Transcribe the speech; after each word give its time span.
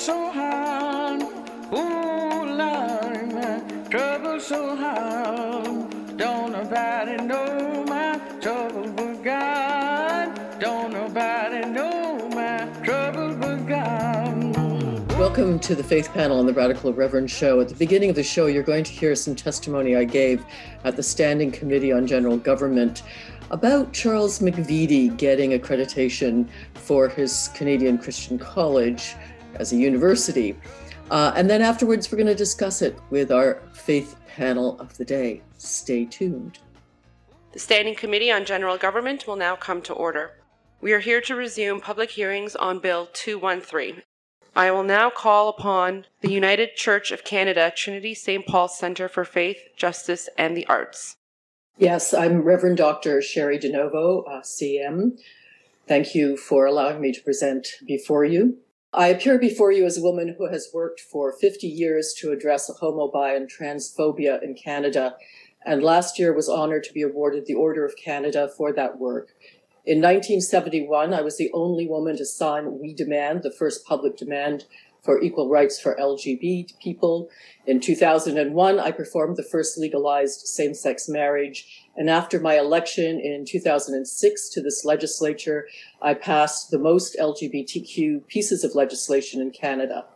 so 0.00 0.30
hard. 0.32 1.20
Lord, 1.70 2.56
trouble 3.90 4.40
so 4.40 4.74
hard. 4.74 6.16
Don't 6.16 6.52
nobody 6.52 7.22
know 7.22 7.84
my 7.86 8.18
trouble 8.40 8.90
but 8.92 9.22
God. 9.22 10.58
Don't 10.58 10.94
nobody 10.94 11.66
know 11.66 12.30
my 12.30 12.66
trouble 12.82 13.34
but 13.34 13.66
God. 13.66 15.12
Welcome 15.18 15.58
to 15.60 15.74
the 15.74 15.84
Faith 15.84 16.10
Panel 16.14 16.38
on 16.38 16.46
the 16.46 16.54
Radical 16.54 16.94
Reverend 16.94 17.30
Show. 17.30 17.60
At 17.60 17.68
the 17.68 17.74
beginning 17.74 18.08
of 18.08 18.16
the 18.16 18.22
show, 18.22 18.46
you're 18.46 18.62
going 18.62 18.84
to 18.84 18.92
hear 18.92 19.14
some 19.14 19.36
testimony 19.36 19.96
I 19.96 20.04
gave 20.04 20.42
at 20.84 20.96
the 20.96 21.02
Standing 21.02 21.52
Committee 21.52 21.92
on 21.92 22.06
General 22.06 22.38
Government 22.38 23.02
about 23.50 23.92
Charles 23.92 24.38
McVety 24.38 25.14
getting 25.16 25.50
accreditation 25.50 26.48
for 26.74 27.08
his 27.08 27.50
Canadian 27.54 27.98
Christian 27.98 28.38
College 28.38 29.14
as 29.60 29.72
a 29.72 29.76
university. 29.76 30.56
Uh, 31.10 31.32
and 31.36 31.48
then 31.48 31.60
afterwards, 31.60 32.10
we're 32.10 32.16
going 32.16 32.26
to 32.26 32.34
discuss 32.34 32.82
it 32.82 32.98
with 33.10 33.30
our 33.30 33.62
faith 33.72 34.16
panel 34.26 34.80
of 34.80 34.96
the 34.96 35.04
day. 35.04 35.42
Stay 35.58 36.06
tuned. 36.06 36.58
The 37.52 37.58
Standing 37.58 37.94
Committee 37.94 38.30
on 38.32 38.44
General 38.44 38.78
Government 38.78 39.26
will 39.26 39.36
now 39.36 39.56
come 39.56 39.82
to 39.82 39.92
order. 39.92 40.32
We 40.80 40.92
are 40.92 41.00
here 41.00 41.20
to 41.22 41.34
resume 41.34 41.80
public 41.80 42.10
hearings 42.10 42.56
on 42.56 42.78
Bill 42.78 43.08
213. 43.12 44.02
I 44.56 44.70
will 44.70 44.82
now 44.82 45.10
call 45.10 45.48
upon 45.48 46.06
the 46.22 46.32
United 46.32 46.74
Church 46.74 47.12
of 47.12 47.22
Canada 47.22 47.72
Trinity 47.76 48.14
St. 48.14 48.46
Paul 48.46 48.68
Centre 48.68 49.08
for 49.08 49.24
Faith, 49.24 49.58
Justice, 49.76 50.28
and 50.38 50.56
the 50.56 50.66
Arts. 50.66 51.16
Yes, 51.76 52.14
I'm 52.14 52.42
Reverend 52.42 52.78
Dr. 52.78 53.20
Cheri 53.20 53.58
DiNovo, 53.58 54.28
uh, 54.28 54.40
CM. 54.40 55.18
Thank 55.86 56.14
you 56.14 56.36
for 56.36 56.66
allowing 56.66 57.00
me 57.00 57.12
to 57.12 57.20
present 57.20 57.66
before 57.86 58.24
you. 58.24 58.58
I 58.92 59.06
appear 59.06 59.38
before 59.38 59.70
you 59.70 59.86
as 59.86 59.96
a 59.96 60.02
woman 60.02 60.34
who 60.36 60.48
has 60.48 60.70
worked 60.74 60.98
for 60.98 61.32
50 61.32 61.68
years 61.68 62.12
to 62.18 62.32
address 62.32 62.68
homo, 62.80 63.08
bi, 63.08 63.34
and 63.34 63.48
transphobia 63.48 64.42
in 64.42 64.54
Canada, 64.54 65.14
and 65.64 65.80
last 65.80 66.18
year 66.18 66.34
was 66.34 66.48
honored 66.48 66.82
to 66.84 66.92
be 66.92 67.02
awarded 67.02 67.46
the 67.46 67.54
Order 67.54 67.84
of 67.84 67.94
Canada 67.96 68.48
for 68.48 68.72
that 68.72 68.98
work. 68.98 69.28
In 69.86 69.98
1971, 69.98 71.14
I 71.14 71.20
was 71.20 71.38
the 71.38 71.52
only 71.52 71.86
woman 71.86 72.16
to 72.16 72.26
sign 72.26 72.80
We 72.80 72.92
Demand, 72.92 73.44
the 73.44 73.52
first 73.52 73.86
public 73.86 74.16
demand 74.16 74.64
for 75.04 75.22
equal 75.22 75.48
rights 75.48 75.80
for 75.80 75.96
LGBT 75.96 76.76
people. 76.80 77.30
In 77.66 77.78
2001, 77.78 78.80
I 78.80 78.90
performed 78.90 79.36
the 79.36 79.44
first 79.44 79.78
legalized 79.78 80.48
same 80.48 80.74
sex 80.74 81.08
marriage. 81.08 81.86
And 82.00 82.08
after 82.08 82.40
my 82.40 82.58
election 82.58 83.20
in 83.20 83.44
2006 83.44 84.48
to 84.48 84.62
this 84.62 84.86
legislature, 84.86 85.68
I 86.00 86.14
passed 86.14 86.70
the 86.70 86.78
most 86.78 87.14
LGBTQ 87.20 88.26
pieces 88.26 88.64
of 88.64 88.74
legislation 88.74 89.42
in 89.42 89.50
Canada. 89.50 90.06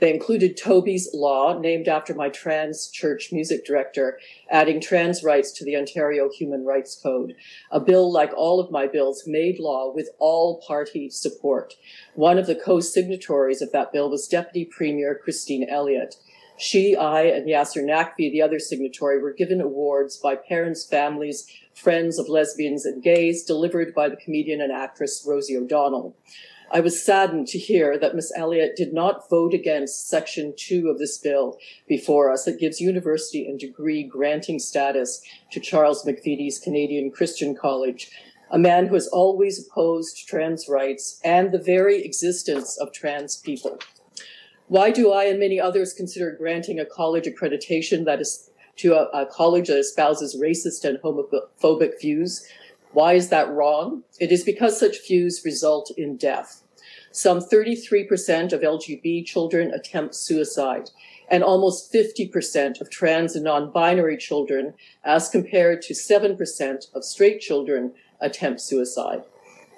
They 0.00 0.12
included 0.12 0.56
Toby's 0.56 1.08
Law, 1.14 1.56
named 1.56 1.86
after 1.86 2.14
my 2.14 2.30
trans 2.30 2.88
church 2.88 3.30
music 3.30 3.64
director, 3.64 4.18
adding 4.50 4.80
trans 4.80 5.22
rights 5.22 5.52
to 5.52 5.64
the 5.64 5.76
Ontario 5.76 6.30
Human 6.30 6.64
Rights 6.64 6.98
Code. 7.00 7.36
A 7.70 7.78
bill, 7.78 8.10
like 8.10 8.32
all 8.36 8.58
of 8.58 8.72
my 8.72 8.88
bills, 8.88 9.22
made 9.24 9.60
law 9.60 9.94
with 9.94 10.08
all 10.18 10.60
party 10.66 11.10
support. 11.10 11.74
One 12.14 12.38
of 12.38 12.48
the 12.48 12.56
co-signatories 12.56 13.62
of 13.62 13.70
that 13.70 13.92
bill 13.92 14.10
was 14.10 14.26
Deputy 14.26 14.64
Premier 14.64 15.14
Christine 15.14 15.68
Elliott. 15.70 16.16
She, 16.60 16.94
I, 16.94 17.22
and 17.22 17.48
Yasir 17.48 17.82
Naqvi, 17.82 18.30
the 18.30 18.42
other 18.42 18.58
signatory, 18.58 19.18
were 19.18 19.32
given 19.32 19.62
awards 19.62 20.18
by 20.18 20.36
parents, 20.36 20.84
families, 20.84 21.46
friends 21.72 22.18
of 22.18 22.28
lesbians 22.28 22.84
and 22.84 23.02
gays, 23.02 23.44
delivered 23.44 23.94
by 23.94 24.10
the 24.10 24.16
comedian 24.16 24.60
and 24.60 24.70
actress 24.70 25.24
Rosie 25.26 25.56
O'Donnell. 25.56 26.14
I 26.70 26.80
was 26.80 27.02
saddened 27.02 27.48
to 27.48 27.58
hear 27.58 27.98
that 27.98 28.14
Miss 28.14 28.30
Elliott 28.36 28.76
did 28.76 28.92
not 28.92 29.30
vote 29.30 29.54
against 29.54 30.06
Section 30.10 30.52
2 30.54 30.90
of 30.90 30.98
this 30.98 31.16
bill 31.16 31.56
before 31.88 32.30
us 32.30 32.44
that 32.44 32.60
gives 32.60 32.78
university 32.78 33.48
and 33.48 33.58
degree 33.58 34.02
granting 34.02 34.58
status 34.58 35.22
to 35.52 35.60
Charles 35.60 36.04
McVety's 36.04 36.58
Canadian 36.58 37.10
Christian 37.10 37.56
College, 37.56 38.10
a 38.50 38.58
man 38.58 38.88
who 38.88 38.94
has 38.94 39.08
always 39.08 39.66
opposed 39.66 40.28
trans 40.28 40.68
rights 40.68 41.22
and 41.24 41.52
the 41.52 41.58
very 41.58 42.04
existence 42.04 42.76
of 42.76 42.92
trans 42.92 43.36
people. 43.38 43.78
Why 44.70 44.90
do 44.90 45.10
I 45.12 45.24
and 45.24 45.40
many 45.40 45.60
others 45.60 45.92
consider 45.92 46.30
granting 46.30 46.78
a 46.78 46.86
college 46.86 47.26
accreditation 47.26 48.04
that 48.04 48.20
is 48.20 48.50
to 48.76 48.94
a, 48.94 49.22
a 49.22 49.26
college 49.26 49.66
that 49.66 49.78
espouses 49.78 50.36
racist 50.40 50.84
and 50.84 50.98
homophobic 51.02 52.00
views 52.00 52.46
why 52.92 53.12
is 53.12 53.28
that 53.28 53.48
wrong? 53.48 54.02
It 54.18 54.32
is 54.32 54.42
because 54.42 54.78
such 54.78 55.06
views 55.06 55.42
result 55.44 55.92
in 55.96 56.16
death. 56.16 56.62
Some 57.12 57.40
33% 57.40 58.52
of 58.52 58.60
LGBT 58.60 59.24
children 59.24 59.72
attempt 59.72 60.14
suicide, 60.14 60.90
and 61.28 61.44
almost 61.44 61.92
50% 61.92 62.80
of 62.80 62.90
trans 62.90 63.34
and 63.36 63.44
non 63.44 63.70
binary 63.70 64.16
children, 64.16 64.74
as 65.04 65.28
compared 65.28 65.82
to 65.82 65.94
7% 65.94 66.94
of 66.94 67.04
straight 67.04 67.40
children, 67.40 67.92
attempt 68.20 68.60
suicide. 68.60 69.22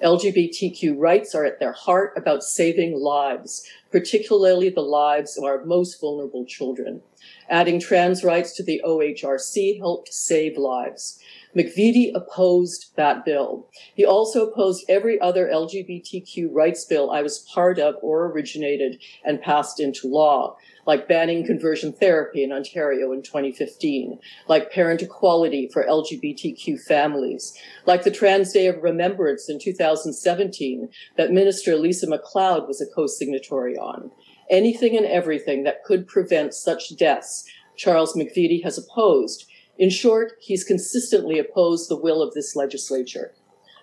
LGBTQ 0.02 0.94
rights 0.96 1.34
are 1.34 1.44
at 1.44 1.60
their 1.60 1.72
heart 1.72 2.12
about 2.16 2.42
saving 2.42 2.98
lives, 2.98 3.66
particularly 3.92 4.70
the 4.70 4.80
lives 4.80 5.38
of 5.38 5.44
our 5.44 5.64
most 5.64 6.00
vulnerable 6.00 6.44
children. 6.44 7.02
Adding 7.48 7.78
trans 7.78 8.24
rights 8.24 8.52
to 8.54 8.64
the 8.64 8.80
OHRC 8.84 9.78
helped 9.78 10.12
save 10.12 10.56
lives. 10.56 11.20
McVety 11.56 12.10
opposed 12.14 12.96
that 12.96 13.24
bill. 13.24 13.68
He 13.94 14.04
also 14.04 14.48
opposed 14.48 14.84
every 14.88 15.20
other 15.20 15.50
LGBTQ 15.52 16.48
rights 16.50 16.84
bill 16.86 17.10
I 17.10 17.20
was 17.22 17.46
part 17.54 17.78
of 17.78 17.96
or 18.00 18.26
originated 18.26 19.02
and 19.24 19.42
passed 19.42 19.78
into 19.78 20.08
law, 20.08 20.56
like 20.86 21.08
banning 21.08 21.44
conversion 21.44 21.92
therapy 21.92 22.42
in 22.42 22.52
Ontario 22.52 23.12
in 23.12 23.22
2015, 23.22 24.18
like 24.48 24.72
parent 24.72 25.02
equality 25.02 25.68
for 25.70 25.84
LGBTQ 25.84 26.80
families, 26.80 27.56
like 27.84 28.04
the 28.04 28.10
Trans 28.10 28.52
Day 28.52 28.66
of 28.66 28.82
Remembrance 28.82 29.50
in 29.50 29.58
2017 29.58 30.88
that 31.16 31.32
Minister 31.32 31.76
Lisa 31.76 32.08
MacLeod 32.08 32.66
was 32.66 32.80
a 32.80 32.86
co-signatory 32.94 33.76
on. 33.76 34.10
Anything 34.48 34.96
and 34.96 35.06
everything 35.06 35.64
that 35.64 35.84
could 35.84 36.06
prevent 36.06 36.54
such 36.54 36.96
deaths, 36.96 37.44
Charles 37.76 38.14
McVety 38.14 38.62
has 38.64 38.78
opposed, 38.78 39.46
in 39.82 39.90
short, 39.90 40.34
he's 40.38 40.62
consistently 40.62 41.40
opposed 41.40 41.88
the 41.90 41.96
will 41.96 42.22
of 42.22 42.34
this 42.34 42.54
legislature. 42.54 43.34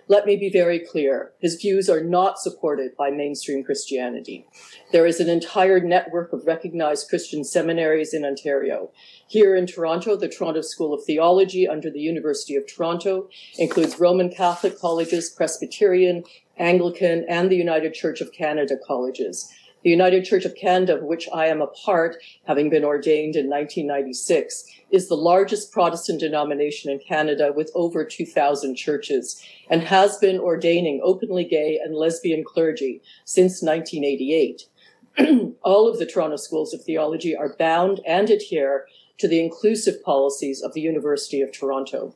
Let 0.07 0.25
me 0.25 0.37
be 0.37 0.49
very 0.49 0.79
clear. 0.79 1.33
His 1.41 1.55
views 1.55 1.89
are 1.89 2.01
not 2.01 2.39
supported 2.39 2.95
by 2.95 3.11
mainstream 3.11 3.65
Christianity. 3.65 4.47
There 4.93 5.05
is 5.05 5.19
an 5.19 5.27
entire 5.27 5.81
network 5.81 6.31
of 6.31 6.47
recognized 6.47 7.09
Christian 7.09 7.43
seminaries 7.43 8.13
in 8.13 8.23
Ontario. 8.23 8.91
Here 9.27 9.57
in 9.57 9.67
Toronto, 9.67 10.15
the 10.15 10.29
Toronto 10.29 10.61
School 10.61 10.93
of 10.93 11.03
Theology 11.03 11.67
under 11.67 11.91
the 11.91 11.99
University 11.99 12.55
of 12.55 12.65
Toronto 12.65 13.27
includes 13.57 13.99
Roman 13.99 14.29
Catholic 14.29 14.79
colleges, 14.79 15.29
Presbyterian, 15.29 16.23
Anglican, 16.57 17.25
and 17.27 17.51
the 17.51 17.57
United 17.57 17.93
Church 17.93 18.21
of 18.21 18.31
Canada 18.31 18.77
colleges. 18.87 19.53
The 19.81 19.89
United 19.89 20.25
Church 20.25 20.43
of 20.43 20.55
Canada, 20.55 20.97
of 20.97 21.03
which 21.03 21.29
I 21.33 21.47
am 21.47 21.61
a 21.61 21.67
part, 21.67 22.17
having 22.45 22.69
been 22.69 22.83
ordained 22.83 23.37
in 23.37 23.49
1996, 23.49 24.65
is 24.91 25.07
the 25.07 25.15
largest 25.15 25.71
Protestant 25.71 26.19
denomination 26.19 26.91
in 26.91 26.99
Canada 26.99 27.53
with 27.55 27.71
over 27.73 28.03
2,000 28.03 28.75
churches 28.75 29.41
and 29.69 29.81
has 29.83 30.17
been 30.17 30.37
ordaining 30.37 30.99
openly 31.01 31.45
gay 31.45 31.79
and 31.81 31.95
lesbian 31.95 32.43
clergy 32.43 33.01
since 33.23 33.61
1988. 33.61 34.65
All 35.61 35.87
of 35.87 35.97
the 35.97 36.05
Toronto 36.05 36.35
schools 36.35 36.73
of 36.73 36.83
theology 36.83 37.35
are 37.35 37.55
bound 37.57 38.01
and 38.05 38.29
adhere 38.29 38.85
to 39.17 39.29
the 39.29 39.41
inclusive 39.41 40.03
policies 40.03 40.61
of 40.61 40.73
the 40.73 40.81
University 40.81 41.41
of 41.41 41.53
Toronto. 41.53 42.13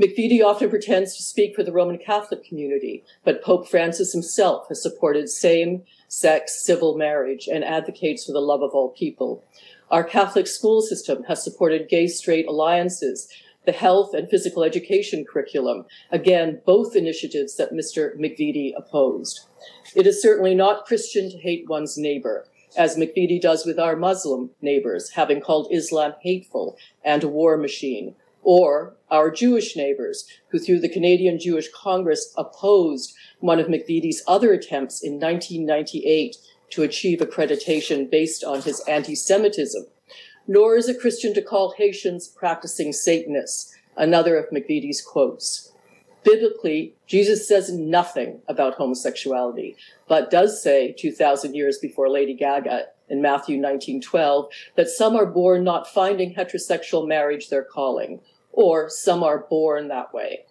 McVety 0.00 0.42
often 0.42 0.70
pretends 0.70 1.14
to 1.16 1.22
speak 1.22 1.54
for 1.54 1.62
the 1.62 1.72
Roman 1.72 1.98
Catholic 1.98 2.42
community, 2.42 3.04
but 3.22 3.42
Pope 3.42 3.68
Francis 3.68 4.12
himself 4.12 4.66
has 4.68 4.82
supported 4.82 5.28
same 5.28 5.82
sex 6.10 6.60
civil 6.60 6.98
marriage 6.98 7.46
and 7.46 7.64
advocates 7.64 8.26
for 8.26 8.32
the 8.32 8.40
love 8.40 8.62
of 8.62 8.72
all 8.72 8.90
people. 8.90 9.44
Our 9.92 10.02
Catholic 10.02 10.48
school 10.48 10.82
system 10.82 11.22
has 11.24 11.42
supported 11.42 11.88
gay 11.88 12.08
straight 12.08 12.48
alliances, 12.48 13.28
the 13.64 13.72
health 13.72 14.12
and 14.12 14.28
physical 14.28 14.64
education 14.64 15.24
curriculum, 15.24 15.84
again, 16.10 16.60
both 16.66 16.96
initiatives 16.96 17.56
that 17.56 17.72
Mr. 17.72 18.16
McVety 18.18 18.72
opposed. 18.76 19.46
It 19.94 20.06
is 20.06 20.20
certainly 20.20 20.54
not 20.54 20.84
Christian 20.84 21.30
to 21.30 21.38
hate 21.38 21.68
one's 21.68 21.96
neighbor, 21.96 22.46
as 22.76 22.96
McVety 22.96 23.40
does 23.40 23.64
with 23.64 23.78
our 23.78 23.94
Muslim 23.94 24.50
neighbors, 24.60 25.10
having 25.10 25.40
called 25.40 25.68
Islam 25.70 26.14
hateful 26.22 26.76
and 27.04 27.22
a 27.22 27.28
war 27.28 27.56
machine, 27.56 28.16
or 28.42 28.96
our 29.10 29.30
Jewish 29.30 29.76
neighbors, 29.76 30.26
who 30.48 30.58
through 30.58 30.80
the 30.80 30.88
Canadian 30.88 31.38
Jewish 31.38 31.68
Congress 31.72 32.32
opposed 32.36 33.14
one 33.40 33.58
of 33.58 33.66
McVety's 33.66 34.22
other 34.26 34.52
attempts 34.52 35.02
in 35.02 35.14
1998 35.14 36.36
to 36.70 36.82
achieve 36.82 37.18
accreditation 37.18 38.10
based 38.10 38.44
on 38.44 38.62
his 38.62 38.80
anti 38.88 39.14
Semitism. 39.14 39.84
Nor 40.46 40.76
is 40.76 40.88
it 40.88 41.00
Christian 41.00 41.34
to 41.34 41.42
call 41.42 41.74
Haitians 41.76 42.28
practicing 42.28 42.92
Satanists, 42.92 43.74
another 43.96 44.36
of 44.36 44.50
McVety's 44.50 45.02
quotes. 45.02 45.72
Biblically, 46.22 46.94
Jesus 47.06 47.48
says 47.48 47.72
nothing 47.72 48.40
about 48.46 48.74
homosexuality, 48.74 49.76
but 50.06 50.30
does 50.30 50.62
say 50.62 50.92
2,000 50.92 51.54
years 51.54 51.78
before 51.78 52.10
Lady 52.10 52.34
Gaga 52.34 52.86
in 53.08 53.22
Matthew 53.22 53.58
19:12 53.58 54.48
that 54.76 54.88
some 54.88 55.16
are 55.16 55.26
born 55.26 55.64
not 55.64 55.88
finding 55.88 56.34
heterosexual 56.34 57.06
marriage 57.06 57.48
their 57.48 57.64
calling, 57.64 58.20
or 58.52 58.88
some 58.88 59.22
are 59.22 59.46
born 59.48 59.88
that 59.88 60.12
way. 60.12 60.44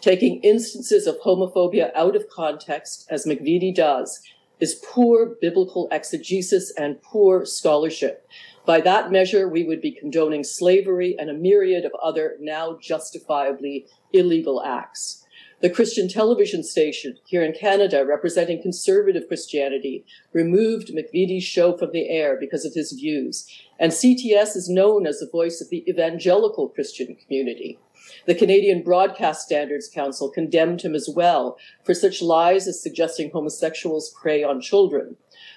Taking 0.00 0.40
instances 0.40 1.06
of 1.06 1.20
homophobia 1.20 1.90
out 1.94 2.16
of 2.16 2.28
context, 2.28 3.06
as 3.10 3.26
McVety 3.26 3.74
does, 3.74 4.20
is 4.60 4.82
poor 4.86 5.36
biblical 5.40 5.88
exegesis 5.90 6.72
and 6.76 7.02
poor 7.02 7.44
scholarship. 7.44 8.28
By 8.64 8.80
that 8.80 9.12
measure, 9.12 9.48
we 9.48 9.64
would 9.64 9.80
be 9.80 9.92
condoning 9.92 10.44
slavery 10.44 11.14
and 11.18 11.30
a 11.30 11.34
myriad 11.34 11.84
of 11.84 11.92
other 12.02 12.36
now 12.40 12.78
justifiably 12.80 13.86
illegal 14.12 14.62
acts. 14.62 15.25
The 15.62 15.70
Christian 15.70 16.06
television 16.06 16.62
station 16.62 17.16
here 17.24 17.42
in 17.42 17.54
Canada, 17.54 18.04
representing 18.04 18.60
conservative 18.60 19.26
Christianity, 19.26 20.04
removed 20.34 20.88
McVety's 20.88 21.44
show 21.44 21.74
from 21.74 21.92
the 21.92 22.10
air 22.10 22.36
because 22.38 22.66
of 22.66 22.74
his 22.74 22.92
views. 22.92 23.50
And 23.78 23.90
CTS 23.90 24.54
is 24.54 24.68
known 24.68 25.06
as 25.06 25.18
the 25.18 25.30
voice 25.32 25.62
of 25.62 25.70
the 25.70 25.82
evangelical 25.88 26.68
Christian 26.68 27.16
community. 27.16 27.78
The 28.26 28.34
Canadian 28.34 28.82
Broadcast 28.82 29.46
Standards 29.46 29.88
Council 29.88 30.28
condemned 30.28 30.82
him 30.82 30.94
as 30.94 31.08
well 31.08 31.56
for 31.84 31.94
such 31.94 32.20
lies 32.20 32.68
as 32.68 32.82
suggesting 32.82 33.30
homosexuals 33.30 34.10
prey 34.10 34.44
on 34.44 34.60
children. 34.60 35.16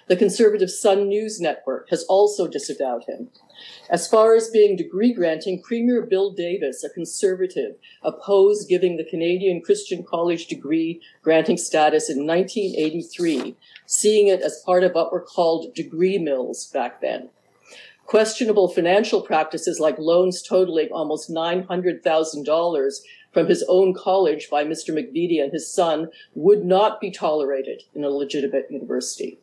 The 0.09 0.17
conservative 0.17 0.71
Sun 0.71 1.07
News 1.07 1.39
Network 1.39 1.91
has 1.91 2.03
also 2.06 2.47
disavowed 2.47 3.03
him. 3.03 3.29
As 3.91 4.07
far 4.07 4.33
as 4.33 4.50
being 4.50 4.75
degree 4.75 5.13
granting, 5.13 5.61
Premier 5.61 6.01
Bill 6.01 6.31
Davis, 6.31 6.83
a 6.83 6.89
conservative, 6.89 7.75
opposed 8.01 8.67
giving 8.67 8.97
the 8.97 9.03
Canadian 9.03 9.61
Christian 9.61 10.03
College 10.03 10.47
degree 10.47 11.00
granting 11.21 11.57
status 11.57 12.09
in 12.09 12.25
1983, 12.25 13.56
seeing 13.85 14.29
it 14.29 14.41
as 14.41 14.63
part 14.65 14.83
of 14.83 14.94
what 14.94 15.11
were 15.11 15.21
called 15.21 15.75
degree 15.75 16.17
mills 16.17 16.65
back 16.73 17.01
then. 17.01 17.29
Questionable 18.07 18.67
financial 18.67 19.21
practices 19.21 19.79
like 19.79 20.00
loans 20.00 20.41
totaling 20.41 20.89
almost 20.91 21.29
$900,000 21.29 23.00
from 23.31 23.45
his 23.45 23.63
own 23.69 23.94
college 23.94 24.50
by 24.50 24.63
Mr. 24.63 24.89
McVety 24.89 25.39
and 25.39 25.53
his 25.53 25.71
son 25.71 26.09
would 26.33 26.65
not 26.65 27.00
be 27.00 27.11
tolerated 27.11 27.83
in 27.94 28.03
a 28.03 28.09
legitimate 28.09 28.65
university. 28.71 29.38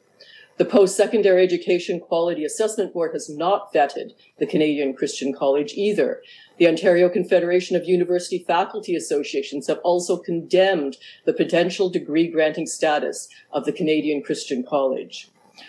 The 0.58 0.64
Post 0.64 0.96
Secondary 0.96 1.42
Education 1.42 2.00
Quality 2.00 2.42
Assessment 2.42 2.94
Board 2.94 3.12
has 3.12 3.28
not 3.28 3.74
vetted 3.74 4.12
the 4.38 4.46
Canadian 4.46 4.94
Christian 4.94 5.34
College 5.34 5.74
either. 5.74 6.22
The 6.56 6.66
Ontario 6.66 7.10
Confederation 7.10 7.76
of 7.76 7.84
University 7.84 8.38
Faculty 8.38 8.96
Associations 8.96 9.66
have 9.66 9.80
also 9.84 10.16
condemned 10.16 10.96
the 11.26 11.34
potential 11.34 11.90
degree 11.90 12.28
granting 12.28 12.64
status 12.64 13.28
of 13.52 13.66
the 13.66 13.72
Canadian 13.72 14.22
Christian 14.22 14.64
College. 14.64 15.28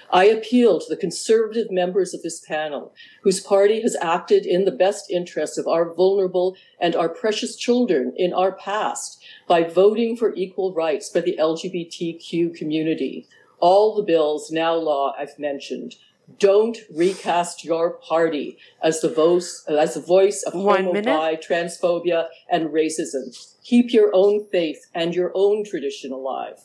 I 0.10 0.26
appeal 0.26 0.80
to 0.80 0.86
the 0.90 0.96
conservative 0.96 1.70
members 1.70 2.14
of 2.14 2.22
this 2.22 2.40
panel, 2.40 2.94
whose 3.24 3.42
party 3.42 3.82
has 3.82 3.98
acted 4.02 4.46
in 4.46 4.64
the 4.64 4.72
best 4.72 5.12
interests 5.12 5.58
of 5.58 5.68
our 5.68 5.94
vulnerable 5.94 6.56
and 6.80 6.96
our 6.96 7.10
precious 7.10 7.58
children 7.58 8.14
in 8.16 8.32
our 8.32 8.54
past 8.54 9.22
by 9.48 9.64
voting 9.64 10.16
for 10.16 10.34
equal 10.36 10.74
rights 10.74 11.10
for 11.10 11.20
the 11.20 11.38
LGBTQ 11.38 12.56
community 12.56 13.28
all 13.60 13.96
the 13.96 14.04
bills 14.04 14.52
now 14.52 14.76
law 14.76 15.14
I've 15.18 15.38
mentioned. 15.40 15.96
Don't 16.40 16.78
recast 16.94 17.64
your 17.64 17.92
party 17.92 18.58
as 18.84 19.00
the 19.00 19.10
voice 19.10 19.66
as 19.70 19.94
the 19.94 20.02
voice 20.02 20.44
of 20.44 20.54
homo, 20.54 20.94
bi, 21.02 21.36
transphobia, 21.36 22.28
and 22.50 22.70
racism. 22.70 23.34
Keep 23.64 23.94
your 23.94 24.12
own 24.14 24.46
faith 24.46 24.88
and 24.94 25.16
your 25.16 25.32
own 25.34 25.64
tradition 25.64 26.12
alive. 26.12 26.60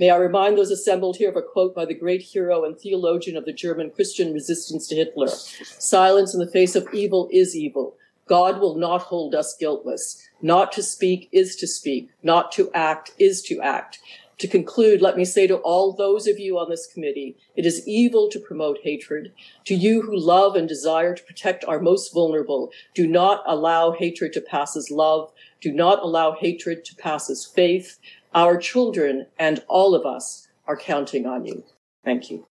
May 0.00 0.10
I 0.10 0.16
remind 0.16 0.56
those 0.56 0.70
assembled 0.70 1.16
here 1.16 1.30
of 1.30 1.36
a 1.36 1.42
quote 1.42 1.74
by 1.74 1.84
the 1.84 1.94
great 1.94 2.22
hero 2.22 2.64
and 2.64 2.78
theologian 2.78 3.36
of 3.36 3.44
the 3.44 3.52
German 3.52 3.90
Christian 3.90 4.32
resistance 4.32 4.86
to 4.88 4.94
Hitler 4.94 5.28
Silence 5.28 6.34
in 6.34 6.40
the 6.40 6.50
face 6.50 6.76
of 6.76 6.88
evil 6.92 7.28
is 7.32 7.56
evil. 7.56 7.96
God 8.28 8.60
will 8.60 8.76
not 8.76 9.02
hold 9.02 9.34
us 9.34 9.56
guiltless. 9.58 10.28
Not 10.42 10.70
to 10.72 10.82
speak 10.82 11.28
is 11.32 11.56
to 11.56 11.66
speak. 11.66 12.10
Not 12.22 12.52
to 12.52 12.70
act 12.74 13.12
is 13.18 13.42
to 13.42 13.60
act. 13.60 13.98
To 14.38 14.46
conclude, 14.46 15.02
let 15.02 15.16
me 15.16 15.24
say 15.24 15.48
to 15.48 15.56
all 15.56 15.92
those 15.92 16.28
of 16.28 16.38
you 16.38 16.58
on 16.58 16.70
this 16.70 16.86
committee, 16.86 17.36
it 17.56 17.66
is 17.66 17.86
evil 17.88 18.28
to 18.30 18.38
promote 18.38 18.78
hatred. 18.84 19.32
To 19.64 19.74
you 19.74 20.02
who 20.02 20.16
love 20.16 20.54
and 20.54 20.68
desire 20.68 21.14
to 21.14 21.22
protect 21.24 21.64
our 21.64 21.80
most 21.80 22.14
vulnerable, 22.14 22.70
do 22.94 23.08
not 23.08 23.42
allow 23.46 23.90
hatred 23.90 24.32
to 24.34 24.40
pass 24.40 24.76
as 24.76 24.92
love. 24.92 25.32
Do 25.60 25.72
not 25.72 26.02
allow 26.04 26.36
hatred 26.38 26.84
to 26.84 26.94
pass 26.94 27.28
as 27.28 27.44
faith. 27.44 27.98
Our 28.32 28.56
children 28.56 29.26
and 29.40 29.64
all 29.66 29.94
of 29.94 30.06
us 30.06 30.46
are 30.68 30.76
counting 30.76 31.26
on 31.26 31.44
you. 31.44 31.64
Thank 32.04 32.30
you. 32.30 32.46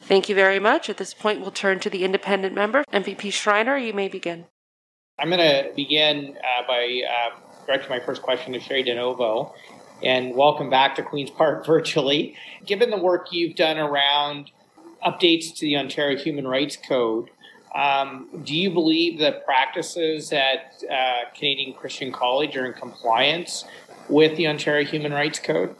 Thank 0.00 0.30
you 0.30 0.34
very 0.34 0.58
much. 0.58 0.88
At 0.88 0.96
this 0.96 1.12
point, 1.12 1.42
we'll 1.42 1.50
turn 1.50 1.78
to 1.80 1.90
the 1.90 2.04
independent 2.04 2.54
member. 2.54 2.84
MPP 2.90 3.32
Schreiner, 3.32 3.76
you 3.76 3.92
may 3.92 4.08
begin. 4.08 4.46
I'm 5.18 5.28
going 5.28 5.40
to 5.40 5.70
begin 5.76 6.38
uh, 6.38 6.66
by 6.66 7.02
uh, 7.06 7.38
directing 7.66 7.90
my 7.90 8.00
first 8.00 8.22
question 8.22 8.54
to 8.54 8.58
Cheri 8.58 8.82
DiNovo 8.82 9.52
and 10.02 10.34
welcome 10.34 10.68
back 10.68 10.96
to 10.96 11.02
Queen's 11.02 11.30
Park 11.30 11.64
virtually. 11.66 12.36
Given 12.66 12.90
the 12.90 12.98
work 12.98 13.28
you've 13.32 13.56
done 13.56 13.78
around 13.78 14.50
updates 15.04 15.54
to 15.56 15.60
the 15.62 15.76
Ontario 15.76 16.18
Human 16.18 16.46
Rights 16.46 16.76
Code, 16.76 17.30
um, 17.74 18.28
do 18.44 18.54
you 18.54 18.70
believe 18.70 19.18
that 19.20 19.44
practices 19.44 20.32
at 20.32 20.82
uh, 20.90 21.30
Canadian 21.34 21.72
Christian 21.72 22.12
College 22.12 22.56
are 22.56 22.66
in 22.66 22.74
compliance 22.74 23.64
with 24.08 24.36
the 24.36 24.46
Ontario 24.46 24.86
Human 24.86 25.12
Rights 25.12 25.38
Code? 25.38 25.74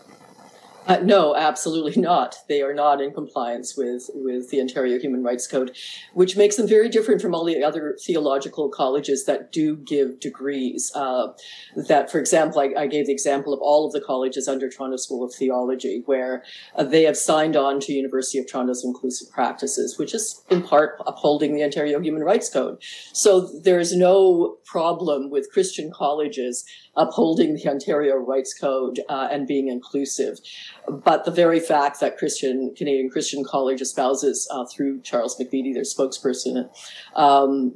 Uh, 0.87 0.99
no, 0.99 1.37
absolutely 1.37 2.00
not. 2.02 2.37
They 2.49 2.61
are 2.61 2.75
not 2.75 3.00
in 3.00 3.12
compliance 3.12 3.76
with, 3.76 4.11
with 4.14 4.50
the 4.50 4.61
Ontario 4.61 4.99
Human 4.99 5.23
Rights 5.23 5.46
Code, 5.46 5.76
which 6.12 6.37
makes 6.37 6.56
them 6.56 6.67
very 6.67 6.88
different 6.88 7.23
from 7.23 7.34
all 7.34 7.44
the 7.44 7.62
other 7.62 7.96
theological 8.05 8.69
colleges 8.69 9.25
that 9.26 9.52
do 9.52 9.76
give 9.76 10.19
degrees. 10.19 10.90
Uh, 10.94 11.29
that, 11.76 12.11
for 12.11 12.19
example, 12.19 12.61
I, 12.61 12.73
I, 12.76 12.87
gave 12.88 13.06
the 13.06 13.12
example 13.12 13.52
of 13.52 13.61
all 13.61 13.87
of 13.87 13.93
the 13.93 14.00
colleges 14.00 14.49
under 14.49 14.69
Toronto 14.69 14.96
School 14.96 15.25
of 15.25 15.32
Theology, 15.32 16.02
where 16.06 16.43
uh, 16.75 16.85
they 16.85 17.05
have 17.05 17.17
signed 17.17 17.56
on 17.56 17.78
to 17.81 17.93
University 17.93 18.38
of 18.38 18.50
Toronto's 18.50 18.85
inclusive 18.85 19.31
practices, 19.31 19.99
which 19.99 20.14
is 20.14 20.43
in 20.50 20.62
part 20.62 21.00
upholding 21.06 21.55
the 21.55 21.62
Ontario 21.62 22.00
Human 22.00 22.23
Rights 22.23 22.50
Code. 22.50 22.82
So 23.12 23.40
there 23.40 23.78
is 23.78 23.94
no 23.94 24.56
problem 24.64 25.31
with 25.31 25.50
Christian 25.52 25.93
colleges 25.93 26.64
upholding 26.94 27.55
the 27.55 27.69
Ontario 27.69 28.17
Rights 28.17 28.53
Code 28.59 29.00
uh, 29.09 29.29
and 29.31 29.47
being 29.47 29.69
inclusive. 29.69 30.39
But 30.87 31.25
the 31.25 31.31
very 31.31 31.61
fact 31.61 32.00
that 32.00 32.19
Christian 32.19 32.75
Canadian 32.77 33.11
Christian 33.11 33.44
College 33.44 33.81
espouses 33.81 34.49
uh, 34.50 34.66
through 34.66 35.00
Charles 35.00 35.38
McVety, 35.38 35.73
their 35.73 35.85
spokesperson, 35.85 36.69
um, 37.16 37.73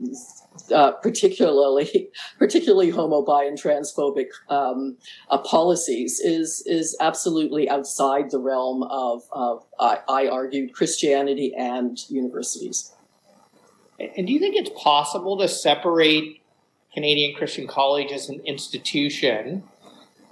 uh, 0.75 0.93
particularly 0.93 2.11
particularly 2.39 2.91
homo, 2.91 3.23
bi, 3.23 3.45
and 3.45 3.61
transphobic 3.61 4.29
um, 4.49 4.97
uh, 5.31 5.39
policies 5.39 6.21
is 6.21 6.63
is 6.67 6.97
absolutely 7.01 7.69
outside 7.69 8.31
the 8.31 8.41
realm 8.41 8.83
of, 8.85 9.23
of 9.33 9.65
I 9.79 10.29
argued 10.29 10.73
Christianity 10.73 11.55
and 11.57 11.99
universities. 12.11 12.93
And 13.99 14.27
do 14.27 14.33
you 14.33 14.39
think 14.39 14.57
it's 14.57 14.71
possible 14.83 15.39
to 15.39 15.49
separate 15.49 16.43
Canadian 16.97 17.35
Christian 17.35 17.67
College 17.67 18.11
as 18.11 18.31
an 18.31 18.41
institution 18.47 19.63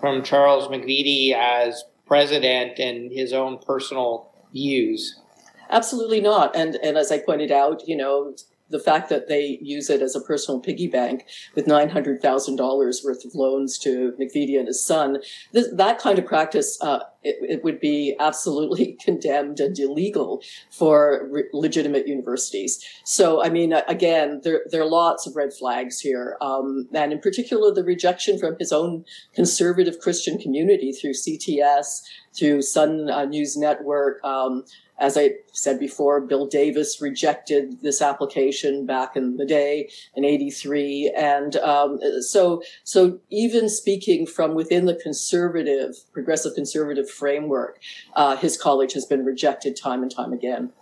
from 0.01 0.23
Charles 0.23 0.67
McVety 0.69 1.35
as 1.35 1.85
president 2.07 2.79
and 2.79 3.13
his 3.13 3.35
own 3.35 3.59
personal 3.59 4.31
views? 4.51 5.21
Absolutely 5.69 6.23
not. 6.23 6.57
And 6.57 6.77
and 6.77 6.97
as 6.97 7.13
I 7.13 7.19
pointed 7.19 7.53
out, 7.53 7.87
you 7.87 7.95
know, 7.95 8.35
the 8.75 8.81
fact 8.81 9.09
that 9.09 9.29
they 9.29 9.57
use 9.63 9.89
it 9.89 10.03
as 10.03 10.17
a 10.17 10.21
personal 10.21 10.59
piggy 10.59 10.89
bank 10.89 11.27
with 11.55 11.65
$900,000 11.65 13.05
worth 13.05 13.25
of 13.25 13.33
loans 13.33 13.79
to 13.79 14.13
McVety 14.21 14.59
and 14.59 14.67
his 14.67 14.85
son, 14.85 15.19
this, 15.53 15.69
that 15.73 16.01
kind 16.01 16.19
of 16.19 16.27
practice, 16.27 16.77
uh, 16.81 16.99
it, 17.23 17.37
it, 17.49 17.65
would 17.65 17.79
be 17.79 18.17
absolutely 18.19 18.99
condemned 19.05 19.61
and 19.61 19.79
illegal 19.79 20.43
for 20.73 21.29
re- 21.31 21.45
legitimate 21.53 22.09
universities. 22.09 22.85
So, 23.05 23.45
I 23.45 23.49
mean, 23.49 23.73
again, 23.87 24.41
there, 24.43 24.63
there 24.69 24.83
are 24.83 24.91
lots 24.91 25.25
of 25.25 25.37
red 25.37 25.53
flags 25.53 26.01
here. 26.01 26.37
Um, 26.41 26.89
and 26.93 27.13
in 27.13 27.21
particular, 27.21 27.73
the 27.73 27.85
rejection 27.85 28.41
from 28.41 28.57
his 28.59 28.73
own 28.73 29.05
conservative 29.37 30.01
Christian 30.01 30.37
community 30.37 30.91
through 30.91 31.13
CTS, 31.13 32.03
through 32.37 32.63
Sun 32.63 33.09
uh, 33.09 33.25
News 33.25 33.57
Network, 33.57 34.19
um, 34.25 34.65
as 34.99 35.17
I 35.17 35.31
said 35.53 35.81
before, 35.81 36.21
Bill 36.21 36.47
Davis 36.47 37.01
rejected 37.01 37.83
this 37.83 38.01
application 38.01 38.87
back 38.87 39.17
in 39.17 39.37
the 39.37 39.47
day 39.47 39.91
in 40.15 40.25
'83, 40.25 41.13
and 41.17 41.57
um, 41.57 41.99
so 42.21 42.63
so 42.85 43.19
even 43.31 43.69
speaking 43.69 44.27
from 44.27 44.55
within 44.55 44.87
the 44.87 44.95
conservative, 44.95 45.97
progressive 46.13 46.55
conservative 46.55 47.11
framework, 47.11 47.81
uh, 48.15 48.37
his 48.37 48.57
college 48.57 48.93
has 48.93 49.05
been 49.05 49.25
rejected 49.25 49.77
time 49.77 50.03
and 50.03 50.15
time 50.15 50.33
again. 50.33 50.73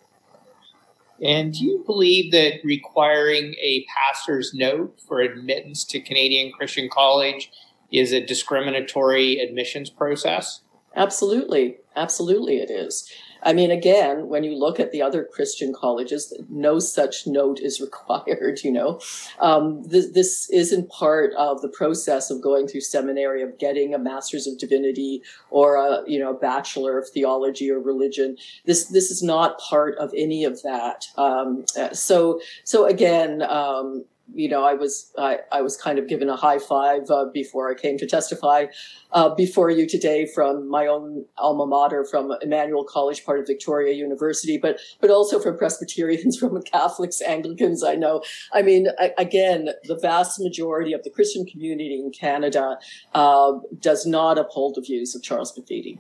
And 1.23 1.55
do 1.55 1.65
you 1.65 1.83
believe 1.87 2.33
that 2.33 2.55
requiring 2.65 3.55
a 3.63 3.87
pastor's 3.97 4.53
note 4.53 5.01
for 5.07 5.21
admittance 5.21 5.85
to 5.85 6.01
Canadian 6.01 6.53
Christian 6.53 6.89
College 6.93 7.51
is 7.93 8.13
a 8.13 8.21
discriminatory 8.21 9.39
admissions 9.39 9.89
process? 9.89 10.63
Absolutely. 10.97 11.77
Absolutely, 11.95 12.57
it 12.57 12.71
is. 12.71 13.11
I 13.43 13.53
mean, 13.53 13.71
again, 13.71 14.29
when 14.29 14.45
you 14.45 14.55
look 14.55 14.79
at 14.79 14.93
the 14.93 15.03
other 15.03 15.25
Christian 15.25 15.73
colleges, 15.73 16.33
no 16.49 16.79
such 16.79 17.27
note 17.27 17.61
is 17.61 17.81
required, 17.93 18.61
you 18.63 18.73
know. 18.73 19.01
Um, 19.41 19.83
this, 19.83 20.11
this 20.11 20.51
isn't 20.51 20.91
part 20.91 21.33
of 21.35 21.61
the 21.63 21.69
process 21.69 22.31
of 22.31 22.41
going 22.41 22.69
through 22.69 22.83
seminary, 22.83 23.43
of 23.43 23.59
getting 23.59 23.95
a 23.95 23.99
master's 23.99 24.47
of 24.47 24.59
divinity 24.59 25.23
or 25.51 25.77
a, 25.77 26.03
you 26.07 26.19
know, 26.19 26.33
bachelor 26.33 26.99
of 26.99 27.09
theology 27.09 27.71
or 27.71 27.81
religion. 27.81 28.37
This, 28.65 28.87
this 28.87 29.11
is 29.11 29.23
not 29.23 29.59
part 29.59 29.97
of 29.99 30.13
any 30.17 30.45
of 30.45 30.63
that. 30.63 31.07
Um, 31.17 31.65
so, 31.93 32.41
so 32.65 32.87
again, 32.87 33.43
um, 33.43 34.05
you 34.35 34.49
know, 34.49 34.65
I 34.65 34.75
was 34.75 35.13
I, 35.19 35.39
I 35.51 35.63
was 35.63 35.77
kind 35.77 35.99
of 35.99 36.09
given 36.09 36.29
a 36.29 36.37
high 36.37 36.59
five 36.59 37.11
uh, 37.11 37.27
before 37.33 37.71
I 37.71 37.75
came 37.75 37.99
to 37.99 38.07
testify 38.07 38.67
uh, 39.13 39.35
before 39.35 39.71
you 39.71 39.87
today 39.87 40.27
from 40.27 40.69
my 40.69 40.87
own 40.87 41.25
alma 41.39 41.67
mater, 41.67 42.05
from 42.05 42.33
Emmanuel 42.41 42.85
College, 42.85 43.25
part 43.25 43.39
of 43.39 43.47
Victoria 43.47 43.95
University, 43.95 44.59
but 44.59 44.79
but 45.01 45.11
also 45.11 45.39
from 45.39 45.57
Presbyterians, 45.59 46.37
from 46.41 46.61
Catholics, 46.63 47.21
Anglicans. 47.21 47.85
I 47.85 47.95
know. 47.95 48.23
I 48.53 48.63
mean, 48.63 48.89
I, 48.99 49.13
again, 49.19 49.71
the 49.85 49.97
vast 49.97 50.41
majority 50.41 50.93
of 50.93 51.03
the 51.05 51.11
Christian 51.11 51.45
community 51.45 51.95
in 51.95 52.11
Canada 52.11 52.79
uh, 53.15 53.53
does 53.81 54.07
not 54.07 54.39
uphold 54.39 54.77
the 54.77 54.81
views 54.81 55.15
of 55.15 55.23
Charles 55.23 55.57
McVety. 55.59 55.99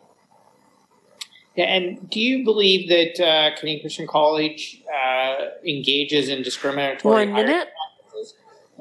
Yeah, 1.55 1.65
and 1.67 2.09
do 2.09 2.19
you 2.19 2.45
believe 2.45 2.89
that 2.89 3.23
uh, 3.23 3.55
Canadian 3.57 3.83
Christian 3.83 4.07
College 4.07 4.83
uh, 4.89 5.49
engages 5.67 6.31
in 6.31 6.43
discriminatory? 6.43 7.27
One 7.27 7.35
minute 7.35 7.69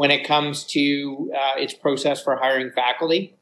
when 0.02 0.10
it 0.10 0.26
comes 0.26 0.64
to 0.64 1.32
uh, 1.32 1.60
its 1.60 1.76
process 1.76 2.24
for 2.24 2.36
hiring 2.36 2.72
faculty? 2.72 3.36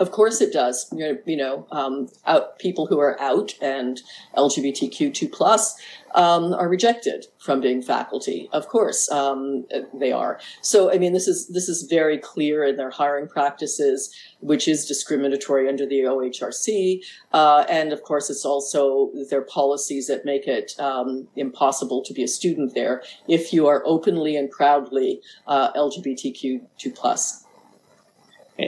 Of 0.00 0.12
course, 0.12 0.40
it 0.40 0.50
does. 0.50 0.90
You 0.96 1.36
know, 1.36 1.66
um, 1.70 2.08
out, 2.24 2.58
people 2.58 2.86
who 2.86 2.98
are 2.98 3.20
out 3.20 3.52
and 3.60 4.00
LGBTQ2 4.34 5.30
plus 5.30 5.78
um, 6.14 6.54
are 6.54 6.70
rejected 6.70 7.26
from 7.38 7.60
being 7.60 7.82
faculty. 7.82 8.48
Of 8.50 8.66
course, 8.68 9.10
um, 9.10 9.66
they 9.92 10.10
are. 10.10 10.40
So, 10.62 10.90
I 10.90 10.96
mean, 10.96 11.12
this 11.12 11.28
is 11.28 11.48
this 11.48 11.68
is 11.68 11.82
very 11.82 12.16
clear 12.16 12.64
in 12.64 12.76
their 12.76 12.88
hiring 12.88 13.28
practices, 13.28 14.10
which 14.40 14.66
is 14.66 14.86
discriminatory 14.86 15.68
under 15.68 15.84
the 15.84 16.00
OHRC, 16.00 17.02
uh, 17.34 17.66
and 17.68 17.92
of 17.92 18.02
course, 18.02 18.30
it's 18.30 18.46
also 18.46 19.10
their 19.28 19.42
policies 19.42 20.06
that 20.06 20.24
make 20.24 20.48
it 20.48 20.72
um, 20.80 21.28
impossible 21.36 22.02
to 22.04 22.14
be 22.14 22.22
a 22.22 22.28
student 22.28 22.74
there 22.74 23.02
if 23.28 23.52
you 23.52 23.66
are 23.66 23.82
openly 23.84 24.34
and 24.34 24.50
proudly 24.50 25.20
uh, 25.46 25.70
LGBTQ2 25.74 26.94
plus 26.94 27.44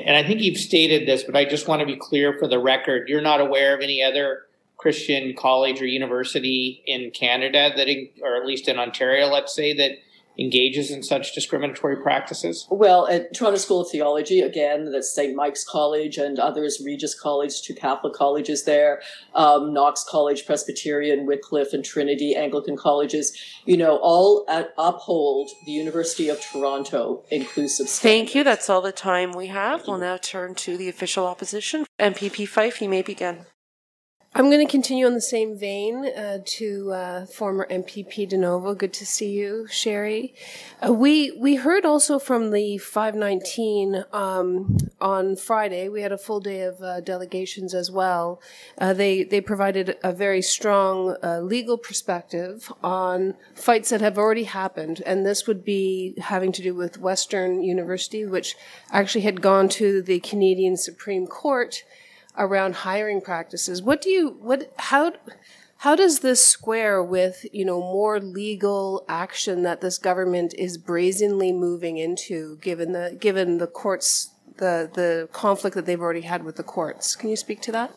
and 0.07 0.17
I 0.17 0.23
think 0.27 0.41
you've 0.41 0.59
stated 0.59 1.07
this, 1.07 1.25
but 1.25 1.37
I 1.37 1.45
just 1.45 1.69
want 1.69 1.81
to 1.81 1.87
be 1.87 1.97
clear 1.97 2.37
for 2.39 2.49
the 2.49 2.59
record. 2.59 3.09
You're 3.09 3.21
not 3.21 3.41
aware 3.41 3.75
of 3.75 3.81
any 3.81 4.03
other 4.03 4.43
Christian 4.77 5.35
college 5.37 5.81
or 5.81 5.87
university 5.87 6.83
in 6.87 7.11
Canada 7.13 7.71
that, 7.77 7.89
or 8.23 8.37
at 8.37 8.47
least 8.47 8.69
in 8.69 8.79
Ontario, 8.79 9.29
let's 9.29 9.55
say, 9.55 9.73
that 9.75 9.93
engages 10.39 10.91
in 10.91 11.03
such 11.03 11.35
discriminatory 11.35 11.97
practices? 11.97 12.67
Well, 12.71 13.07
at 13.09 13.35
Toronto 13.35 13.59
School 13.59 13.83
of 13.83 13.91
Theology, 13.91 14.41
again, 14.41 14.91
that's 14.91 15.15
St. 15.15 15.35
Mike's 15.35 15.65
College 15.65 16.19
and 16.19 16.39
others, 16.39 16.81
Regis 16.85 17.19
College, 17.19 17.63
two 17.63 17.75
Catholic 17.75 18.15
colleges 18.15 18.65
there, 18.65 19.03
um, 19.35 19.73
Knox 19.73 20.05
College, 20.09 20.47
Presbyterian, 20.47 21.27
Wycliffe, 21.27 21.73
and 21.73 21.85
Trinity 21.85 22.35
Anglican 22.35 22.77
colleges, 22.77 23.37
you 23.65 23.77
know, 23.77 23.99
all 24.03 24.45
at, 24.49 24.73
uphold 24.79 25.51
the 25.67 25.73
University 25.73 26.29
of 26.29 26.41
Toronto 26.41 27.25
inclusive 27.31 27.89
standards. 27.89 27.99
Thank 28.01 28.35
you. 28.35 28.45
That's 28.45 28.71
all 28.71 28.81
the 28.81 28.93
time 28.93 29.33
we 29.33 29.49
have. 29.49 29.87
We'll 29.87 29.99
now 29.99 30.17
turn 30.17 30.55
to 30.57 30.77
the 30.77 30.89
official 30.89 31.27
opposition. 31.27 31.87
MPP 32.01 32.49
Fife, 32.49 32.81
you 32.81 32.89
may 32.89 33.03
begin. 33.03 33.47
I'm 34.35 34.49
going 34.49 34.67
to 34.67 34.71
continue 34.71 35.05
on 35.05 35.13
the 35.13 35.21
same 35.21 35.59
vein 35.59 36.07
uh, 36.07 36.39
to 36.43 36.91
uh, 36.91 37.27
former 37.27 37.67
MPP 37.71 38.31
DiNovo. 38.31 38.77
Good 38.77 38.95
to 38.95 39.05
see 39.05 39.31
you, 39.31 39.67
Cheri. 39.71 40.33
Uh, 40.83 40.91
we 40.91 41.33
we 41.33 41.57
heard 41.57 41.85
also 41.85 42.19
from 42.19 42.51
the 42.51 42.79
519 42.79 44.07
um, 44.11 44.79
on 45.03 45.37
Friday. 45.37 45.91
We 45.91 46.01
had 46.01 46.13
a 46.13 46.17
full 46.17 46.41
day 46.41 46.63
of 46.63 46.81
uh, 46.81 47.03
delegations 47.03 47.75
as 47.75 47.91
well. 47.91 48.41
Uh, 48.79 48.95
they 48.95 49.23
they 49.23 49.43
provided 49.43 49.99
a 50.03 50.15
very 50.15 50.41
strong 50.41 51.15
uh, 51.23 51.41
legal 51.41 51.77
perspective 51.77 52.73
on 52.83 53.35
fights 53.55 53.91
that 53.91 54.01
have 54.01 54.17
already 54.17 54.45
happened, 54.45 55.03
and 55.05 55.27
this 55.27 55.47
would 55.47 55.63
be 55.63 56.15
having 56.19 56.53
to 56.53 56.63
do 56.63 56.75
with 56.75 56.99
Western 56.99 57.63
University, 57.63 58.25
which 58.25 58.57
actually 58.93 59.25
had 59.25 59.43
gone 59.43 59.69
to 59.69 60.01
the 60.01 60.21
Canadian 60.21 60.79
Supreme 60.79 61.27
Court 61.27 61.85
around 62.37 62.77
hiring 62.77 63.21
practices. 63.21 63.83
What 63.83 64.01
do 64.03 64.11
you 64.11 64.37
what 64.41 64.73
how 64.79 65.13
how 65.79 65.97
does 65.97 66.21
this 66.21 66.45
square 66.47 67.03
with 67.03 67.45
you 67.53 67.65
know 67.65 67.81
more 67.81 68.21
legal 68.21 69.05
action 69.09 69.63
that 69.63 69.81
this 69.81 69.99
government 69.99 70.55
is 70.57 70.79
brazenly 70.79 71.53
moving 71.53 71.99
into, 71.99 72.57
given 72.59 72.93
the 72.93 73.17
given 73.19 73.59
the 73.59 73.67
courts 73.67 74.31
the 74.59 74.91
the 74.93 75.29
conflict 75.33 75.75
that 75.75 75.87
they've 75.87 76.01
already 76.01 76.23
had 76.23 76.45
with 76.45 76.57
the 76.57 76.63
courts? 76.63 77.17
Can 77.17 77.31
you 77.31 77.37
speak 77.37 77.61
to 77.63 77.73
that? 77.73 77.93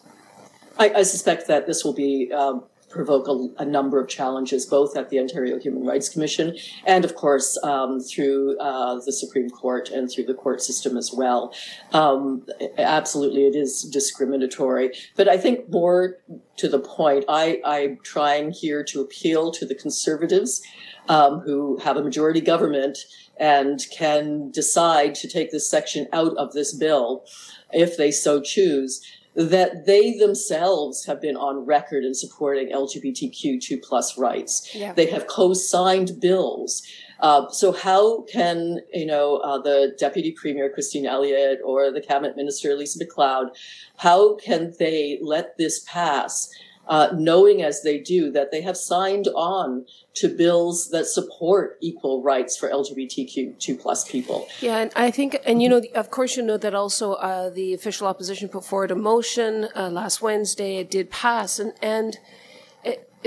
I, 0.78 0.90
I 0.90 1.04
suspect 1.04 1.48
that 1.48 1.68
this 1.68 1.86
will 1.86 1.94
be 1.94 2.32
um, 2.34 2.64
provoke 2.96 3.28
a, 3.28 3.64
a, 3.64 3.66
number 3.66 4.00
of 4.00 4.08
challenges, 4.08 4.66
both 4.66 4.96
at 4.96 5.10
the 5.10 5.20
Ontario 5.20 5.60
Human 5.60 5.86
Rights 5.86 6.08
Commission 6.08 6.56
and, 6.86 7.04
of 7.04 7.16
course, 7.16 7.58
um, 7.62 8.00
through 8.00 8.58
uh, 8.60 9.00
the 9.06 9.12
Supreme 9.12 9.50
Court 9.50 9.90
and 9.90 10.10
through 10.10 10.24
the 10.24 10.34
court 10.34 10.62
system 10.62 10.96
as 10.96 11.12
well. 11.14 11.54
Um, 11.92 12.48
absolutely, 12.78 13.46
it 13.46 13.56
is 13.56 13.82
discriminatory. 13.84 14.92
But 15.18 15.28
I 15.28 15.38
think 15.38 15.70
more 15.70 16.20
to 16.58 16.70
the 16.70 16.80
point, 16.80 17.26
I, 17.28 17.60
I'm 17.66 18.00
trying 18.02 18.52
here 18.52 18.84
to 18.86 19.02
appeal 19.02 19.52
to 19.52 19.66
the 19.66 19.76
conservatives 19.76 20.64
um, 21.10 21.42
who 21.42 21.78
have 21.80 21.98
a 21.98 22.04
majority 22.04 22.42
government 22.42 22.98
and 23.38 23.86
can 23.92 24.50
decide 24.52 25.14
to 25.16 25.28
take 25.28 25.52
this 25.52 25.70
section 25.70 26.08
out 26.14 26.36
of 26.38 26.54
this 26.54 26.74
bill 26.74 27.26
if 27.74 27.98
they 27.98 28.10
so 28.10 28.40
choose 28.40 29.02
that 29.36 29.86
they 29.86 30.18
themselves 30.18 31.06
have 31.06 31.22
been 31.22 31.36
on 31.36 31.66
record 31.66 32.04
in 32.04 32.14
supporting 32.14 32.72
LGBTQ2 32.72 33.84
plus 33.84 34.18
rights. 34.18 34.74
Yeah. 34.74 34.94
They 34.94 35.08
have 35.08 35.28
co-signed 35.28 36.20
bills. 36.22 36.84
Uh, 37.20 37.50
so 37.50 37.72
how 37.72 38.22
can 38.24 38.80
you 38.94 39.06
know 39.06 39.38
uh, 39.38 39.58
the 39.62 39.96
deputy 39.98 40.32
premier 40.32 40.70
Christine 40.70 41.06
Elliott 41.06 41.60
or 41.64 41.92
the 41.92 42.02
cabinet 42.02 42.36
minister 42.36 42.76
Lisa 42.76 43.00
MacLeod, 43.00 43.50
how 43.98 44.36
can 44.36 44.74
they 44.80 45.20
let 45.22 45.58
this 45.58 45.84
pass 45.88 46.50
uh, 46.88 47.10
knowing 47.14 47.62
as 47.62 47.82
they 47.82 48.00
do 48.00 48.32
that 48.32 48.52
they 48.52 48.62
have 48.62 48.78
signed 48.78 49.28
on 49.36 49.86
to 50.16 50.30
bills 50.30 50.90
that 50.90 51.06
support 51.06 51.78
equal 51.82 52.24
rights 52.24 52.56
for 52.58 52.70
LGBTQ2 52.70 53.80
plus 53.80 54.10
people. 54.10 54.48
Yeah, 54.62 54.78
and 54.78 54.92
I 54.96 55.12
think, 55.12 55.38
and 55.46 55.62
you 55.62 55.70
know, 55.70 55.82
of 55.94 56.10
course, 56.10 56.38
you 56.38 56.44
know 56.44 56.58
that 56.58 56.74
also 56.74 57.14
uh, 57.14 57.50
the 57.50 57.74
official 57.74 58.08
opposition 58.08 58.50
put 58.50 58.66
forward 58.66 58.92
a 58.92 58.96
motion 58.96 59.68
uh, 59.76 59.90
last 59.90 60.22
Wednesday. 60.22 60.78
It 60.78 60.90
did 60.90 61.10
pass, 61.10 61.60
and 61.60 61.74
and 61.82 62.18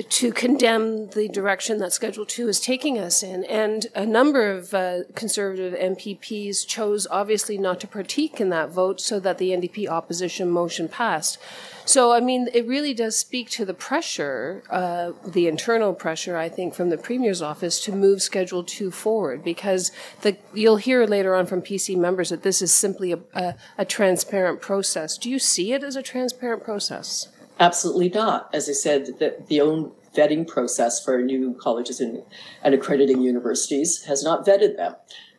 to 0.02 0.32
condemn 0.32 1.08
the 1.08 1.28
direction 1.28 1.78
that 1.78 1.92
Schedule 1.92 2.26
2 2.26 2.48
is 2.48 2.60
taking 2.60 2.98
us 2.98 3.22
in. 3.22 3.44
And 3.44 3.86
a 3.94 4.06
number 4.06 4.50
of 4.50 4.72
uh, 4.72 5.00
Conservative 5.14 5.74
MPPs 5.74 6.66
chose 6.66 7.06
obviously 7.10 7.58
not 7.58 7.80
to 7.80 7.86
partake 7.86 8.40
in 8.40 8.50
that 8.50 8.70
vote 8.70 9.00
so 9.00 9.18
that 9.20 9.38
the 9.38 9.50
NDP 9.50 9.88
opposition 9.88 10.50
motion 10.50 10.88
passed. 10.88 11.38
So, 11.84 12.12
I 12.12 12.20
mean, 12.20 12.48
it 12.52 12.66
really 12.66 12.92
does 12.92 13.16
speak 13.16 13.48
to 13.50 13.64
the 13.64 13.72
pressure, 13.72 14.62
uh, 14.70 15.12
the 15.26 15.48
internal 15.48 15.94
pressure, 15.94 16.36
I 16.36 16.50
think, 16.50 16.74
from 16.74 16.90
the 16.90 16.98
Premier's 16.98 17.40
office 17.40 17.80
to 17.84 17.92
move 17.92 18.20
Schedule 18.20 18.62
2 18.62 18.90
forward 18.90 19.42
because 19.42 19.90
the, 20.20 20.36
you'll 20.52 20.76
hear 20.76 21.06
later 21.06 21.34
on 21.34 21.46
from 21.46 21.62
PC 21.62 21.96
members 21.96 22.28
that 22.28 22.42
this 22.42 22.60
is 22.60 22.74
simply 22.74 23.12
a, 23.12 23.20
a, 23.32 23.54
a 23.78 23.84
transparent 23.84 24.60
process. 24.60 25.16
Do 25.16 25.30
you 25.30 25.38
see 25.38 25.72
it 25.72 25.82
as 25.82 25.96
a 25.96 26.02
transparent 26.02 26.62
process? 26.62 27.28
Absolutely 27.60 28.08
not. 28.08 28.48
As 28.52 28.68
I 28.68 28.72
said, 28.72 29.06
the, 29.18 29.36
the 29.48 29.60
own 29.60 29.92
vetting 30.14 30.46
process 30.46 31.04
for 31.04 31.20
new 31.22 31.54
colleges 31.54 32.00
and, 32.00 32.22
and 32.62 32.74
accrediting 32.74 33.22
universities 33.22 34.04
has 34.04 34.22
not 34.22 34.46
vetted 34.46 34.76
them. 34.76 34.94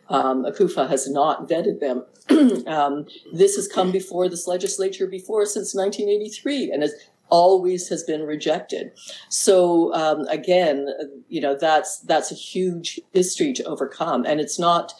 Um, 0.09 0.43
OCUFA 0.43 0.89
has 0.89 1.09
not 1.09 1.47
vetted 1.47 1.79
them. 1.79 2.05
um, 2.67 3.05
this 3.31 3.55
has 3.55 3.67
come 3.67 3.91
before 3.91 4.27
this 4.27 4.47
legislature 4.47 5.07
before 5.07 5.45
since 5.45 5.75
1983 5.75 6.71
and 6.71 6.81
has 6.81 6.93
always 7.29 7.87
has 7.89 8.03
been 8.03 8.23
rejected. 8.23 8.91
So 9.29 9.93
um, 9.93 10.27
again, 10.27 10.87
you 11.29 11.41
know 11.41 11.55
that's 11.55 11.99
that's 11.99 12.31
a 12.31 12.35
huge 12.35 12.99
history 13.13 13.53
to 13.53 13.63
overcome, 13.63 14.25
and 14.25 14.39
it's 14.39 14.59
not 14.59 14.93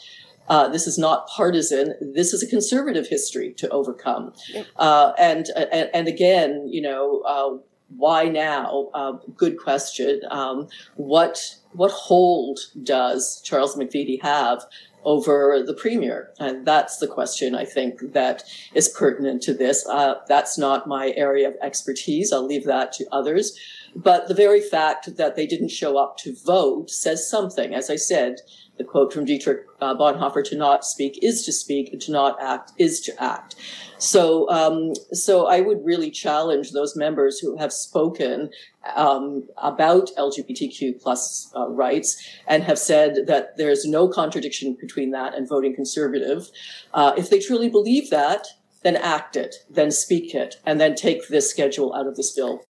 uh, 0.48 0.68
this 0.68 0.86
is 0.86 0.98
not 0.98 1.28
partisan. 1.28 1.94
This 2.00 2.32
is 2.32 2.42
a 2.42 2.46
conservative 2.46 3.06
history 3.08 3.52
to 3.54 3.68
overcome. 3.68 4.32
Uh, 4.76 5.12
and, 5.18 5.46
and, 5.56 5.90
and 5.94 6.08
again, 6.08 6.66
you 6.68 6.82
know, 6.82 7.20
uh, 7.20 7.58
why 7.96 8.24
now? 8.24 8.88
Uh, 8.94 9.12
good 9.36 9.58
question. 9.58 10.20
Um, 10.30 10.68
what 10.96 11.56
what 11.72 11.90
hold 11.90 12.60
does 12.82 13.40
Charles 13.44 13.76
McVety 13.76 14.20
have 14.22 14.64
over 15.04 15.62
the 15.64 15.74
premier? 15.74 16.30
And 16.38 16.66
that's 16.66 16.98
the 16.98 17.06
question 17.06 17.54
I 17.54 17.64
think 17.64 18.12
that 18.12 18.44
is 18.74 18.88
pertinent 18.88 19.42
to 19.42 19.54
this. 19.54 19.86
Uh, 19.86 20.14
that's 20.28 20.58
not 20.58 20.86
my 20.86 21.12
area 21.16 21.48
of 21.48 21.56
expertise. 21.62 22.32
I'll 22.32 22.46
leave 22.46 22.64
that 22.64 22.92
to 22.94 23.06
others. 23.12 23.58
But 23.94 24.28
the 24.28 24.34
very 24.34 24.60
fact 24.60 25.16
that 25.16 25.36
they 25.36 25.46
didn't 25.46 25.70
show 25.70 25.98
up 25.98 26.16
to 26.18 26.34
vote 26.44 26.90
says 26.90 27.28
something. 27.28 27.74
As 27.74 27.90
I 27.90 27.96
said, 27.96 28.40
the 28.80 28.84
quote 28.84 29.12
from 29.12 29.26
Dietrich 29.26 29.66
uh, 29.82 29.94
Bonhoeffer: 29.94 30.42
"To 30.46 30.56
not 30.56 30.86
speak 30.86 31.18
is 31.22 31.44
to 31.44 31.52
speak, 31.52 31.92
and 31.92 32.00
to 32.00 32.12
not 32.12 32.40
act 32.40 32.72
is 32.78 33.00
to 33.02 33.22
act." 33.22 33.54
So, 33.98 34.48
um, 34.48 34.94
so 35.12 35.46
I 35.46 35.60
would 35.60 35.84
really 35.84 36.10
challenge 36.10 36.72
those 36.72 36.96
members 36.96 37.38
who 37.38 37.58
have 37.58 37.74
spoken 37.74 38.50
um, 38.96 39.46
about 39.58 40.10
LGBTQ 40.16 41.02
plus 41.02 41.52
uh, 41.54 41.68
rights 41.68 42.16
and 42.46 42.62
have 42.62 42.78
said 42.78 43.26
that 43.26 43.58
there's 43.58 43.84
no 43.84 44.08
contradiction 44.08 44.78
between 44.80 45.10
that 45.10 45.34
and 45.34 45.46
voting 45.46 45.74
conservative. 45.74 46.48
Uh, 46.94 47.12
if 47.18 47.28
they 47.28 47.38
truly 47.38 47.68
believe 47.68 48.08
that, 48.08 48.46
then 48.82 48.96
act 48.96 49.36
it, 49.36 49.56
then 49.68 49.90
speak 49.90 50.34
it, 50.34 50.56
and 50.64 50.80
then 50.80 50.94
take 50.94 51.28
this 51.28 51.50
schedule 51.50 51.94
out 51.94 52.06
of 52.06 52.16
this 52.16 52.34
bill. 52.34 52.62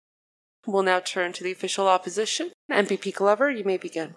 We'll 0.67 0.83
now 0.83 0.99
turn 0.99 1.33
to 1.35 1.45
the 1.45 1.52
official 1.52 1.87
opposition. 1.87 2.50
MPP 2.69 3.14
Glover, 3.14 3.49
you 3.50 3.62
may 3.62 3.76
begin. 3.76 4.17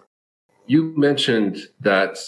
You 0.66 0.94
mentioned 0.96 1.58
that 1.80 2.18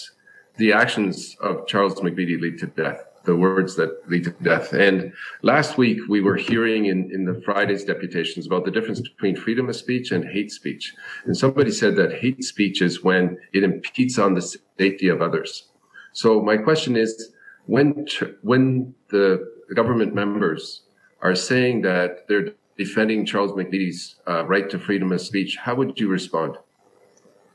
the 0.57 0.73
actions 0.73 1.35
of 1.41 1.67
Charles 1.67 1.95
McVety 1.95 2.39
lead 2.39 2.57
to 2.59 2.67
death, 2.67 3.03
the 3.25 3.35
words 3.35 3.75
that 3.75 4.09
lead 4.09 4.23
to 4.25 4.31
death. 4.43 4.73
And 4.73 5.13
last 5.41 5.77
week 5.77 5.99
we 6.07 6.21
were 6.21 6.35
hearing 6.35 6.85
in, 6.85 7.11
in 7.11 7.25
the 7.25 7.41
Friday's 7.41 7.83
deputations 7.83 8.45
about 8.45 8.65
the 8.65 8.71
difference 8.71 9.01
between 9.01 9.35
freedom 9.35 9.69
of 9.69 9.75
speech 9.75 10.11
and 10.11 10.23
hate 10.25 10.51
speech. 10.51 10.93
And 11.25 11.35
somebody 11.35 11.71
said 11.71 11.95
that 11.95 12.13
hate 12.13 12.43
speech 12.43 12.81
is 12.81 13.03
when 13.03 13.37
it 13.53 13.63
impedes 13.63 14.17
on 14.19 14.33
the 14.33 14.41
safety 14.77 15.07
of 15.07 15.21
others. 15.21 15.69
So 16.13 16.41
my 16.41 16.57
question 16.57 16.95
is, 16.95 17.31
when 17.65 18.07
when 18.41 18.95
the 19.09 19.51
government 19.75 20.15
members 20.15 20.83
are 21.21 21.35
saying 21.35 21.81
that 21.81 22.27
they're 22.27 22.53
defending 22.77 23.25
Charles 23.25 23.51
McVety's 23.51 24.15
uh, 24.27 24.45
right 24.45 24.69
to 24.69 24.79
freedom 24.79 25.11
of 25.11 25.21
speech, 25.21 25.57
how 25.57 25.75
would 25.75 25.99
you 25.99 26.07
respond? 26.07 26.55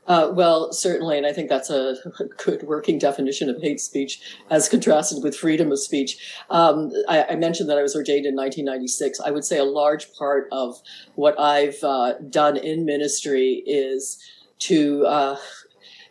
Uh, 0.05 0.29
well, 0.33 0.73
certainly, 0.73 1.17
and 1.17 1.25
I 1.25 1.31
think 1.31 1.47
that's 1.47 1.69
a 1.69 1.95
good 2.37 2.63
working 2.63 2.99
definition 2.99 3.49
of 3.49 3.61
hate 3.61 3.79
speech 3.79 4.37
as 4.49 4.67
contrasted 4.67 5.23
with 5.23 5.35
freedom 5.35 5.71
of 5.71 5.79
speech. 5.79 6.17
Um, 6.49 6.91
I, 7.07 7.23
I, 7.23 7.35
mentioned 7.35 7.69
that 7.69 7.77
I 7.77 7.81
was 7.81 7.95
ordained 7.95 8.25
in 8.25 8.35
1996. 8.35 9.21
I 9.21 9.31
would 9.31 9.45
say 9.45 9.57
a 9.57 9.63
large 9.63 10.13
part 10.13 10.49
of 10.51 10.81
what 11.15 11.39
I've 11.39 11.81
uh, 11.83 12.15
done 12.29 12.57
in 12.57 12.83
ministry 12.83 13.63
is 13.65 14.21
to 14.59 15.05
uh, 15.05 15.37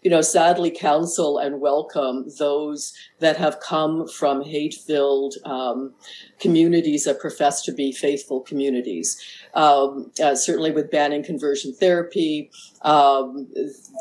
you 0.03 0.11
know, 0.11 0.21
sadly 0.21 0.71
counsel 0.71 1.39
and 1.39 1.61
welcome 1.61 2.27
those 2.39 2.93
that 3.21 3.37
have 3.37 3.61
come 3.61 4.09
from 4.09 4.43
hate 4.43 4.75
filled 4.75 5.37
um, 5.45 5.95
communities 6.41 7.05
that 7.05 7.21
profess 7.21 7.63
to 7.63 7.73
be 7.73 7.93
faithful 7.93 8.41
communities. 8.41 9.21
Um, 9.55 10.11
uh, 10.23 10.35
certainly, 10.35 10.73
with 10.73 10.91
banning 10.91 11.23
conversion 11.23 11.73
therapy, 11.73 12.51
um, 12.83 13.49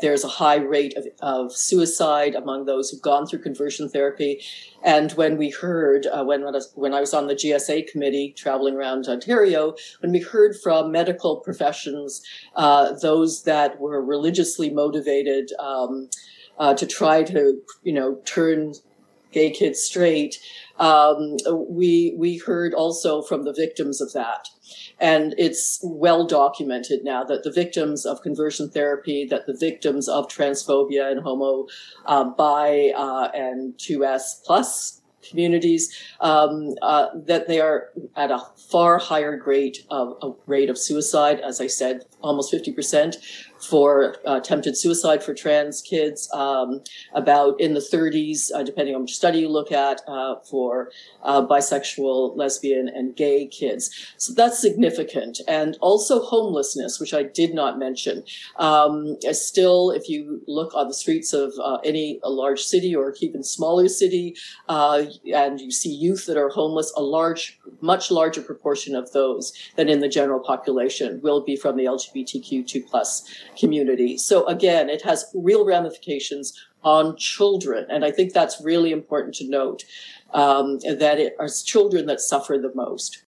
there's 0.00 0.24
a 0.24 0.28
high 0.28 0.56
rate 0.56 0.96
of, 0.96 1.06
of, 1.20 1.52
suicide 1.52 2.34
among 2.34 2.64
those 2.64 2.90
who've 2.90 3.02
gone 3.02 3.26
through 3.26 3.40
conversion 3.40 3.88
therapy. 3.88 4.40
And 4.84 5.12
when 5.12 5.36
we 5.36 5.50
heard, 5.50 6.06
uh, 6.06 6.24
when, 6.24 6.44
when 6.74 6.94
I 6.94 7.00
was 7.00 7.14
on 7.14 7.26
the 7.26 7.34
GSA 7.34 7.88
committee 7.88 8.34
traveling 8.36 8.74
around 8.74 9.06
Ontario, 9.06 9.74
when 10.00 10.12
we 10.12 10.20
heard 10.20 10.56
from 10.56 10.90
medical 10.90 11.36
professions, 11.36 12.22
uh, 12.56 12.92
those 12.94 13.44
that 13.44 13.80
were 13.80 14.04
religiously 14.04 14.70
motivated 14.70 15.52
um, 15.58 16.10
uh, 16.58 16.74
to 16.74 16.86
try 16.86 17.22
to, 17.22 17.60
you 17.82 17.92
know, 17.92 18.16
turn 18.24 18.74
gay 19.32 19.50
kids 19.50 19.80
straight, 19.80 20.38
um, 20.78 21.36
we 21.68 22.14
we 22.16 22.38
heard 22.38 22.74
also 22.74 23.22
from 23.22 23.44
the 23.44 23.52
victims 23.52 24.00
of 24.00 24.12
that. 24.12 24.48
And 25.02 25.34
it's 25.36 25.80
well 25.82 26.24
documented 26.26 27.02
now 27.02 27.24
that 27.24 27.42
the 27.42 27.50
victims 27.50 28.06
of 28.06 28.22
conversion 28.22 28.70
therapy, 28.70 29.26
that 29.26 29.46
the 29.46 29.56
victims 29.58 30.08
of 30.08 30.28
transphobia 30.28 31.10
and 31.10 31.20
homo, 31.20 31.66
uh, 32.06 32.24
bi, 32.24 32.92
uh, 32.96 33.28
and 33.34 33.74
2S 33.78 34.44
plus 34.46 35.02
communities, 35.28 35.92
um, 36.20 36.74
uh, 36.82 37.08
that 37.26 37.48
they 37.48 37.60
are 37.60 37.88
at 38.14 38.30
a 38.30 38.38
far 38.70 38.98
higher 38.98 39.42
rate 39.44 39.84
of, 39.90 40.36
rate 40.46 40.70
of 40.70 40.78
suicide. 40.78 41.40
As 41.40 41.60
I 41.60 41.66
said, 41.66 42.04
almost 42.22 42.52
50% 42.52 43.16
for 43.62 44.16
uh, 44.26 44.36
attempted 44.36 44.76
suicide 44.76 45.22
for 45.22 45.34
trans 45.34 45.80
kids, 45.82 46.28
um, 46.32 46.82
about 47.14 47.60
in 47.60 47.74
the 47.74 47.80
30s, 47.80 48.50
uh, 48.54 48.62
depending 48.62 48.94
on 48.94 49.02
which 49.02 49.14
study 49.14 49.40
you 49.40 49.48
look 49.48 49.70
at, 49.70 50.00
uh, 50.08 50.36
for 50.40 50.90
uh, 51.22 51.46
bisexual, 51.46 52.36
lesbian, 52.36 52.88
and 52.88 53.16
gay 53.16 53.46
kids. 53.46 54.14
So 54.16 54.34
that's 54.34 54.60
significant. 54.60 55.40
And 55.46 55.76
also 55.80 56.22
homelessness, 56.22 56.98
which 56.98 57.14
I 57.14 57.22
did 57.22 57.54
not 57.54 57.78
mention. 57.78 58.24
Um, 58.56 59.16
still, 59.32 59.90
if 59.90 60.08
you 60.08 60.42
look 60.46 60.74
on 60.74 60.88
the 60.88 60.94
streets 60.94 61.32
of 61.32 61.52
uh, 61.62 61.78
any 61.84 62.20
large 62.24 62.60
city 62.60 62.94
or 62.94 63.14
even 63.20 63.42
smaller 63.44 63.88
city, 63.88 64.36
uh, 64.68 65.04
and 65.32 65.60
you 65.60 65.70
see 65.70 65.92
youth 65.92 66.26
that 66.26 66.36
are 66.36 66.48
homeless, 66.48 66.92
a 66.96 67.02
large, 67.02 67.60
much 67.80 68.10
larger 68.10 68.42
proportion 68.42 68.96
of 68.96 69.12
those 69.12 69.52
than 69.76 69.88
in 69.88 70.00
the 70.00 70.08
general 70.08 70.40
population 70.40 71.20
will 71.22 71.40
be 71.40 71.56
from 71.56 71.76
the 71.76 71.84
LGBTQ2 71.84 72.86
plus 72.88 73.28
community. 73.56 74.16
So 74.18 74.46
again, 74.46 74.88
it 74.88 75.02
has 75.02 75.26
real 75.34 75.64
ramifications 75.64 76.58
on 76.82 77.16
children. 77.16 77.86
And 77.88 78.04
I 78.04 78.10
think 78.10 78.32
that's 78.32 78.60
really 78.62 78.92
important 78.92 79.34
to 79.36 79.48
note 79.48 79.84
um, 80.34 80.78
that 80.80 81.18
it 81.18 81.36
are 81.38 81.48
children 81.48 82.06
that 82.06 82.20
suffer 82.20 82.58
the 82.58 82.72
most. 82.74 83.24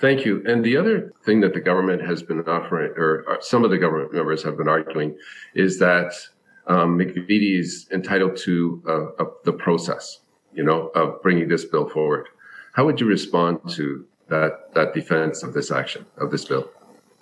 Thank 0.00 0.24
you. 0.24 0.44
And 0.46 0.64
the 0.64 0.76
other 0.76 1.12
thing 1.24 1.40
that 1.40 1.54
the 1.54 1.60
government 1.60 2.02
has 2.02 2.22
been 2.22 2.40
offering, 2.42 2.92
or 2.96 3.24
uh, 3.28 3.36
some 3.40 3.64
of 3.64 3.70
the 3.70 3.78
government 3.78 4.14
members 4.14 4.44
have 4.44 4.56
been 4.56 4.68
arguing, 4.68 5.16
is 5.54 5.78
that 5.80 6.12
um, 6.68 6.96
McVety 6.96 7.58
is 7.58 7.88
entitled 7.90 8.36
to 8.36 8.82
uh, 8.86 9.22
uh, 9.22 9.30
the 9.44 9.52
process, 9.52 10.20
you 10.52 10.62
know, 10.62 10.88
of 10.94 11.20
bringing 11.22 11.48
this 11.48 11.64
bill 11.64 11.88
forward. 11.88 12.28
How 12.74 12.84
would 12.84 13.00
you 13.00 13.06
respond 13.06 13.58
to 13.70 14.06
that 14.28 14.72
that 14.74 14.94
defense 14.94 15.42
of 15.42 15.52
this 15.52 15.72
action 15.72 16.06
of 16.18 16.30
this 16.30 16.44
bill? 16.44 16.70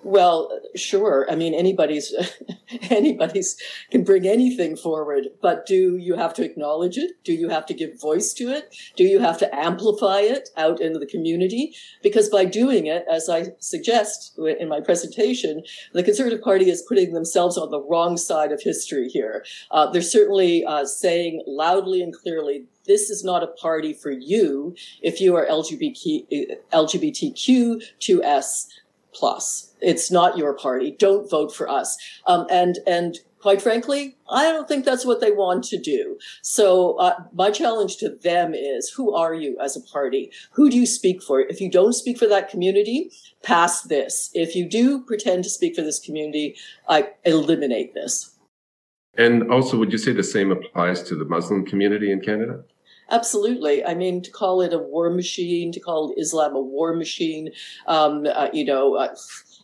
Well, 0.02 0.60
sure. 0.76 1.26
I 1.28 1.34
mean, 1.34 1.52
anybody's 1.52 2.14
anybody's 2.90 3.56
can 3.90 4.04
bring 4.04 4.26
anything 4.26 4.76
forward, 4.76 5.28
but 5.40 5.66
do 5.66 5.96
you 5.96 6.14
have 6.14 6.32
to 6.34 6.44
acknowledge 6.44 6.96
it? 6.96 7.12
Do 7.24 7.32
you 7.32 7.48
have 7.48 7.66
to 7.66 7.74
give 7.74 8.00
voice 8.00 8.32
to 8.34 8.50
it? 8.50 8.74
Do 8.94 9.04
you 9.04 9.18
have 9.18 9.38
to 9.38 9.54
amplify 9.54 10.20
it 10.20 10.50
out 10.56 10.80
into 10.80 10.98
the 10.98 11.06
community? 11.06 11.74
Because 12.02 12.28
by 12.28 12.44
doing 12.44 12.86
it, 12.86 13.04
as 13.10 13.28
I 13.28 13.46
suggest 13.58 14.38
in 14.38 14.68
my 14.68 14.80
presentation, 14.80 15.62
the 15.92 16.04
Conservative 16.04 16.42
Party 16.42 16.70
is 16.70 16.82
putting 16.82 17.12
themselves 17.12 17.58
on 17.58 17.70
the 17.70 17.80
wrong 17.80 18.16
side 18.16 18.52
of 18.52 18.62
history 18.62 19.08
here. 19.08 19.44
Uh, 19.70 19.90
they're 19.90 20.02
certainly 20.02 20.64
uh, 20.64 20.84
saying 20.84 21.42
loudly 21.46 22.02
and 22.02 22.14
clearly 22.14 22.66
this 22.86 23.10
is 23.10 23.24
not 23.24 23.42
a 23.42 23.48
party 23.48 23.92
for 23.92 24.12
you 24.12 24.76
if 25.02 25.20
you 25.20 25.34
are 25.34 25.46
LGBT, 25.46 26.58
LGBTQ2S 26.72 28.66
plus. 29.12 29.65
It's 29.80 30.10
not 30.10 30.38
your 30.38 30.54
party. 30.54 30.96
Don't 30.98 31.30
vote 31.30 31.54
for 31.54 31.68
us. 31.68 31.96
Um, 32.26 32.46
and 32.50 32.78
and 32.86 33.18
quite 33.40 33.60
frankly, 33.60 34.16
I 34.30 34.44
don't 34.44 34.66
think 34.66 34.84
that's 34.84 35.04
what 35.04 35.20
they 35.20 35.30
want 35.30 35.64
to 35.64 35.78
do. 35.78 36.18
So 36.42 36.96
uh, 36.98 37.14
my 37.32 37.50
challenge 37.50 37.98
to 37.98 38.08
them 38.08 38.54
is: 38.54 38.90
Who 38.90 39.14
are 39.14 39.34
you 39.34 39.56
as 39.62 39.76
a 39.76 39.80
party? 39.80 40.30
Who 40.52 40.70
do 40.70 40.76
you 40.76 40.86
speak 40.86 41.22
for? 41.22 41.40
If 41.40 41.60
you 41.60 41.70
don't 41.70 41.92
speak 41.92 42.18
for 42.18 42.26
that 42.26 42.48
community, 42.48 43.10
pass 43.42 43.82
this. 43.82 44.30
If 44.34 44.56
you 44.56 44.68
do 44.68 45.02
pretend 45.02 45.44
to 45.44 45.50
speak 45.50 45.76
for 45.76 45.82
this 45.82 46.00
community, 46.00 46.56
I 46.88 47.10
eliminate 47.24 47.94
this. 47.94 48.36
And 49.18 49.50
also, 49.50 49.78
would 49.78 49.92
you 49.92 49.98
say 49.98 50.12
the 50.12 50.22
same 50.22 50.50
applies 50.50 51.02
to 51.04 51.14
the 51.14 51.24
Muslim 51.24 51.64
community 51.64 52.12
in 52.12 52.20
Canada? 52.20 52.62
Absolutely. 53.10 53.84
I 53.84 53.94
mean, 53.94 54.20
to 54.22 54.30
call 54.30 54.60
it 54.60 54.72
a 54.72 54.78
war 54.78 55.10
machine, 55.10 55.70
to 55.72 55.80
call 55.80 56.12
Islam 56.16 56.56
a 56.56 56.60
war 56.60 56.92
machine, 56.94 57.50
um, 57.86 58.26
uh, 58.26 58.48
you 58.52 58.64
know, 58.64 58.96
uh, 58.96 59.14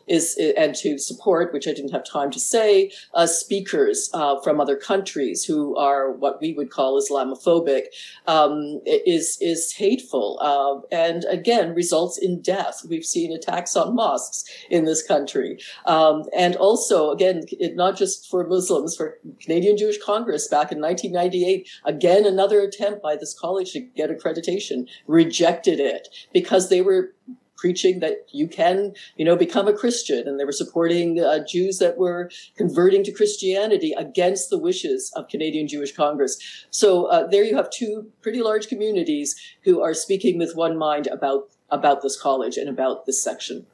is 0.06 0.38
and 0.56 0.74
to 0.76 0.98
support, 0.98 1.52
which 1.52 1.66
I 1.68 1.72
didn't 1.72 1.92
have 1.92 2.04
time 2.04 2.30
to 2.30 2.40
say, 2.40 2.92
uh, 3.14 3.26
speakers 3.26 4.10
uh, 4.12 4.40
from 4.40 4.60
other 4.60 4.76
countries 4.76 5.44
who 5.44 5.76
are 5.76 6.12
what 6.12 6.40
we 6.40 6.52
would 6.54 6.70
call 6.70 7.00
Islamophobic, 7.00 7.84
um, 8.26 8.80
is 8.86 9.38
is 9.40 9.72
hateful 9.72 10.38
uh, 10.40 10.86
and 10.94 11.24
again 11.28 11.74
results 11.74 12.18
in 12.18 12.40
death. 12.40 12.84
We've 12.88 13.04
seen 13.04 13.32
attacks 13.32 13.76
on 13.76 13.94
mosques 13.94 14.44
in 14.70 14.84
this 14.84 15.06
country, 15.06 15.58
um, 15.86 16.24
and 16.36 16.56
also 16.56 17.10
again, 17.10 17.42
it, 17.52 17.76
not 17.76 17.96
just 17.96 18.28
for 18.30 18.46
Muslims, 18.46 18.96
for 18.96 19.18
Canadian 19.40 19.76
Jewish 19.76 20.02
Congress 20.02 20.48
back 20.48 20.72
in 20.72 20.80
1998, 20.80 21.68
again 21.84 22.26
another 22.26 22.60
attempt 22.60 23.02
by 23.02 23.16
this 23.16 23.38
college 23.38 23.72
to 23.72 23.80
get 23.80 24.10
accreditation 24.10 24.88
rejected 25.06 25.80
it 25.80 26.08
because 26.32 26.68
they 26.68 26.80
were 26.80 27.14
preaching 27.62 28.00
that 28.00 28.26
you 28.32 28.48
can, 28.48 28.92
you 29.16 29.24
know, 29.24 29.36
become 29.36 29.68
a 29.68 29.72
Christian, 29.72 30.26
and 30.26 30.38
they 30.38 30.44
were 30.44 30.60
supporting 30.64 31.20
uh, 31.20 31.38
Jews 31.46 31.78
that 31.78 31.96
were 31.96 32.28
converting 32.56 33.04
to 33.04 33.12
Christianity 33.12 33.94
against 33.96 34.50
the 34.50 34.58
wishes 34.58 35.12
of 35.14 35.28
Canadian 35.28 35.68
Jewish 35.68 35.94
Congress. 35.94 36.36
So 36.70 37.04
uh, 37.04 37.28
there 37.28 37.44
you 37.44 37.54
have 37.54 37.70
two 37.70 38.10
pretty 38.20 38.42
large 38.42 38.66
communities 38.66 39.36
who 39.62 39.80
are 39.80 39.94
speaking 39.94 40.38
with 40.38 40.56
one 40.56 40.76
mind 40.76 41.06
about 41.06 41.50
about 41.70 42.02
this 42.02 42.20
college 42.20 42.56
and 42.58 42.68
about 42.68 43.06
this 43.06 43.22
section. 43.22 43.64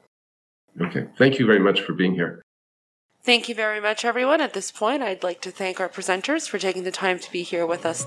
Okay, 0.79 1.07
thank 1.17 1.39
you 1.39 1.45
very 1.47 1.59
much 1.59 1.81
for 1.81 1.93
being 1.93 2.13
here. 2.13 2.41
Thank 3.23 3.49
you 3.49 3.55
very 3.55 3.81
much, 3.81 4.05
everyone. 4.05 4.39
At 4.39 4.53
this 4.53 4.71
point, 4.71 5.01
I'd 5.01 5.23
like 5.23 5.41
to 5.41 5.51
thank 5.51 5.79
our 5.79 5.89
presenters 5.89 6.47
for 6.47 6.59
taking 6.59 6.83
the 6.83 6.91
time 6.91 7.17
to 7.19 7.31
be 7.31 7.41
here 7.41 7.65
with 7.65 7.85
us. 7.85 8.05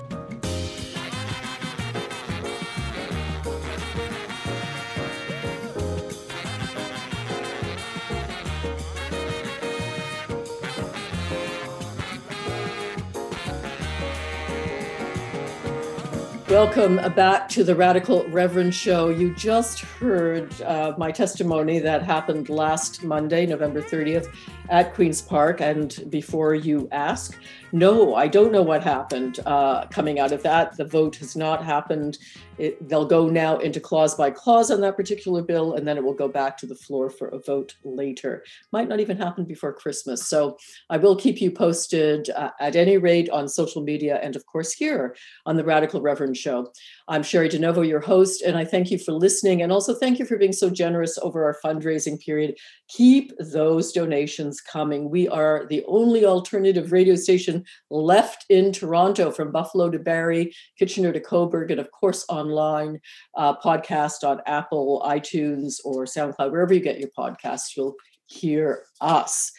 Welcome 16.53 16.97
back 17.15 17.49
to 17.49 17.63
the 17.63 17.75
Radical 17.75 18.27
Reverend 18.27 18.75
Show. 18.75 19.09
You 19.09 19.33
just 19.33 19.79
heard 19.79 20.61
uh, 20.61 20.93
my 20.99 21.09
testimony 21.09 21.79
that 21.79 22.03
happened 22.03 22.47
last 22.47 23.03
Monday, 23.03 23.47
November 23.47 23.81
30th, 23.81 24.31
at 24.69 24.93
Queen's 24.93 25.19
Park. 25.19 25.61
And 25.61 26.05
before 26.11 26.53
you 26.53 26.87
ask, 26.91 27.39
no, 27.73 28.13
I 28.13 28.27
don't 28.27 28.51
know 28.51 28.61
what 28.61 28.83
happened 28.83 29.39
uh, 29.47 29.87
coming 29.87 30.19
out 30.19 30.31
of 30.31 30.43
that. 30.43 30.77
The 30.77 30.85
vote 30.85 31.15
has 31.15 31.35
not 31.35 31.65
happened. 31.65 32.19
It, 32.59 32.87
they'll 32.87 33.07
go 33.07 33.29
now 33.29 33.57
into 33.57 33.79
clause 33.79 34.13
by 34.13 34.29
clause 34.29 34.69
on 34.69 34.79
that 34.81 34.95
particular 34.95 35.41
bill, 35.41 35.73
and 35.73 35.87
then 35.87 35.97
it 35.97 36.03
will 36.03 36.13
go 36.13 36.27
back 36.27 36.55
to 36.57 36.67
the 36.67 36.75
floor 36.75 37.09
for 37.09 37.29
a 37.29 37.39
vote 37.39 37.73
later. 37.83 38.43
Might 38.71 38.87
not 38.87 38.99
even 38.99 39.17
happen 39.17 39.45
before 39.45 39.73
Christmas. 39.73 40.27
So 40.27 40.55
I 40.91 40.97
will 40.97 41.15
keep 41.15 41.41
you 41.41 41.49
posted 41.49 42.29
uh, 42.29 42.51
at 42.59 42.75
any 42.75 42.99
rate 42.99 43.27
on 43.31 43.49
social 43.49 43.81
media 43.81 44.19
and, 44.21 44.35
of 44.35 44.45
course, 44.45 44.71
here 44.71 45.15
on 45.47 45.57
the 45.57 45.63
Radical 45.63 45.99
Reverend 45.99 46.37
Show. 46.37 46.71
I'm 47.07 47.23
Cheri 47.23 47.49
DiNovo, 47.49 47.87
your 47.87 48.01
host, 48.01 48.43
and 48.43 48.55
I 48.55 48.65
thank 48.65 48.91
you 48.91 48.99
for 48.99 49.13
listening. 49.13 49.63
And 49.63 49.71
also 49.71 49.95
thank 49.95 50.19
you 50.19 50.25
for 50.25 50.37
being 50.37 50.53
so 50.53 50.69
generous 50.69 51.17
over 51.23 51.43
our 51.43 51.57
fundraising 51.65 52.23
period. 52.23 52.55
Keep 52.87 53.31
those 53.39 53.91
donations 53.91 54.61
coming. 54.61 55.09
We 55.09 55.27
are 55.27 55.65
the 55.67 55.83
only 55.87 56.23
alternative 56.23 56.91
radio 56.91 57.15
station 57.15 57.62
left 57.89 58.45
in 58.49 58.71
Toronto 58.71 59.31
from 59.31 59.51
Buffalo 59.51 59.89
to 59.89 59.99
Barrie, 59.99 60.53
Kitchener 60.77 61.11
to 61.11 61.19
Cobourg, 61.19 61.71
and 61.71 61.79
of 61.79 61.91
course 61.91 62.25
online, 62.29 62.99
uh, 63.35 63.55
podcast 63.57 64.27
on 64.27 64.41
Apple, 64.45 65.03
iTunes, 65.05 65.75
or 65.85 66.05
SoundCloud, 66.05 66.51
wherever 66.51 66.73
you 66.73 66.79
get 66.79 66.99
your 66.99 67.09
podcasts, 67.17 67.75
you'll 67.75 67.95
hear 68.27 68.83
us. 69.01 69.51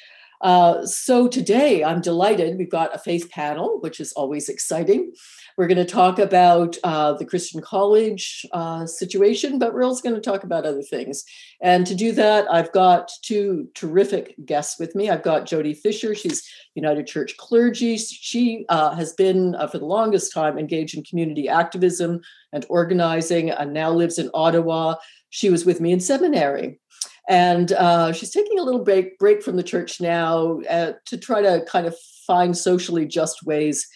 Uh, 0.45 0.85
so 0.85 1.27
today 1.27 1.83
I'm 1.83 2.03
delighted. 2.03 2.59
We've 2.59 2.71
got 2.71 2.95
a 2.95 2.99
faith 2.99 3.31
panel, 3.31 3.81
which 3.81 3.99
is 3.99 4.13
always 4.13 4.51
exciting. 4.51 5.15
We're 5.57 5.69
going 5.69 5.79
to 5.79 5.87
talk 5.87 6.19
about 6.19 6.77
uh, 6.85 7.15
the 7.15 7.25
Christian 7.25 7.63
college 7.63 8.45
uh, 8.53 8.85
situation, 8.85 9.59
but 9.59 9.73
we're 9.73 9.85
also 9.85 10.03
going 10.03 10.17
to 10.17 10.21
talk 10.21 10.45
about 10.45 10.67
other 10.67 10.83
things. 10.83 11.25
And 11.63 11.87
to 11.87 11.95
do 11.95 12.13
that, 12.13 12.47
I've 12.53 12.73
got 12.73 13.11
two 13.23 13.69
terrific 13.75 14.35
guests 14.45 14.79
with 14.79 14.95
me. 14.95 15.09
I've 15.09 15.23
got 15.23 15.47
Jodi 15.47 15.73
Fisher. 15.73 16.15
She's 16.15 16.47
United 16.75 17.07
Church 17.07 17.39
clergy. 17.39 17.97
She 17.97 18.67
uh, 18.69 18.95
has 18.97 19.15
been, 19.15 19.55
uh, 19.55 19.69
for 19.69 19.79
the 19.79 19.87
longest 19.87 20.35
time, 20.35 20.59
engaged 20.59 20.95
in 20.95 21.05
community 21.05 21.49
activism 21.49 22.21
and 22.53 22.67
organizing, 22.69 23.49
and 23.49 23.73
now 23.73 23.91
lives 23.91 24.19
in 24.19 24.29
Ottawa. 24.35 24.97
She 25.31 25.49
was 25.49 25.65
with 25.65 25.81
me 25.81 25.93
in 25.93 26.01
seminary 26.01 26.81
and 27.29 27.73
uh, 27.73 28.13
she's 28.13 28.31
taking 28.31 28.59
a 28.59 28.63
little 28.63 28.85
break 28.85 29.19
break 29.19 29.43
from 29.43 29.57
the 29.57 29.63
church 29.63 30.01
now 30.01 30.61
uh, 30.69 30.93
to 31.07 31.17
try 31.17 31.41
to 31.41 31.65
kind 31.67 31.87
of 31.87 31.97
find 32.27 32.57
socially 32.57 33.07
just 33.07 33.45
ways 33.45 33.89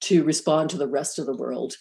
to 0.00 0.22
respond 0.24 0.70
to 0.70 0.76
the 0.76 0.88
rest 0.88 1.18
of 1.18 1.26
the 1.26 1.36
world. 1.36 1.74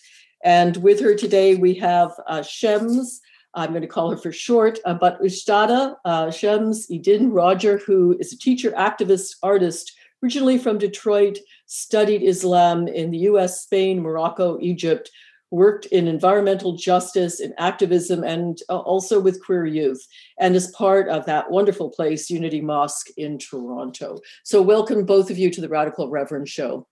And 0.43 0.77
with 0.77 0.99
her 1.01 1.15
today, 1.15 1.55
we 1.55 1.73
have 1.75 2.11
uh, 2.27 2.41
Shams. 2.41 3.21
I'm 3.53 3.69
going 3.69 3.81
to 3.81 3.87
call 3.87 4.09
her 4.11 4.17
for 4.17 4.31
short, 4.31 4.79
uh, 4.83 4.95
but 4.95 5.21
Ustada 5.21 5.95
uh, 6.05 6.31
Shams 6.31 6.87
el-Din 6.91 7.31
Roger, 7.31 7.77
who 7.77 8.17
is 8.19 8.33
a 8.33 8.37
teacher, 8.37 8.71
activist, 8.71 9.35
artist, 9.43 9.93
originally 10.23 10.57
from 10.57 10.77
Detroit, 10.77 11.37
studied 11.67 12.23
Islam 12.23 12.87
in 12.87 13.11
the 13.11 13.19
US, 13.29 13.61
Spain, 13.61 14.01
Morocco, 14.01 14.57
Egypt, 14.59 15.11
worked 15.53 15.85
in 15.87 16.07
environmental 16.07 16.75
justice 16.75 17.39
and 17.39 17.53
activism 17.59 18.23
and 18.23 18.57
uh, 18.69 18.79
also 18.79 19.19
with 19.19 19.43
queer 19.45 19.67
youth 19.67 20.03
and 20.39 20.55
is 20.55 20.71
part 20.71 21.07
of 21.09 21.27
that 21.27 21.51
wonderful 21.51 21.91
place 21.91 22.27
unity 22.27 22.59
mosque 22.59 23.09
in 23.17 23.37
toronto. 23.37 24.17
So 24.43 24.63
welcome 24.63 25.05
both 25.05 25.29
of 25.29 25.37
you 25.37 25.51
to 25.51 25.61
the 25.61 25.69
radical 25.69 26.09
reverend 26.09 26.49
show. 26.49 26.87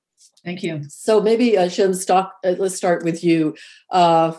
Thank 0.45 0.61
you. 0.61 0.83
So 0.89 1.19
maybe 1.19 1.57
uh, 1.57 1.69
Shem, 1.69 1.95
stock, 1.95 2.35
uh, 2.45 2.53
let's 2.59 2.75
start 2.75 3.03
with 3.03 3.23
you. 3.23 3.55
Uh, 3.89 4.33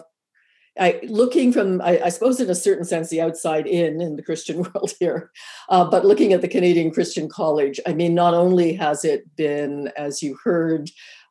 I, 0.78 1.00
looking 1.02 1.52
from, 1.52 1.82
I, 1.82 2.00
I, 2.04 2.08
suppose, 2.08 2.40
in 2.40 2.48
a 2.48 2.54
certain 2.54 2.84
sense, 2.84 3.10
the 3.10 3.20
outside 3.20 3.66
in 3.66 4.00
in 4.00 4.16
the 4.16 4.22
Christian 4.22 4.62
world 4.74 4.92
here, 4.98 5.30
uh, 5.68 5.84
but 5.84 6.06
looking 6.06 6.32
at 6.32 6.40
the 6.40 6.48
Canadian 6.48 6.92
Christian 6.92 7.28
College, 7.28 7.78
I 7.86 7.92
mean, 7.92 8.14
not 8.14 8.32
only 8.32 8.72
has 8.74 9.04
it 9.04 9.36
been, 9.36 9.90
as 9.98 10.22
you 10.22 10.38
heard, 10.42 10.88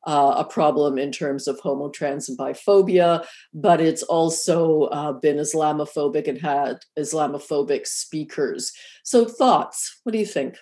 uh, 0.08 0.36
a 0.38 0.44
problem 0.44 0.98
in 0.98 1.12
terms 1.12 1.48
of 1.48 1.60
homo, 1.60 1.90
trans, 1.90 2.28
and 2.30 2.38
biphobia, 2.38 3.26
but 3.54 3.80
it's 3.80 4.04
also 4.04 4.84
uh, 4.86 5.14
been 5.14 5.38
Islamophobic 5.38 6.28
and 6.28 6.40
had 6.40 6.80
Islamophobic 6.98 7.86
speakers. 7.88 8.72
So, 9.04 9.26
thoughts? 9.26 10.00
What 10.04 10.12
do 10.14 10.18
you 10.18 10.26
think? 10.26 10.58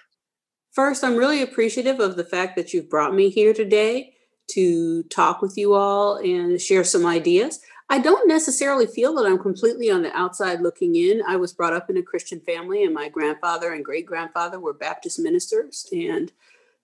First, 0.72 1.04
I'm 1.04 1.16
really 1.16 1.42
appreciative 1.42 2.00
of 2.00 2.16
the 2.16 2.24
fact 2.24 2.56
that 2.56 2.74
you've 2.74 2.90
brought 2.90 3.14
me 3.14 3.30
here 3.30 3.54
today 3.54 4.14
to 4.52 5.04
talk 5.04 5.42
with 5.42 5.58
you 5.58 5.74
all 5.74 6.18
and 6.18 6.60
share 6.60 6.84
some 6.84 7.06
ideas. 7.06 7.60
I 7.92 8.00
don't 8.00 8.28
necessarily 8.28 8.86
feel 8.86 9.16
that 9.16 9.26
I'm 9.26 9.40
completely 9.40 9.90
on 9.90 10.04
the 10.04 10.16
outside 10.16 10.62
looking 10.62 10.96
in. 10.96 11.24
I 11.28 11.38
was 11.38 11.54
brought 11.54 11.74
up 11.74 11.90
in 11.90 11.98
a 11.98 12.04
Christian 12.04 12.40
family, 12.42 12.84
and 12.84 12.94
my 12.94 13.10
grandfather 13.10 13.74
and 13.74 13.84
great 13.84 14.06
grandfather 14.06 14.60
were 14.60 14.74
Baptist 14.74 15.20
ministers. 15.20 15.88
And 15.92 16.32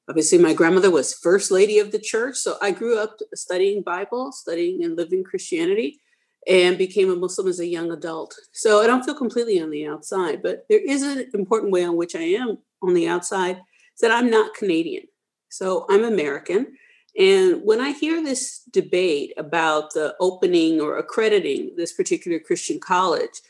obviously 0.10 0.38
my 0.38 0.54
grandmother 0.54 0.92
was 0.92 1.14
first 1.14 1.52
lady 1.52 1.80
of 1.80 1.92
the 1.92 2.00
church 2.00 2.36
so 2.36 2.58
i 2.62 2.72
grew 2.72 2.98
up 2.98 3.18
studying 3.34 3.82
bible 3.82 4.32
studying 4.32 4.84
and 4.84 4.96
living 4.96 5.24
christianity 5.24 6.00
and 6.48 6.78
became 6.78 7.12
a 7.12 7.16
muslim 7.16 7.48
as 7.48 7.60
a 7.60 7.66
young 7.66 7.92
adult. 7.92 8.36
So 8.52 8.82
i 8.82 8.88
don't 8.88 9.04
feel 9.04 9.16
completely 9.16 9.62
on 9.62 9.70
the 9.70 9.86
outside 9.88 10.42
but 10.42 10.66
there 10.70 10.80
is 10.80 11.02
an 11.02 11.30
important 11.34 11.72
way 11.72 11.84
on 11.84 11.96
which 11.96 12.16
i 12.16 12.22
am 12.22 12.58
on 12.82 12.94
the 12.94 13.08
outside 13.08 13.58
is 13.58 14.02
that 14.02 14.12
i'm 14.12 14.30
not 14.30 14.54
canadian. 14.56 15.06
So 15.50 15.86
i'm 15.90 16.04
american 16.04 16.76
and 17.18 17.62
when 17.64 17.82
i 17.82 17.92
hear 17.92 18.24
this 18.24 18.62
debate 18.72 19.34
about 19.38 19.94
the 19.94 20.16
opening 20.20 20.82
or 20.82 20.98
accrediting 20.98 21.74
this 21.78 21.94
particular 21.94 22.40
christian 22.40 22.80
college 22.80 23.42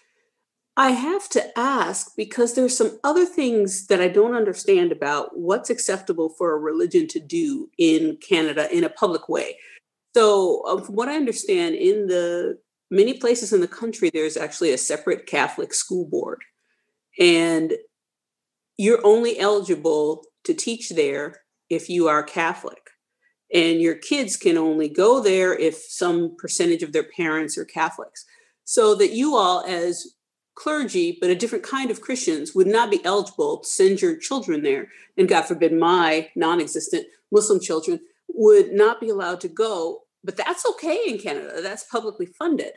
I 0.77 0.91
have 0.91 1.29
to 1.29 1.57
ask 1.57 2.11
because 2.17 2.53
there's 2.53 2.77
some 2.77 2.99
other 3.03 3.25
things 3.25 3.87
that 3.87 4.01
I 4.01 4.09
don't 4.09 4.35
understand 4.35 4.91
about 4.91 5.37
what's 5.37 5.69
acceptable 5.69 6.29
for 6.29 6.51
a 6.51 6.59
religion 6.59 7.07
to 7.09 7.19
do 7.19 7.69
in 7.77 8.17
Canada 8.17 8.69
in 8.75 8.83
a 8.83 8.89
public 8.89 9.29
way. 9.29 9.57
So, 10.13 10.65
um, 10.67 10.83
from 10.83 10.95
what 10.95 11.07
I 11.07 11.15
understand, 11.15 11.75
in 11.75 12.07
the 12.07 12.57
many 12.91 13.13
places 13.13 13.53
in 13.53 13.61
the 13.61 13.67
country, 13.67 14.09
there's 14.13 14.37
actually 14.37 14.73
a 14.73 14.77
separate 14.77 15.27
Catholic 15.27 15.73
school 15.73 16.05
board, 16.05 16.41
and 17.19 17.73
you're 18.77 19.05
only 19.05 19.39
eligible 19.39 20.23
to 20.43 20.53
teach 20.53 20.89
there 20.89 21.41
if 21.69 21.89
you 21.89 22.07
are 22.09 22.23
Catholic. 22.23 22.89
And 23.53 23.79
your 23.79 23.95
kids 23.95 24.35
can 24.35 24.57
only 24.57 24.89
go 24.89 25.21
there 25.21 25.53
if 25.53 25.75
some 25.75 26.35
percentage 26.37 26.83
of 26.83 26.91
their 26.91 27.07
parents 27.15 27.57
are 27.57 27.65
Catholics. 27.65 28.25
So 28.65 28.95
that 28.95 29.11
you 29.11 29.35
all, 29.35 29.63
as 29.65 30.14
clergy, 30.55 31.17
but 31.19 31.29
a 31.29 31.35
different 31.35 31.63
kind 31.63 31.91
of 31.91 32.01
Christians 32.01 32.55
would 32.55 32.67
not 32.67 32.89
be 32.89 33.03
eligible 33.05 33.59
to 33.59 33.67
send 33.67 34.01
your 34.01 34.17
children 34.17 34.63
there. 34.63 34.87
And 35.17 35.27
God 35.27 35.43
forbid, 35.43 35.73
my 35.73 36.29
non 36.35 36.59
existent 36.59 37.07
Muslim 37.31 37.59
children 37.59 37.99
would 38.29 38.71
not 38.71 38.99
be 38.99 39.09
allowed 39.09 39.41
to 39.41 39.47
go. 39.47 40.01
But 40.23 40.37
that's 40.37 40.65
okay 40.65 41.03
in 41.07 41.19
Canada, 41.19 41.61
that's 41.61 41.83
publicly 41.83 42.25
funded. 42.25 42.73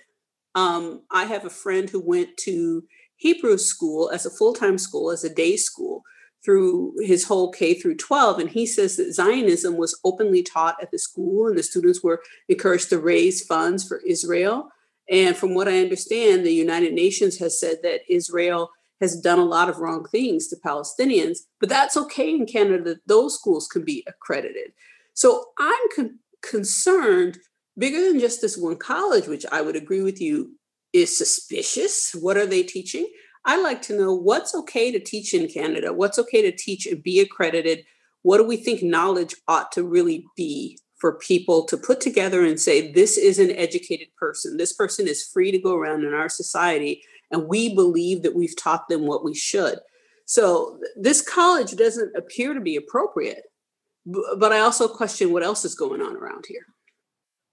Um, 0.54 1.02
I 1.10 1.24
have 1.24 1.44
a 1.44 1.50
friend 1.50 1.88
who 1.88 2.00
went 2.00 2.36
to 2.38 2.84
Hebrew 3.16 3.56
school 3.56 4.10
as 4.10 4.26
a 4.26 4.30
full 4.30 4.52
time 4.52 4.76
school, 4.76 5.10
as 5.10 5.24
a 5.24 5.34
day 5.34 5.56
school 5.56 6.02
through 6.44 6.94
his 7.00 7.24
whole 7.24 7.50
K 7.50 7.74
through 7.74 7.96
12. 7.96 8.38
And 8.38 8.50
he 8.50 8.66
says 8.66 8.96
that 8.96 9.12
Zionism 9.12 9.76
was 9.76 9.98
openly 10.04 10.42
taught 10.42 10.76
at 10.82 10.90
the 10.90 10.98
school, 10.98 11.48
and 11.48 11.58
the 11.58 11.62
students 11.62 12.02
were 12.02 12.22
encouraged 12.48 12.90
to 12.90 12.98
raise 12.98 13.44
funds 13.44 13.86
for 13.86 14.00
Israel. 14.06 14.70
And 15.10 15.36
from 15.36 15.54
what 15.54 15.68
I 15.68 15.80
understand, 15.80 16.44
the 16.44 16.52
United 16.52 16.92
Nations 16.92 17.38
has 17.38 17.58
said 17.58 17.78
that 17.82 18.00
Israel 18.08 18.70
has 19.00 19.20
done 19.20 19.38
a 19.38 19.44
lot 19.44 19.68
of 19.68 19.78
wrong 19.78 20.04
things 20.06 20.48
to 20.48 20.56
Palestinians, 20.64 21.38
but 21.60 21.68
that's 21.68 21.96
okay 21.96 22.30
in 22.30 22.46
Canada 22.46 22.96
those 23.06 23.34
schools 23.34 23.68
can 23.68 23.84
be 23.84 24.04
accredited. 24.06 24.72
So 25.14 25.46
I'm 25.58 25.78
con- 25.94 26.18
concerned 26.42 27.38
bigger 27.78 28.00
than 28.00 28.18
just 28.20 28.40
this 28.40 28.56
one 28.56 28.76
college, 28.76 29.28
which 29.28 29.46
I 29.52 29.62
would 29.62 29.76
agree 29.76 30.02
with 30.02 30.20
you 30.20 30.52
is 30.92 31.16
suspicious. 31.16 32.12
What 32.12 32.36
are 32.36 32.46
they 32.46 32.62
teaching? 32.62 33.08
I 33.44 33.60
like 33.60 33.82
to 33.82 33.96
know 33.96 34.14
what's 34.14 34.54
okay 34.54 34.90
to 34.90 34.98
teach 34.98 35.32
in 35.32 35.48
Canada, 35.48 35.92
what's 35.92 36.18
okay 36.18 36.42
to 36.42 36.56
teach 36.56 36.86
and 36.86 37.02
be 37.02 37.20
accredited. 37.20 37.84
What 38.22 38.38
do 38.38 38.44
we 38.44 38.56
think 38.56 38.82
knowledge 38.82 39.34
ought 39.46 39.70
to 39.72 39.84
really 39.84 40.26
be 40.36 40.78
for 40.98 41.18
people 41.18 41.64
to 41.64 41.76
put 41.76 42.00
together 42.00 42.44
and 42.44 42.60
say, 42.60 42.92
this 42.92 43.16
is 43.16 43.38
an 43.38 43.52
educated 43.52 44.08
person. 44.16 44.56
This 44.56 44.72
person 44.72 45.08
is 45.08 45.26
free 45.26 45.50
to 45.52 45.58
go 45.58 45.74
around 45.74 46.04
in 46.04 46.12
our 46.12 46.28
society, 46.28 47.02
and 47.30 47.48
we 47.48 47.74
believe 47.74 48.22
that 48.22 48.34
we've 48.34 48.56
taught 48.56 48.88
them 48.88 49.06
what 49.06 49.24
we 49.24 49.34
should. 49.34 49.78
So 50.24 50.78
this 50.96 51.22
college 51.22 51.74
doesn't 51.76 52.14
appear 52.16 52.52
to 52.52 52.60
be 52.60 52.76
appropriate, 52.76 53.44
but 54.36 54.52
I 54.52 54.58
also 54.58 54.88
question 54.88 55.32
what 55.32 55.42
else 55.42 55.64
is 55.64 55.74
going 55.74 56.02
on 56.02 56.16
around 56.16 56.44
here. 56.46 56.66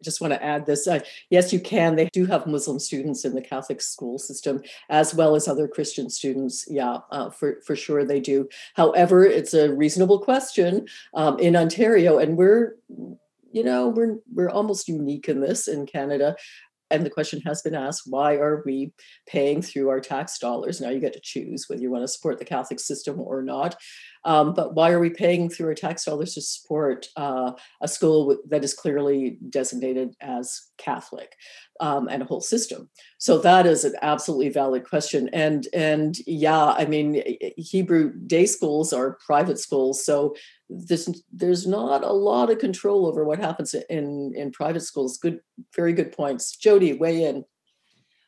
I 0.01 0.03
just 0.03 0.19
want 0.19 0.33
to 0.33 0.43
add 0.43 0.65
this. 0.65 0.85
Uh, 0.87 0.99
yes, 1.29 1.53
you 1.53 1.59
can. 1.59 1.95
They 1.95 2.09
do 2.11 2.25
have 2.25 2.47
Muslim 2.47 2.79
students 2.79 3.23
in 3.23 3.33
the 3.33 3.41
Catholic 3.41 3.81
school 3.81 4.19
system, 4.19 4.61
as 4.89 5.15
well 5.15 5.35
as 5.35 5.47
other 5.47 5.69
Christian 5.69 6.09
students. 6.09 6.65
Yeah, 6.69 6.97
uh, 7.11 7.29
for 7.29 7.61
for 7.65 7.77
sure 7.77 8.03
they 8.03 8.19
do. 8.19 8.49
However, 8.73 9.23
it's 9.23 9.53
a 9.53 9.73
reasonable 9.73 10.19
question 10.19 10.85
um, 11.13 11.39
in 11.39 11.55
Ontario, 11.55 12.17
and 12.17 12.35
we're 12.35 12.75
you 13.55 13.63
know, 13.63 13.87
we're 13.87 14.17
we're 14.33 14.49
almost 14.49 14.89
unique 14.89 15.29
in 15.29 15.39
this 15.39 15.69
in 15.69 15.85
Canada. 15.85 16.35
And 16.91 17.05
the 17.05 17.09
question 17.09 17.41
has 17.45 17.61
been 17.61 17.73
asked, 17.73 18.03
why 18.05 18.35
are 18.35 18.61
we 18.65 18.93
paying 19.27 19.61
through 19.61 19.87
our 19.89 20.01
tax 20.01 20.37
dollars? 20.37 20.81
Now 20.81 20.89
you 20.89 20.99
get 20.99 21.13
to 21.13 21.21
choose 21.23 21.65
whether 21.67 21.81
you 21.81 21.89
want 21.89 22.03
to 22.03 22.07
support 22.09 22.37
the 22.37 22.45
Catholic 22.45 22.81
system 22.81 23.19
or 23.19 23.41
not. 23.41 23.75
Um, 24.25 24.53
but 24.53 24.73
why 24.73 24.91
are 24.91 24.99
we 24.99 25.11
paying 25.11 25.49
through 25.49 25.67
our 25.67 25.75
tax 25.75 26.03
dollars 26.03 26.33
to 26.33 26.41
support 26.41 27.07
uh, 27.15 27.51
a 27.81 27.87
school 27.87 28.37
that 28.49 28.63
is 28.63 28.73
clearly 28.73 29.37
designated 29.49 30.15
as 30.19 30.61
Catholic 30.77 31.35
um, 31.79 32.07
and 32.09 32.23
a 32.23 32.25
whole 32.25 32.41
system? 32.41 32.89
So 33.19 33.37
that 33.39 33.65
is 33.67 33.85
an 33.85 33.93
absolutely 34.01 34.49
valid 34.49 34.83
question. 34.83 35.29
And 35.31 35.67
and 35.73 36.17
yeah, 36.25 36.71
I 36.71 36.85
mean, 36.85 37.23
Hebrew 37.55 38.13
day 38.25 38.47
schools 38.47 38.91
are 38.91 39.19
private 39.25 39.59
schools, 39.59 40.03
so 40.03 40.35
there's 40.69 41.07
there's 41.31 41.67
not 41.67 42.03
a 42.03 42.11
lot 42.11 42.49
of 42.49 42.57
control 42.57 43.05
over 43.05 43.23
what 43.23 43.39
happens 43.39 43.75
in 43.89 44.33
in 44.35 44.51
private 44.51 44.81
schools. 44.81 45.19
Good, 45.19 45.39
very 45.75 45.93
good 45.93 46.11
points. 46.11 46.55
Jodi, 46.55 46.93
weigh 46.93 47.23
in. 47.23 47.45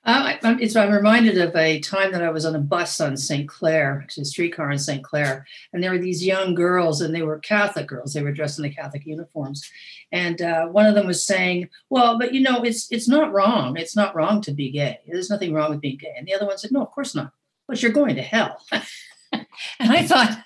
Uh, 0.07 0.37
I, 0.41 0.47
I'm, 0.47 0.57
I'm 0.77 0.91
reminded 0.93 1.37
of 1.37 1.53
a 1.53 1.81
time 1.81 2.13
that 2.13 2.23
I 2.23 2.29
was 2.29 2.45
on 2.45 2.55
a 2.55 2.59
bus 2.59 3.01
on 3.01 3.17
St. 3.17 3.47
Clair, 3.47 3.99
actually 4.01 4.21
a 4.21 4.25
streetcar 4.25 4.71
in 4.71 4.79
St. 4.79 5.03
Clair, 5.03 5.45
and 5.73 5.83
there 5.83 5.91
were 5.91 5.97
these 5.97 6.25
young 6.25 6.55
girls, 6.55 7.01
and 7.01 7.13
they 7.13 7.23
were 7.23 7.39
Catholic 7.39 7.87
girls. 7.87 8.13
They 8.13 8.23
were 8.23 8.31
dressed 8.31 8.57
in 8.57 8.63
the 8.63 8.73
Catholic 8.73 9.05
uniforms, 9.05 9.69
and 10.13 10.41
uh, 10.41 10.67
one 10.67 10.85
of 10.85 10.95
them 10.95 11.07
was 11.07 11.25
saying, 11.25 11.67
"Well, 11.89 12.17
but 12.17 12.33
you 12.33 12.39
know, 12.39 12.63
it's 12.63 12.89
it's 12.89 13.09
not 13.09 13.33
wrong. 13.33 13.75
It's 13.75 13.97
not 13.97 14.15
wrong 14.15 14.39
to 14.41 14.51
be 14.53 14.71
gay. 14.71 14.99
There's 15.05 15.29
nothing 15.29 15.53
wrong 15.53 15.71
with 15.71 15.81
being 15.81 15.97
gay." 15.97 16.13
And 16.17 16.25
the 16.25 16.33
other 16.33 16.45
one 16.45 16.57
said, 16.57 16.71
"No, 16.71 16.83
of 16.83 16.91
course 16.91 17.13
not. 17.13 17.33
But 17.67 17.83
you're 17.83 17.91
going 17.91 18.15
to 18.15 18.21
hell." 18.21 18.61
and 19.33 19.45
I 19.91 20.03
thought, 20.03 20.39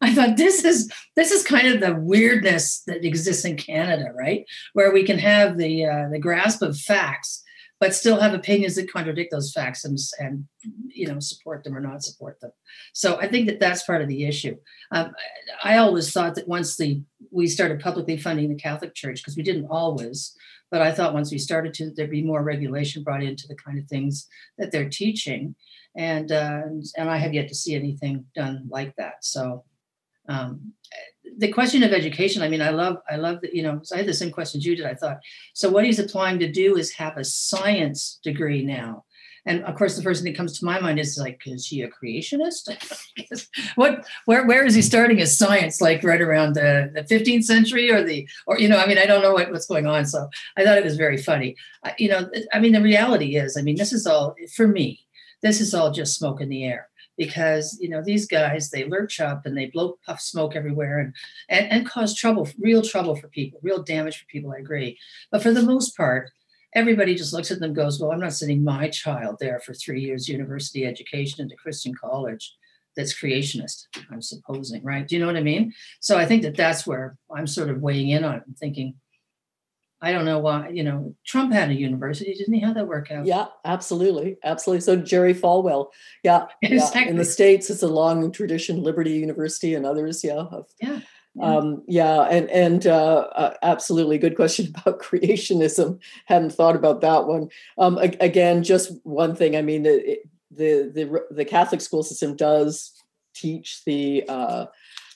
I 0.00 0.14
thought 0.14 0.36
this 0.36 0.64
is 0.64 0.92
this 1.16 1.32
is 1.32 1.42
kind 1.42 1.66
of 1.66 1.80
the 1.80 1.96
weirdness 1.96 2.82
that 2.86 3.04
exists 3.04 3.44
in 3.44 3.56
Canada, 3.56 4.12
right? 4.14 4.44
Where 4.74 4.92
we 4.92 5.02
can 5.02 5.18
have 5.18 5.58
the 5.58 5.86
uh, 5.86 6.08
the 6.08 6.20
grasp 6.20 6.62
of 6.62 6.78
facts, 6.78 7.42
but 7.80 7.94
still 7.94 8.18
have 8.18 8.34
opinions 8.34 8.74
that 8.74 8.92
contradict 8.92 9.30
those 9.30 9.52
facts 9.52 9.84
and, 9.84 9.98
and 10.18 10.44
you 10.88 11.06
know 11.06 11.20
support 11.20 11.64
them 11.64 11.76
or 11.76 11.80
not 11.80 12.02
support 12.02 12.40
them. 12.40 12.52
So 12.92 13.16
I 13.18 13.28
think 13.28 13.46
that 13.46 13.60
that's 13.60 13.84
part 13.84 14.02
of 14.02 14.08
the 14.08 14.24
issue. 14.24 14.56
Um, 14.92 15.12
I 15.62 15.76
always 15.76 16.12
thought 16.12 16.34
that 16.36 16.48
once 16.48 16.76
the 16.76 17.02
we 17.30 17.46
started 17.46 17.80
publicly 17.80 18.16
funding 18.16 18.48
the 18.48 18.56
Catholic 18.56 18.94
Church, 18.94 19.22
because 19.22 19.36
we 19.36 19.42
didn't 19.42 19.66
always, 19.66 20.36
but 20.70 20.82
I 20.82 20.92
thought 20.92 21.14
once 21.14 21.30
we 21.30 21.38
started 21.38 21.74
to, 21.74 21.90
there'd 21.90 22.10
be 22.10 22.22
more 22.22 22.42
regulation 22.42 23.02
brought 23.02 23.22
into 23.22 23.46
the 23.48 23.56
kind 23.56 23.78
of 23.78 23.86
things 23.86 24.26
that 24.58 24.72
they're 24.72 24.88
teaching 24.88 25.54
and 25.98 26.30
uh, 26.30 26.62
and 26.96 27.10
I 27.10 27.16
have 27.16 27.34
yet 27.34 27.48
to 27.48 27.54
see 27.54 27.74
anything 27.74 28.24
done 28.34 28.66
like 28.70 28.94
that. 28.96 29.24
So 29.24 29.64
um, 30.28 30.72
the 31.38 31.52
question 31.52 31.82
of 31.82 31.92
education, 31.92 32.42
I 32.42 32.48
mean, 32.48 32.62
I 32.62 32.70
love 32.70 32.98
I 33.08 33.16
love 33.16 33.40
that 33.42 33.54
you 33.54 33.62
know 33.62 33.80
I 33.92 33.98
had 33.98 34.06
the 34.06 34.14
same 34.14 34.30
questions 34.30 34.64
you 34.64 34.76
did. 34.76 34.86
I 34.86 34.94
thought 34.94 35.18
so. 35.54 35.70
What 35.70 35.84
he's 35.84 35.98
applying 35.98 36.38
to 36.40 36.50
do 36.50 36.76
is 36.76 36.92
have 36.92 37.16
a 37.16 37.24
science 37.24 38.18
degree 38.22 38.64
now. 38.64 39.04
And 39.46 39.64
of 39.64 39.76
course, 39.76 39.96
the 39.96 40.02
first 40.02 40.22
thing 40.22 40.32
that 40.32 40.36
comes 40.36 40.58
to 40.58 40.64
my 40.64 40.78
mind 40.78 40.98
is 40.98 41.16
like, 41.16 41.40
is 41.46 41.66
he 41.66 41.80
a 41.80 41.88
creationist? 41.88 42.68
what, 43.76 44.06
where, 44.26 44.44
where 44.46 44.66
is 44.66 44.74
he 44.74 44.82
starting 44.82 45.16
his 45.16 45.38
science? 45.38 45.80
Like 45.80 46.04
right 46.04 46.20
around 46.20 46.52
the, 46.52 46.90
the 46.94 47.02
15th 47.02 47.44
century 47.44 47.90
or 47.90 48.02
the, 48.02 48.28
or, 48.46 48.58
you 48.58 48.68
know, 48.68 48.76
I 48.76 48.86
mean, 48.86 48.98
I 48.98 49.06
don't 49.06 49.22
know 49.22 49.32
what, 49.32 49.50
what's 49.50 49.64
going 49.64 49.86
on. 49.86 50.04
So 50.04 50.28
I 50.58 50.64
thought 50.64 50.76
it 50.76 50.84
was 50.84 50.98
very 50.98 51.16
funny. 51.16 51.56
Uh, 51.82 51.92
you 51.98 52.10
know, 52.10 52.28
I 52.52 52.58
mean, 52.58 52.72
the 52.72 52.82
reality 52.82 53.36
is, 53.36 53.56
I 53.56 53.62
mean, 53.62 53.76
this 53.76 53.92
is 53.92 54.06
all 54.06 54.34
for 54.54 54.68
me 54.68 55.06
this 55.42 55.60
is 55.60 55.74
all 55.74 55.92
just 55.92 56.16
smoke 56.16 56.40
in 56.40 56.48
the 56.48 56.64
air 56.64 56.88
because 57.18 57.76
you 57.80 57.90
know 57.90 58.00
these 58.02 58.26
guys 58.26 58.70
they 58.70 58.84
lurch 58.84 59.20
up 59.20 59.44
and 59.44 59.58
they 59.58 59.66
blow 59.66 59.98
puff 60.06 60.20
smoke 60.20 60.56
everywhere 60.56 60.98
and, 61.00 61.14
and 61.50 61.70
and 61.70 61.86
cause 61.86 62.14
trouble 62.14 62.48
real 62.58 62.80
trouble 62.80 63.14
for 63.14 63.28
people 63.28 63.60
real 63.62 63.82
damage 63.82 64.18
for 64.18 64.26
people 64.26 64.52
i 64.52 64.58
agree. 64.58 64.96
But 65.30 65.42
for 65.42 65.52
the 65.52 65.62
most 65.62 65.94
part 65.96 66.30
everybody 66.74 67.14
just 67.14 67.32
looks 67.32 67.50
at 67.50 67.60
them 67.60 67.74
goes 67.74 68.00
well 68.00 68.12
i'm 68.12 68.20
not 68.20 68.32
sending 68.32 68.62
my 68.62 68.88
child 68.88 69.36
there 69.40 69.60
for 69.60 69.74
three 69.74 70.00
years 70.00 70.28
university 70.28 70.86
education 70.86 71.42
into 71.42 71.56
christian 71.56 71.94
college 71.94 72.54
that's 72.96 73.18
creationist 73.18 73.84
i'm 74.10 74.22
supposing 74.22 74.82
right? 74.84 75.08
Do 75.08 75.16
you 75.16 75.20
know 75.20 75.26
what 75.26 75.36
i 75.36 75.42
mean? 75.42 75.72
So 76.00 76.16
i 76.16 76.24
think 76.24 76.42
that 76.42 76.56
that's 76.56 76.86
where 76.86 77.16
i'm 77.34 77.46
sort 77.46 77.70
of 77.70 77.82
weighing 77.82 78.10
in 78.10 78.24
on 78.24 78.36
it 78.36 78.42
and 78.46 78.56
thinking 78.56 78.94
I 80.00 80.12
don't 80.12 80.24
know 80.24 80.38
why, 80.38 80.68
you 80.68 80.84
know, 80.84 81.14
Trump 81.26 81.52
had 81.52 81.70
a 81.70 81.74
university, 81.74 82.32
didn't 82.32 82.54
he? 82.54 82.60
How'd 82.60 82.76
that 82.76 82.86
work 82.86 83.10
out? 83.10 83.26
Yeah, 83.26 83.46
absolutely. 83.64 84.36
Absolutely. 84.44 84.82
So 84.82 84.96
Jerry 84.96 85.34
Falwell. 85.34 85.88
Yeah. 86.22 86.46
exactly. 86.62 87.02
yeah. 87.04 87.08
In 87.08 87.16
the 87.16 87.24
States, 87.24 87.68
it's 87.68 87.82
a 87.82 87.88
long 87.88 88.30
tradition, 88.30 88.82
Liberty 88.82 89.12
University 89.12 89.74
and 89.74 89.84
others. 89.84 90.22
Yeah. 90.22 90.34
Of, 90.34 90.66
yeah. 90.80 91.00
Yeah. 91.34 91.56
Um, 91.56 91.84
yeah, 91.86 92.22
and 92.22 92.50
and 92.50 92.86
uh, 92.86 93.28
uh, 93.34 93.54
absolutely 93.62 94.18
good 94.18 94.34
question 94.34 94.66
about 94.74 95.00
creationism. 95.00 96.00
Hadn't 96.24 96.52
thought 96.52 96.74
about 96.74 97.00
that 97.02 97.26
one. 97.26 97.48
Um, 97.76 97.98
again, 97.98 98.64
just 98.64 98.92
one 99.04 99.36
thing. 99.36 99.54
I 99.54 99.62
mean, 99.62 99.84
the 99.84 100.18
the 100.50 100.90
the, 100.92 101.26
the 101.30 101.44
Catholic 101.44 101.80
school 101.80 102.02
system 102.02 102.34
does 102.34 102.92
teach 103.34 103.84
the 103.84 104.24
uh, 104.28 104.66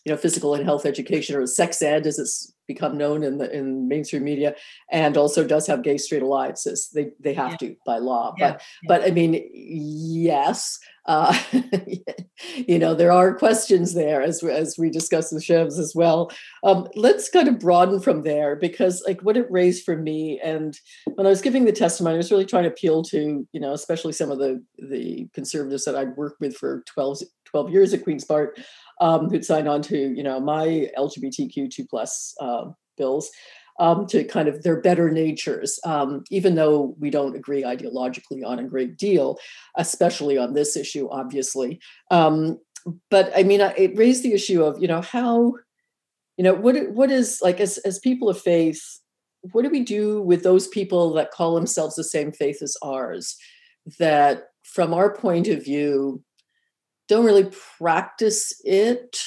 you 0.05 0.13
know 0.13 0.17
physical 0.17 0.55
and 0.55 0.65
health 0.65 0.87
education 0.87 1.35
or 1.35 1.47
sex 1.47 1.83
ed 1.83 2.07
as 2.07 2.19
it's 2.19 2.52
become 2.67 2.97
known 2.97 3.23
in 3.23 3.39
the 3.39 3.51
in 3.55 3.89
mainstream 3.89 4.25
media 4.25 4.55
and 4.91 5.17
also 5.17 5.47
does 5.47 5.67
have 5.67 5.83
gay 5.83 5.99
straight 5.99 6.23
alliances 6.23 6.89
they 6.95 7.11
they 7.21 7.35
have 7.35 7.53
yeah. 7.53 7.57
to 7.57 7.77
by 7.87 7.99
law 7.99 8.35
yeah. 8.39 8.53
but 8.53 8.63
yeah. 8.83 8.89
but 8.89 9.09
i 9.09 9.11
mean 9.11 9.49
yes 9.53 10.79
uh, 11.07 11.37
you 12.55 12.79
know 12.79 12.95
there 12.95 13.11
are 13.11 13.35
questions 13.35 13.95
there 13.95 14.23
as 14.23 14.43
as 14.45 14.77
we 14.79 14.89
discussed 14.89 15.33
with 15.33 15.43
Shams 15.43 15.79
as 15.79 15.95
well 15.95 16.31
um, 16.63 16.87
let's 16.95 17.29
kind 17.29 17.49
of 17.49 17.59
broaden 17.59 18.01
from 18.01 18.23
there 18.23 18.55
because 18.55 19.03
like 19.07 19.21
what 19.23 19.37
it 19.37 19.51
raised 19.51 19.85
for 19.85 19.97
me 19.97 20.41
and 20.45 20.79
when 21.15 21.27
i 21.27 21.31
was 21.31 21.43
giving 21.43 21.65
the 21.65 21.73
testimony 21.73 22.15
i 22.15 22.19
was 22.19 22.31
really 22.31 22.47
trying 22.47 22.63
to 22.63 22.69
appeal 22.69 23.03
to 23.03 23.47
you 23.53 23.61
know 23.61 23.73
especially 23.73 24.13
some 24.13 24.31
of 24.31 24.39
the 24.39 24.63
the 24.79 25.29
conservatives 25.35 25.85
that 25.85 25.97
i'd 25.97 26.17
worked 26.17 26.41
with 26.41 26.57
for 26.57 26.85
12 26.87 27.23
12 27.47 27.71
years 27.71 27.93
at 27.93 28.05
queen's 28.05 28.25
park 28.25 28.57
um, 29.01 29.29
who'd 29.29 29.45
signed 29.45 29.69
on 29.69 29.83
to 29.83 29.97
you 29.97 30.23
know 30.23 30.41
my 30.41 30.91
LGBTQ2 30.97 31.89
plus 31.89 32.35
uh, 32.41 32.67
bills 32.97 33.31
um, 33.81 34.07
to 34.07 34.25
kind 34.25 34.49
of 34.49 34.63
their 34.63 34.81
better 34.81 35.11
natures, 35.11 35.81
um, 35.85 36.25
even 36.31 36.55
though 36.55 36.95
we 36.99 37.11
don't 37.11 37.37
agree 37.37 37.63
ideologically 37.63 38.45
on 38.45 38.59
a 38.59 38.65
great 38.65 38.97
deal, 38.97 39.39
especially 39.77 40.37
on 40.37 40.53
this 40.53 40.77
issue, 40.77 41.09
obviously. 41.11 41.81
Um, 42.11 42.59
but 43.11 43.33
I 43.37 43.43
mean, 43.43 43.61
it 43.61 43.97
raised 43.97 44.23
the 44.23 44.35
issue 44.35 44.63
of 44.63 44.81
you 44.81 44.89
know 44.89 45.01
how 45.01 45.55
you 46.37 46.45
know 46.45 46.55
what 46.55 46.91
what 46.91 47.11
is 47.11 47.41
like 47.43 47.61
as 47.61 47.79
as 47.79 47.99
people 47.99 48.29
of 48.29 48.41
faith 48.41 48.99
what 49.51 49.63
do 49.63 49.71
we 49.71 49.81
do 49.81 50.23
with 50.23 50.45
those 50.45 50.69
people 50.69 51.13
that 51.15 51.33
call 51.33 51.55
themselves 51.55 51.97
the 51.97 52.05
same 52.05 52.33
faith 52.33 52.63
as 52.63 52.77
ours 52.83 53.37
that 53.99 54.45
from 54.63 54.95
our 54.95 55.15
point 55.15 55.49
of 55.49 55.65
view 55.65 56.23
don't 57.09 57.25
really 57.25 57.51
practice 57.79 58.53
it 58.65 59.19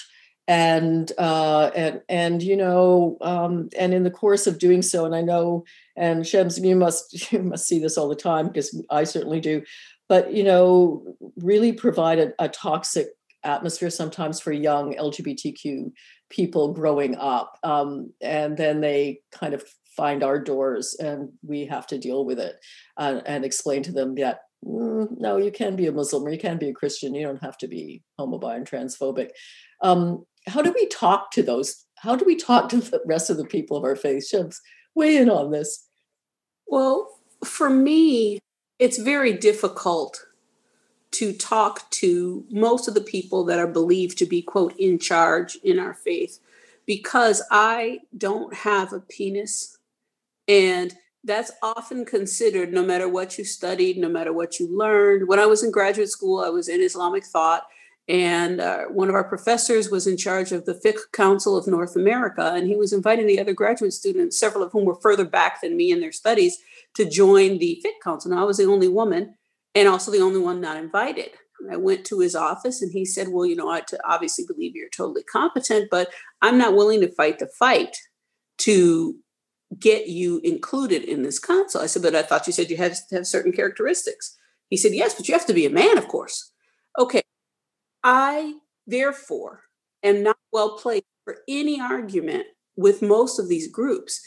and 0.47 1.11
uh, 1.17 1.71
and 1.75 2.01
and 2.07 2.43
you 2.43 2.55
know 2.55 3.17
um, 3.21 3.69
and 3.77 3.93
in 3.93 4.03
the 4.03 4.11
course 4.11 4.47
of 4.47 4.59
doing 4.59 4.81
so 4.81 5.05
and 5.05 5.15
i 5.15 5.21
know 5.21 5.63
and 5.95 6.25
Shams 6.25 6.59
you 6.59 6.75
must 6.75 7.31
you 7.31 7.41
must 7.41 7.67
see 7.67 7.79
this 7.79 7.97
all 7.97 8.09
the 8.09 8.15
time 8.15 8.47
because 8.47 8.79
i 8.89 9.03
certainly 9.03 9.39
do 9.39 9.63
but 10.07 10.33
you 10.33 10.43
know 10.43 11.15
really 11.37 11.73
provide 11.73 12.19
a, 12.19 12.33
a 12.39 12.49
toxic 12.49 13.07
atmosphere 13.43 13.89
sometimes 13.89 14.39
for 14.39 14.51
young 14.51 14.95
lgbtq 14.95 15.91
people 16.29 16.73
growing 16.73 17.15
up 17.15 17.57
um, 17.63 18.11
and 18.21 18.57
then 18.57 18.81
they 18.81 19.19
kind 19.31 19.53
of 19.53 19.63
find 19.95 20.23
our 20.23 20.39
doors 20.39 20.95
and 20.99 21.29
we 21.41 21.65
have 21.65 21.87
to 21.87 21.97
deal 21.97 22.25
with 22.25 22.39
it 22.39 22.55
uh, 22.97 23.21
and 23.25 23.45
explain 23.45 23.81
to 23.83 23.91
them 23.91 24.15
that 24.15 24.39
mm, 24.65 25.07
no, 25.19 25.37
you 25.37 25.51
can 25.51 25.75
be 25.75 25.87
a 25.87 25.91
Muslim 25.91 26.23
or 26.23 26.31
you 26.31 26.39
can 26.39 26.57
be 26.57 26.69
a 26.69 26.73
Christian. 26.73 27.15
You 27.15 27.25
don't 27.25 27.43
have 27.43 27.57
to 27.59 27.67
be 27.67 28.03
homobi 28.19 28.55
and 28.55 28.69
transphobic. 28.69 29.29
Um, 29.81 30.25
how 30.47 30.61
do 30.61 30.71
we 30.71 30.87
talk 30.87 31.31
to 31.31 31.43
those? 31.43 31.85
How 31.97 32.15
do 32.15 32.25
we 32.25 32.35
talk 32.35 32.69
to 32.69 32.77
the 32.77 33.01
rest 33.05 33.29
of 33.29 33.37
the 33.37 33.45
people 33.45 33.77
of 33.77 33.83
our 33.83 33.95
faith? 33.95 34.27
Shams, 34.27 34.61
weigh 34.93 35.17
in 35.17 35.29
on 35.29 35.51
this. 35.51 35.87
Well, 36.67 37.19
for 37.43 37.69
me, 37.69 38.39
it's 38.79 38.97
very 38.97 39.33
difficult 39.33 40.25
to 41.11 41.31
talk 41.31 41.89
to 41.91 42.45
most 42.49 42.87
of 42.87 42.93
the 42.93 43.01
people 43.01 43.45
that 43.45 43.59
are 43.59 43.67
believed 43.67 44.17
to 44.17 44.25
be, 44.25 44.41
quote, 44.41 44.75
in 44.77 44.99
charge 44.99 45.55
in 45.63 45.79
our 45.79 45.93
faith 45.93 46.39
because 46.85 47.41
I 47.51 47.99
don't 48.17 48.53
have 48.53 48.91
a 48.91 48.99
penis. 48.99 49.77
And 50.47 50.93
that's 51.25 51.51
often 51.61 52.05
considered 52.05 52.71
no 52.71 52.83
matter 52.83 53.09
what 53.09 53.37
you 53.37 53.43
studied, 53.43 53.97
no 53.97 54.07
matter 54.07 54.31
what 54.31 54.59
you 54.59 54.67
learned. 54.75 55.27
When 55.27 55.39
I 55.39 55.47
was 55.47 55.63
in 55.63 55.71
graduate 55.71 56.09
school, 56.09 56.39
I 56.39 56.49
was 56.49 56.69
in 56.69 56.81
Islamic 56.81 57.25
thought. 57.25 57.63
And 58.07 58.61
uh, 58.61 58.83
one 58.85 59.09
of 59.09 59.15
our 59.15 59.23
professors 59.23 59.89
was 59.89 60.05
in 60.05 60.15
charge 60.15 60.51
of 60.51 60.65
the 60.65 60.75
Fiqh 60.75 61.11
Council 61.11 61.57
of 61.57 61.65
North 61.65 61.95
America. 61.95 62.53
And 62.53 62.67
he 62.67 62.75
was 62.75 62.93
inviting 62.93 63.25
the 63.25 63.39
other 63.39 63.53
graduate 63.53 63.93
students, 63.93 64.39
several 64.39 64.63
of 64.63 64.71
whom 64.71 64.85
were 64.85 65.01
further 65.01 65.25
back 65.25 65.61
than 65.61 65.75
me 65.75 65.91
in 65.91 65.99
their 65.99 66.11
studies, 66.11 66.59
to 66.93 67.09
join 67.09 67.57
the 67.57 67.81
Fiqh 67.83 68.03
Council. 68.03 68.29
Now, 68.29 68.41
I 68.41 68.45
was 68.45 68.57
the 68.57 68.65
only 68.65 68.87
woman 68.87 69.35
and 69.73 69.87
also 69.87 70.11
the 70.11 70.21
only 70.21 70.39
one 70.39 70.61
not 70.61 70.77
invited. 70.77 71.31
I 71.71 71.77
went 71.77 72.05
to 72.05 72.19
his 72.19 72.35
office 72.35 72.83
and 72.83 72.91
he 72.91 73.05
said, 73.05 73.29
Well, 73.29 73.45
you 73.45 73.55
know, 73.55 73.71
I 73.71 73.81
obviously 74.05 74.45
believe 74.45 74.75
you're 74.75 74.89
totally 74.89 75.23
competent, 75.23 75.89
but 75.89 76.09
I'm 76.41 76.59
not 76.59 76.75
willing 76.75 77.01
to 77.01 77.11
fight 77.11 77.39
the 77.39 77.47
fight 77.47 77.97
to 78.59 79.15
get 79.79 80.07
you 80.07 80.39
included 80.43 81.03
in 81.03 81.23
this 81.23 81.39
council. 81.39 81.81
I 81.81 81.87
said, 81.87 82.01
But 82.01 82.15
I 82.15 82.21
thought 82.23 82.47
you 82.47 82.53
said 82.53 82.69
you 82.69 82.77
had 82.77 82.95
to 83.09 83.15
have 83.15 83.27
certain 83.27 83.51
characteristics. 83.51 84.37
He 84.69 84.77
said, 84.77 84.93
Yes, 84.93 85.15
but 85.15 85.27
you 85.27 85.33
have 85.33 85.45
to 85.47 85.53
be 85.53 85.65
a 85.65 85.69
man, 85.69 85.97
of 85.97 86.07
course. 86.07 86.51
Okay. 86.97 87.21
I, 88.03 88.55
therefore, 88.85 89.63
am 90.03 90.23
not 90.23 90.37
well 90.51 90.77
placed 90.77 91.05
for 91.23 91.37
any 91.47 91.81
argument 91.81 92.45
with 92.77 93.01
most 93.01 93.39
of 93.39 93.47
these 93.47 93.71
groups. 93.71 94.21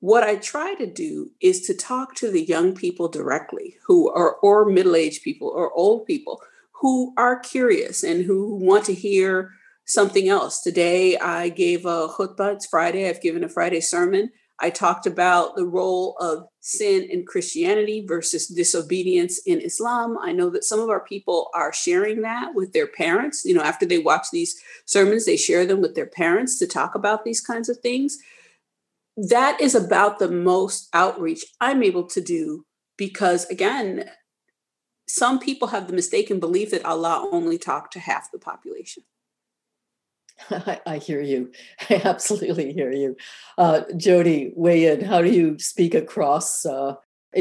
What 0.00 0.24
I 0.24 0.36
try 0.36 0.74
to 0.74 0.86
do 0.86 1.30
is 1.40 1.60
to 1.62 1.74
talk 1.74 2.14
to 2.16 2.30
the 2.30 2.42
young 2.42 2.74
people 2.74 3.08
directly 3.08 3.76
who 3.86 4.10
are, 4.10 4.34
or 4.36 4.64
middle 4.66 4.96
aged 4.96 5.22
people 5.22 5.48
or 5.48 5.72
old 5.72 6.06
people 6.06 6.42
who 6.72 7.14
are 7.16 7.38
curious 7.38 8.02
and 8.02 8.24
who 8.24 8.56
want 8.56 8.84
to 8.86 8.94
hear 8.94 9.52
something 9.84 10.28
else. 10.28 10.60
Today, 10.60 11.16
I 11.16 11.48
gave 11.48 11.86
a 11.86 12.08
khutbah. 12.08 12.54
It's 12.54 12.66
Friday. 12.66 13.08
I've 13.08 13.22
given 13.22 13.44
a 13.44 13.48
Friday 13.48 13.80
sermon. 13.80 14.30
I 14.62 14.70
talked 14.70 15.06
about 15.06 15.56
the 15.56 15.66
role 15.66 16.16
of 16.20 16.46
sin 16.60 17.02
in 17.10 17.26
Christianity 17.26 18.04
versus 18.06 18.46
disobedience 18.46 19.40
in 19.44 19.60
Islam. 19.60 20.16
I 20.22 20.30
know 20.30 20.50
that 20.50 20.62
some 20.62 20.78
of 20.78 20.88
our 20.88 21.04
people 21.04 21.50
are 21.52 21.72
sharing 21.72 22.22
that 22.22 22.54
with 22.54 22.72
their 22.72 22.86
parents. 22.86 23.44
You 23.44 23.54
know, 23.54 23.62
after 23.62 23.84
they 23.84 23.98
watch 23.98 24.28
these 24.32 24.54
sermons, 24.86 25.26
they 25.26 25.36
share 25.36 25.66
them 25.66 25.80
with 25.80 25.96
their 25.96 26.06
parents 26.06 26.60
to 26.60 26.68
talk 26.68 26.94
about 26.94 27.24
these 27.24 27.40
kinds 27.40 27.68
of 27.68 27.78
things. 27.78 28.18
That 29.16 29.60
is 29.60 29.74
about 29.74 30.20
the 30.20 30.30
most 30.30 30.88
outreach 30.94 31.44
I'm 31.60 31.82
able 31.82 32.04
to 32.04 32.20
do 32.20 32.64
because, 32.96 33.44
again, 33.46 34.08
some 35.08 35.40
people 35.40 35.68
have 35.68 35.88
the 35.88 35.92
mistaken 35.92 36.38
belief 36.38 36.70
that 36.70 36.84
Allah 36.84 37.28
only 37.32 37.58
talked 37.58 37.92
to 37.94 38.00
half 38.00 38.30
the 38.30 38.38
population. 38.38 39.02
I, 40.50 40.80
I 40.86 40.98
hear 40.98 41.20
you. 41.20 41.52
I 41.90 42.02
absolutely 42.04 42.72
hear 42.72 42.92
you. 42.92 43.16
Uh, 43.58 43.82
Jodi, 43.96 44.52
weigh 44.56 44.86
in. 44.86 45.02
How 45.02 45.22
do 45.22 45.30
you 45.30 45.58
speak 45.58 45.94
across 45.94 46.64
uh, 46.66 46.96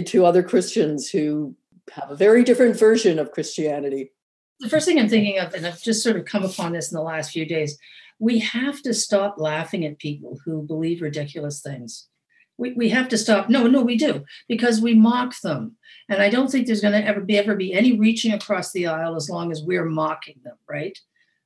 to 0.06 0.26
other 0.26 0.44
Christians 0.44 1.10
who 1.10 1.56
have 1.92 2.12
a 2.12 2.16
very 2.16 2.44
different 2.44 2.78
version 2.78 3.20
of 3.20 3.32
Christianity? 3.32 4.12
The 4.60 4.70
first 4.70 4.86
thing 4.86 5.00
I'm 5.00 5.10
thinking 5.10 5.40
of, 5.40 5.54
and 5.54 5.66
I've 5.66 5.82
just 5.82 6.04
sort 6.04 6.18
of 6.18 6.26
come 6.26 6.44
upon 6.44 6.74
this 6.74 6.92
in 6.92 6.96
the 6.96 7.04
last 7.04 7.32
few 7.32 7.46
days, 7.46 7.78
we 8.20 8.40
have 8.40 8.82
to 8.84 8.94
stop 8.94 9.36
laughing 9.40 9.86
at 9.86 9.98
people 9.98 10.40
who 10.46 10.62
believe 10.62 11.02
ridiculous 11.02 11.62
things 11.62 12.08
we, 12.62 12.74
we 12.74 12.90
have 12.90 13.10
to 13.10 13.18
stop. 13.18 13.50
No, 13.50 13.68
no, 13.68 13.82
we 13.82 13.98
do 13.98 14.24
because 14.48 14.80
we 14.80 14.94
mock 14.94 15.34
them. 15.42 15.76
And 16.08 16.22
I 16.22 16.30
don't 16.30 16.50
think 16.50 16.68
there's 16.68 16.82
going 16.82 16.94
to 16.94 17.06
ever 17.06 17.20
be 17.20 17.38
ever 17.38 17.56
be 17.56 17.74
any 17.74 17.98
reaching 17.98 18.34
across 18.34 18.72
the 18.72 18.88
aisle 18.88 19.16
as 19.16 19.30
long 19.30 19.52
as 19.52 19.64
we're 19.64 19.86
mocking 19.86 20.40
them, 20.44 20.58
right? 20.70 20.98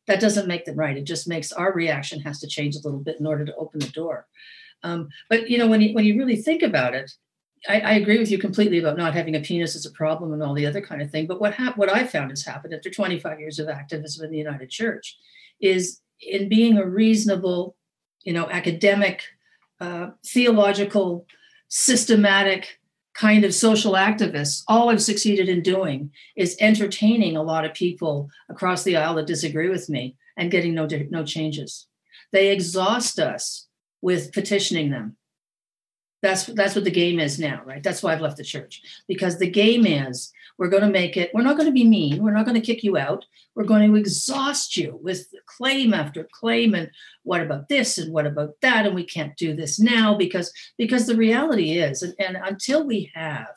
That 0.07 0.19
doesn't 0.19 0.47
make 0.47 0.65
them 0.65 0.75
right. 0.75 0.97
It 0.97 1.03
just 1.03 1.27
makes 1.27 1.51
our 1.51 1.73
reaction 1.73 2.19
has 2.21 2.39
to 2.39 2.47
change 2.47 2.75
a 2.75 2.81
little 2.83 2.99
bit 2.99 3.19
in 3.19 3.25
order 3.25 3.45
to 3.45 3.55
open 3.55 3.79
the 3.79 3.89
door. 3.89 4.27
Um, 4.83 5.09
but 5.29 5.49
you 5.49 5.57
know, 5.57 5.67
when 5.67 5.81
you 5.81 5.93
when 5.93 6.05
you 6.05 6.17
really 6.17 6.35
think 6.35 6.61
about 6.61 6.93
it, 6.93 7.11
I, 7.67 7.79
I, 7.79 7.93
agree 7.93 8.19
with 8.19 8.29
you 8.29 8.37
completely 8.37 8.77
about 8.77 8.97
not 8.97 9.15
having 9.15 9.35
a 9.35 9.39
penis 9.39 9.75
as 9.75 9.85
a 9.85 9.91
problem 9.91 10.31
and 10.31 10.43
all 10.43 10.53
the 10.53 10.67
other 10.67 10.81
kind 10.81 11.01
of 11.01 11.09
thing. 11.09 11.25
But 11.25 11.41
what 11.41 11.55
hap- 11.55 11.77
what 11.77 11.91
I 11.91 12.05
found 12.05 12.29
has 12.29 12.45
happened 12.45 12.73
after 12.73 12.91
25 12.91 13.39
years 13.39 13.57
of 13.57 13.67
activism 13.67 14.25
in 14.25 14.31
the 14.31 14.37
United 14.37 14.69
Church 14.69 15.17
is 15.59 16.01
in 16.21 16.49
being 16.49 16.77
a 16.77 16.85
reasonable, 16.85 17.75
you 18.23 18.33
know, 18.33 18.47
academic 18.49 19.23
uh, 19.81 20.09
theological, 20.25 21.25
systematic 21.67 22.79
kind 23.15 23.45
of 23.45 23.53
social 23.53 23.93
activists, 23.93 24.63
all 24.67 24.89
I've 24.89 25.01
succeeded 25.01 25.47
in 25.49 25.61
doing 25.61 26.11
is 26.35 26.57
entertaining 26.59 27.35
a 27.35 27.43
lot 27.43 27.65
of 27.65 27.73
people 27.73 28.29
across 28.49 28.83
the 28.83 28.97
aisle 28.97 29.15
that 29.15 29.25
disagree 29.25 29.69
with 29.69 29.89
me 29.89 30.15
and 30.37 30.51
getting 30.51 30.75
no, 30.75 30.87
no 31.09 31.25
changes. 31.25 31.87
They 32.33 32.51
exhaust 32.51 33.17
us 33.17 33.67
with 34.01 34.33
petitioning 34.33 34.91
them. 34.91 35.15
That's, 36.21 36.45
that's 36.45 36.75
what 36.75 36.83
the 36.83 36.91
game 36.91 37.19
is 37.19 37.39
now, 37.39 37.61
right? 37.65 37.81
That's 37.81 38.03
why 38.03 38.11
I've 38.11 38.21
left 38.21 38.37
the 38.37 38.43
church 38.43 38.81
because 39.07 39.39
the 39.39 39.49
game 39.49 39.85
is 39.85 40.31
we're 40.57 40.69
going 40.69 40.83
to 40.83 40.89
make 40.89 41.17
it, 41.17 41.31
we're 41.33 41.43
not 41.43 41.57
going 41.57 41.67
to 41.67 41.73
be 41.73 41.83
mean. 41.83 42.23
We're 42.23 42.33
not 42.33 42.45
going 42.45 42.59
to 42.59 42.65
kick 42.65 42.83
you 42.83 42.97
out. 42.97 43.25
We're 43.55 43.65
going 43.65 43.89
to 43.89 43.97
exhaust 43.97 44.77
you 44.77 44.99
with 45.01 45.27
claim 45.45 45.93
after 45.93 46.27
claim. 46.31 46.75
And 46.75 46.89
what 47.23 47.41
about 47.41 47.69
this? 47.69 47.97
And 47.97 48.13
what 48.13 48.25
about 48.25 48.55
that? 48.61 48.85
And 48.85 48.95
we 48.95 49.03
can't 49.03 49.35
do 49.37 49.55
this 49.55 49.79
now 49.79 50.15
because, 50.15 50.51
because 50.77 51.07
the 51.07 51.15
reality 51.15 51.71
is, 51.71 52.03
and, 52.03 52.13
and 52.19 52.37
until 52.37 52.85
we 52.85 53.11
have 53.13 53.47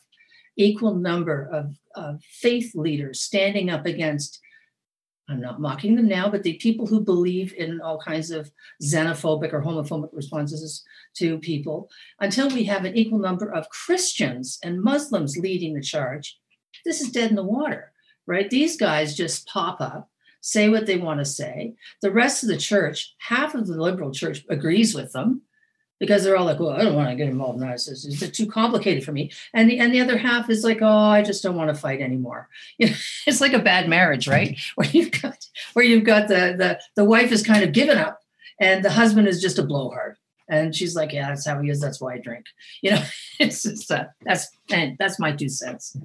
equal 0.57 0.95
number 0.95 1.49
of, 1.53 1.77
of 1.95 2.23
faith 2.25 2.75
leaders 2.75 3.21
standing 3.21 3.71
up 3.71 3.87
against 3.87 4.41
I'm 5.31 5.41
not 5.41 5.61
mocking 5.61 5.95
them 5.95 6.09
now, 6.09 6.31
but 6.31 6.43
the 6.43 6.55
people 6.55 6.87
who 6.87 7.01
believe 7.01 7.53
in 7.53 7.83
all 7.83 8.01
kinds 8.01 8.31
of 8.31 8.51
xenophobic 8.83 9.53
or 9.53 9.63
homophobic 9.63 10.09
responses 10.13 10.83
to 11.17 11.39
people, 11.39 11.91
until 12.19 12.49
we 12.49 12.65
have 12.65 12.87
an 12.87 12.97
equal 12.97 13.19
number 13.19 13.53
of 13.53 13.69
Christians 13.69 14.59
and 14.65 14.81
Muslims 14.81 15.37
leading 15.37 15.75
the 15.75 15.83
charge, 15.83 16.39
this 16.85 17.01
is 17.01 17.11
dead 17.11 17.31
in 17.31 17.37
the 17.37 17.43
water, 17.43 17.93
right? 18.27 18.49
These 18.49 18.77
guys 18.77 19.17
just 19.17 19.47
pop 19.49 19.81
up, 19.81 20.11
say 20.41 20.69
what 20.69 20.87
they 20.87 20.97
want 20.97 21.21
to 21.21 21.25
say. 21.25 21.75
The 22.03 22.11
rest 22.11 22.43
of 22.43 22.49
the 22.49 22.57
church, 22.57 23.14
half 23.19 23.55
of 23.55 23.67
the 23.67 23.81
liberal 23.81 24.12
church 24.12 24.45
agrees 24.49 24.95
with 24.95 25.12
them 25.12 25.43
because 25.99 26.23
they're 26.23 26.37
all 26.37 26.45
like, 26.45 26.61
well, 26.61 26.71
I 26.71 26.83
don't 26.83 26.95
want 26.95 27.09
to 27.11 27.17
get 27.17 27.29
involved 27.29 27.61
in. 27.61 27.69
It's, 27.69 27.88
it's 27.88 28.37
too 28.37 28.47
complicated 28.47 29.05
for 29.05 29.12
me. 29.12 29.33
And 29.53 29.69
the, 29.69 29.79
and 29.79 29.93
the 29.93 30.01
other 30.01 30.17
half 30.17 30.49
is 30.49 30.64
like, 30.64 30.79
oh, 30.81 30.87
I 30.87 31.23
just 31.23 31.43
don't 31.43 31.57
want 31.57 31.71
to 31.71 31.81
fight 31.81 32.01
anymore. 32.01 32.49
You 32.79 32.91
know, 32.91 32.97
it's 33.27 33.41
like 33.41 33.53
a 33.53 33.59
bad 33.59 33.88
marriage, 33.88 34.29
right? 34.29 34.57
Where 34.77 34.88
you've 34.88 35.11
got, 35.11 35.45
where 35.73 35.85
you've 35.85 36.05
got 36.05 36.29
the, 36.29 36.55
the, 36.57 36.81
the 36.95 37.05
wife 37.05 37.33
is 37.33 37.43
kind 37.43 37.64
of 37.64 37.73
given 37.73 37.99
up 37.99 38.21
and 38.61 38.85
the 38.85 38.91
husband 38.91 39.27
is 39.27 39.43
just 39.43 39.59
a 39.59 39.64
blowhard. 39.64 40.17
And 40.49 40.75
she's 40.75 40.97
like, 40.97 41.13
yeah, 41.13 41.29
that's 41.29 41.47
how 41.47 41.61
he 41.61 41.71
is. 41.71 41.81
That's 41.81 42.01
why 42.01 42.15
I 42.15 42.19
drink. 42.19 42.47
You 42.81 42.93
know, 42.93 43.03
it's 43.41 43.65
just, 43.65 43.91
uh, 43.91 44.05
that's, 44.23 44.49
and 44.71 44.97
that's 44.99 45.19
my 45.19 45.33
two 45.33 45.49
cents. 45.49 45.97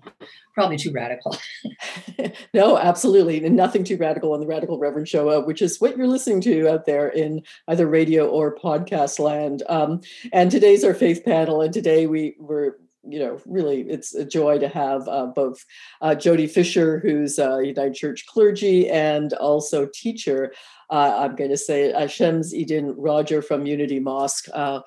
Probably 0.55 0.77
too 0.77 0.91
radical. 0.91 1.37
no, 2.53 2.77
absolutely. 2.77 3.39
nothing 3.49 3.83
too 3.83 3.97
radical 3.97 4.33
on 4.33 4.39
the 4.39 4.47
Radical 4.47 4.79
Reverend 4.79 5.07
Show, 5.07 5.29
uh, 5.29 5.41
which 5.41 5.61
is 5.61 5.79
what 5.79 5.95
you're 5.95 6.07
listening 6.07 6.41
to 6.41 6.69
out 6.69 6.85
there 6.85 7.09
in 7.09 7.43
either 7.67 7.87
radio 7.87 8.27
or 8.27 8.55
podcast 8.55 9.19
land. 9.19 9.63
Um, 9.69 10.01
and 10.31 10.49
today's 10.49 10.83
our 10.83 10.93
faith 10.93 11.23
panel. 11.23 11.61
And 11.61 11.73
today 11.73 12.07
we 12.07 12.35
were 12.39 12.79
you 13.07 13.19
know, 13.19 13.39
really, 13.45 13.81
it's 13.81 14.15
a 14.15 14.25
joy 14.25 14.59
to 14.59 14.67
have 14.67 15.07
uh, 15.07 15.27
both 15.27 15.63
uh, 16.01 16.15
Jodi 16.15 16.47
Fisher, 16.47 16.99
who's 16.99 17.37
a 17.37 17.61
United 17.63 17.95
Church 17.95 18.25
clergy 18.27 18.89
and 18.89 19.33
also 19.33 19.87
teacher, 19.93 20.53
uh, 20.89 21.17
I'm 21.19 21.35
going 21.35 21.49
to 21.49 21.57
say 21.57 21.91
uh, 21.91 22.07
Shams 22.07 22.53
el-Din 22.53 22.93
Roger 22.97 23.41
from 23.41 23.65
Unity 23.65 23.99
Mosque. 23.99 24.47
Uh, 24.53 24.81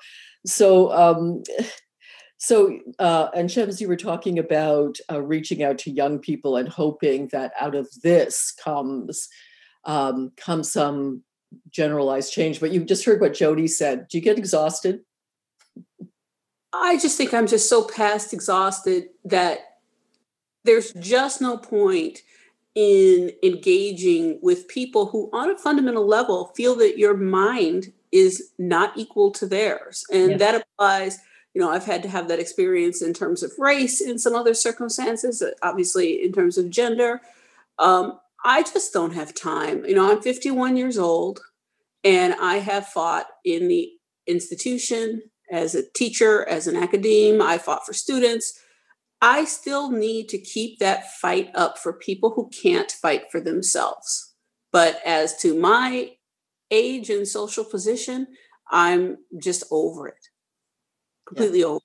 so, 0.45 0.91
um, 0.91 1.43
so 2.37 2.79
uh, 2.99 3.27
and 3.35 3.51
Shems, 3.51 3.81
you 3.81 3.87
were 3.87 3.97
talking 3.97 4.39
about 4.39 4.97
uh, 5.11 5.21
reaching 5.21 5.63
out 5.63 5.77
to 5.79 5.91
young 5.91 6.19
people 6.19 6.57
and 6.57 6.69
hoping 6.69 7.27
that 7.33 7.51
out 7.59 7.75
of 7.75 7.87
this 8.03 8.53
comes 8.63 9.27
um, 9.85 10.31
comes 10.37 10.71
some 10.71 11.23
generalized 11.69 12.33
change. 12.33 12.59
But 12.59 12.71
you 12.71 12.83
just 12.83 13.05
heard 13.05 13.21
what 13.21 13.33
Jodi 13.33 13.67
said. 13.67 14.07
Do 14.07 14.17
you 14.17 14.23
get 14.23 14.37
exhausted? 14.37 15.01
I 16.81 16.97
just 16.97 17.17
think 17.17 17.33
I'm 17.33 17.47
just 17.47 17.69
so 17.69 17.83
past 17.83 18.33
exhausted 18.33 19.09
that 19.25 19.59
there's 20.63 20.93
just 20.93 21.41
no 21.41 21.57
point 21.57 22.19
in 22.75 23.31
engaging 23.41 24.39
with 24.41 24.67
people 24.67 25.07
who, 25.07 25.29
on 25.33 25.49
a 25.49 25.57
fundamental 25.57 26.05
level, 26.05 26.51
feel 26.55 26.75
that 26.75 26.97
your 26.97 27.15
mind 27.15 27.91
is 28.11 28.51
not 28.59 28.95
equal 28.95 29.31
to 29.31 29.47
theirs. 29.47 30.05
And 30.11 30.31
yes. 30.31 30.39
that 30.39 30.55
applies, 30.55 31.17
you 31.53 31.61
know, 31.61 31.71
I've 31.71 31.85
had 31.85 32.03
to 32.03 32.09
have 32.09 32.27
that 32.27 32.39
experience 32.39 33.01
in 33.01 33.13
terms 33.13 33.41
of 33.43 33.51
race 33.57 33.99
in 33.99 34.19
some 34.19 34.35
other 34.35 34.53
circumstances, 34.53 35.41
uh, 35.41 35.51
obviously, 35.63 36.23
in 36.23 36.31
terms 36.31 36.57
of 36.57 36.69
gender. 36.69 37.21
Um, 37.79 38.19
I 38.45 38.63
just 38.63 38.93
don't 38.93 39.13
have 39.13 39.33
time. 39.33 39.83
You 39.85 39.95
know, 39.95 40.11
I'm 40.11 40.21
51 40.21 40.77
years 40.77 40.97
old 40.97 41.41
and 42.03 42.35
I 42.35 42.57
have 42.57 42.87
fought 42.87 43.27
in 43.43 43.67
the 43.67 43.91
institution 44.27 45.23
as 45.51 45.75
a 45.75 45.89
teacher, 45.91 46.47
as 46.47 46.67
an 46.67 46.75
academe. 46.75 47.41
I 47.41 47.57
fought 47.57 47.85
for 47.85 47.93
students. 47.93 48.59
I 49.21 49.45
still 49.45 49.91
need 49.91 50.29
to 50.29 50.37
keep 50.37 50.79
that 50.79 51.11
fight 51.13 51.49
up 51.55 51.77
for 51.77 51.93
people 51.93 52.31
who 52.35 52.49
can't 52.49 52.91
fight 52.91 53.31
for 53.31 53.41
themselves. 53.41 54.35
But 54.71 54.99
as 55.05 55.37
to 55.37 55.59
my 55.59 56.11
age 56.69 57.09
and 57.09 57.27
social 57.27 57.63
position, 57.63 58.27
I'm 58.69 59.17
just 59.41 59.63
over 59.71 60.07
it, 60.07 60.27
completely 61.25 61.61
yeah. 61.61 61.65
over. 61.65 61.79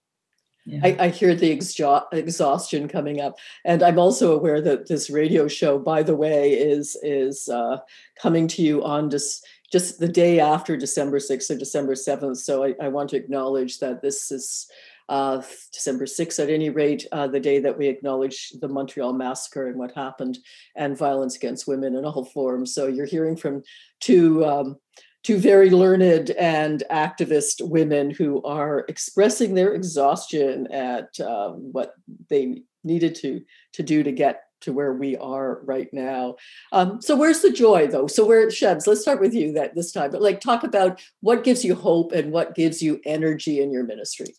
Yeah. 0.64 0.80
I, 0.84 0.96
I, 1.06 1.08
hear 1.08 1.34
the 1.34 1.56
exha- 1.56 2.06
exhaustion 2.12 2.86
coming 2.86 3.20
up, 3.20 3.34
and 3.64 3.82
I'm 3.82 3.98
also 3.98 4.32
aware 4.32 4.60
that 4.60 4.86
this 4.86 5.10
radio 5.10 5.48
show, 5.48 5.76
by 5.76 6.04
the 6.04 6.14
way, 6.14 6.52
is 6.52 6.96
is 7.02 7.48
uh, 7.48 7.78
coming 8.20 8.46
to 8.48 8.62
you 8.62 8.84
on 8.84 9.10
just 9.10 9.44
just 9.72 9.98
the 9.98 10.08
day 10.08 10.38
after 10.38 10.76
December 10.76 11.18
sixth 11.18 11.50
or 11.50 11.56
December 11.56 11.94
seventh. 11.94 12.38
So 12.38 12.64
I, 12.64 12.74
I, 12.80 12.88
want 12.88 13.10
to 13.10 13.16
acknowledge 13.16 13.78
that 13.78 14.02
this 14.02 14.30
is 14.30 14.70
uh, 15.08 15.42
December 15.72 16.06
6th, 16.06 16.42
at 16.42 16.48
any 16.48 16.70
rate, 16.70 17.06
uh, 17.12 17.26
the 17.26 17.40
day 17.40 17.58
that 17.58 17.76
we 17.76 17.86
acknowledge 17.86 18.50
the 18.60 18.68
Montreal 18.68 19.12
massacre 19.12 19.68
and 19.68 19.78
what 19.78 19.92
happened, 19.92 20.38
and 20.76 20.96
violence 20.96 21.36
against 21.36 21.66
women 21.66 21.96
in 21.96 22.04
all 22.04 22.24
forms. 22.24 22.74
So 22.74 22.86
you're 22.86 23.06
hearing 23.06 23.36
from 23.36 23.62
two. 24.00 24.44
Um, 24.44 24.76
two 25.22 25.38
very 25.38 25.70
learned 25.70 26.30
and 26.30 26.82
activist 26.90 27.64
women 27.68 28.10
who 28.10 28.42
are 28.42 28.84
expressing 28.88 29.54
their 29.54 29.72
exhaustion 29.72 30.66
at 30.72 31.08
um, 31.20 31.70
what 31.72 31.94
they 32.28 32.62
needed 32.82 33.14
to 33.14 33.40
to 33.72 33.84
do 33.84 34.02
to 34.02 34.10
get 34.10 34.42
to 34.62 34.72
where 34.72 34.92
we 34.92 35.16
are 35.16 35.60
right 35.64 35.92
now. 35.92 36.36
Um, 36.72 37.00
so 37.00 37.16
where's 37.16 37.40
the 37.40 37.52
joy 37.52 37.86
though? 37.86 38.06
So 38.06 38.24
where 38.24 38.50
Shams, 38.50 38.86
let's 38.86 39.02
start 39.02 39.20
with 39.20 39.34
you 39.34 39.52
that 39.52 39.74
this 39.74 39.92
time, 39.92 40.10
but 40.10 40.22
like 40.22 40.40
talk 40.40 40.64
about 40.64 41.00
what 41.20 41.44
gives 41.44 41.64
you 41.64 41.74
hope 41.74 42.12
and 42.12 42.32
what 42.32 42.54
gives 42.54 42.82
you 42.82 43.00
energy 43.04 43.60
in 43.60 43.70
your 43.70 43.84
ministry. 43.84 44.34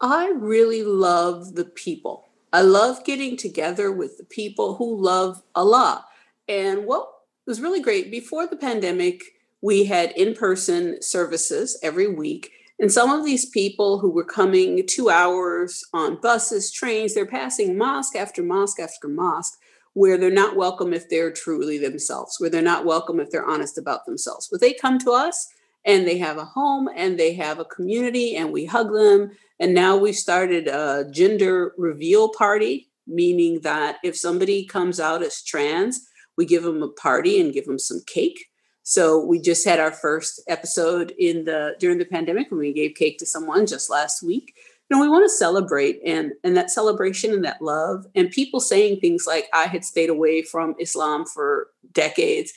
I 0.00 0.32
really 0.36 0.82
love 0.82 1.54
the 1.54 1.64
people. 1.64 2.28
I 2.52 2.62
love 2.62 3.04
getting 3.04 3.36
together 3.36 3.90
with 3.90 4.18
the 4.18 4.24
people 4.24 4.76
who 4.76 5.00
love 5.00 5.42
Allah. 5.54 6.04
And 6.48 6.86
what 6.86 7.08
was 7.46 7.60
really 7.60 7.80
great 7.80 8.10
before 8.10 8.46
the 8.46 8.56
pandemic, 8.56 9.22
we 9.60 9.84
had 9.84 10.12
in 10.12 10.34
person 10.34 11.00
services 11.02 11.78
every 11.82 12.06
week. 12.06 12.52
And 12.80 12.90
some 12.90 13.10
of 13.10 13.24
these 13.24 13.46
people 13.46 13.98
who 13.98 14.10
were 14.10 14.24
coming 14.24 14.84
two 14.86 15.08
hours 15.08 15.84
on 15.92 16.20
buses, 16.20 16.72
trains, 16.72 17.14
they're 17.14 17.26
passing 17.26 17.78
mosque 17.78 18.16
after 18.16 18.42
mosque 18.42 18.80
after 18.80 19.08
mosque 19.08 19.58
where 19.92 20.18
they're 20.18 20.30
not 20.30 20.56
welcome 20.56 20.92
if 20.92 21.08
they're 21.08 21.30
truly 21.30 21.78
themselves, 21.78 22.36
where 22.40 22.50
they're 22.50 22.60
not 22.60 22.84
welcome 22.84 23.20
if 23.20 23.30
they're 23.30 23.46
honest 23.46 23.78
about 23.78 24.04
themselves. 24.06 24.48
But 24.50 24.60
they 24.60 24.72
come 24.72 24.98
to 25.00 25.12
us 25.12 25.48
and 25.84 26.06
they 26.06 26.18
have 26.18 26.38
a 26.38 26.44
home 26.44 26.88
and 26.94 27.18
they 27.18 27.34
have 27.34 27.58
a 27.58 27.64
community 27.64 28.36
and 28.36 28.52
we 28.52 28.64
hug 28.64 28.92
them 28.92 29.30
and 29.60 29.74
now 29.74 29.96
we've 29.96 30.16
started 30.16 30.66
a 30.66 31.08
gender 31.10 31.72
reveal 31.76 32.30
party 32.30 32.88
meaning 33.06 33.60
that 33.60 33.98
if 34.02 34.16
somebody 34.16 34.64
comes 34.64 34.98
out 34.98 35.22
as 35.22 35.42
trans 35.42 36.06
we 36.36 36.46
give 36.46 36.62
them 36.62 36.82
a 36.82 36.88
party 36.88 37.40
and 37.40 37.52
give 37.52 37.66
them 37.66 37.78
some 37.78 38.00
cake 38.06 38.46
so 38.84 39.18
we 39.24 39.40
just 39.40 39.66
had 39.66 39.80
our 39.80 39.90
first 39.90 40.40
episode 40.46 41.12
in 41.18 41.44
the 41.44 41.74
during 41.80 41.98
the 41.98 42.04
pandemic 42.04 42.50
when 42.50 42.60
we 42.60 42.72
gave 42.72 42.94
cake 42.94 43.18
to 43.18 43.26
someone 43.26 43.66
just 43.66 43.90
last 43.90 44.22
week 44.22 44.54
you 44.88 44.96
know 44.96 45.02
we 45.02 45.08
want 45.08 45.24
to 45.24 45.36
celebrate 45.36 46.00
and 46.04 46.32
and 46.44 46.56
that 46.56 46.70
celebration 46.70 47.32
and 47.32 47.44
that 47.44 47.60
love 47.60 48.06
and 48.14 48.30
people 48.30 48.60
saying 48.60 49.00
things 49.00 49.24
like 49.26 49.48
i 49.52 49.64
had 49.64 49.84
stayed 49.84 50.10
away 50.10 50.42
from 50.42 50.76
islam 50.78 51.24
for 51.24 51.68
decades 51.92 52.52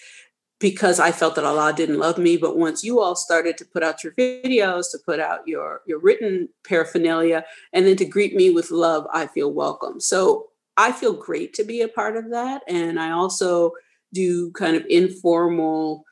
because 0.59 0.99
I 0.99 1.11
felt 1.11 1.35
that 1.35 1.45
Allah 1.45 1.73
didn't 1.73 1.99
love 1.99 2.17
me. 2.17 2.37
But 2.37 2.57
once 2.57 2.83
you 2.83 2.99
all 2.99 3.15
started 3.15 3.57
to 3.57 3.65
put 3.65 3.83
out 3.83 4.03
your 4.03 4.13
videos, 4.13 4.91
to 4.91 4.97
put 5.05 5.19
out 5.19 5.47
your 5.47 5.81
your 5.85 5.99
written 5.99 6.49
paraphernalia, 6.65 7.45
and 7.73 7.85
then 7.85 7.95
to 7.97 8.05
greet 8.05 8.35
me 8.35 8.49
with 8.49 8.71
love, 8.71 9.07
I 9.13 9.27
feel 9.27 9.51
welcome. 9.51 9.99
So 9.99 10.47
I 10.75 10.91
feel 10.91 11.13
great 11.13 11.53
to 11.55 11.63
be 11.63 11.81
a 11.81 11.87
part 11.87 12.17
of 12.17 12.31
that, 12.31 12.63
and 12.67 12.99
I 12.99 13.11
also 13.11 13.73
do 14.13 14.51
kind 14.51 14.75
of 14.75 14.85
informal 14.89 16.05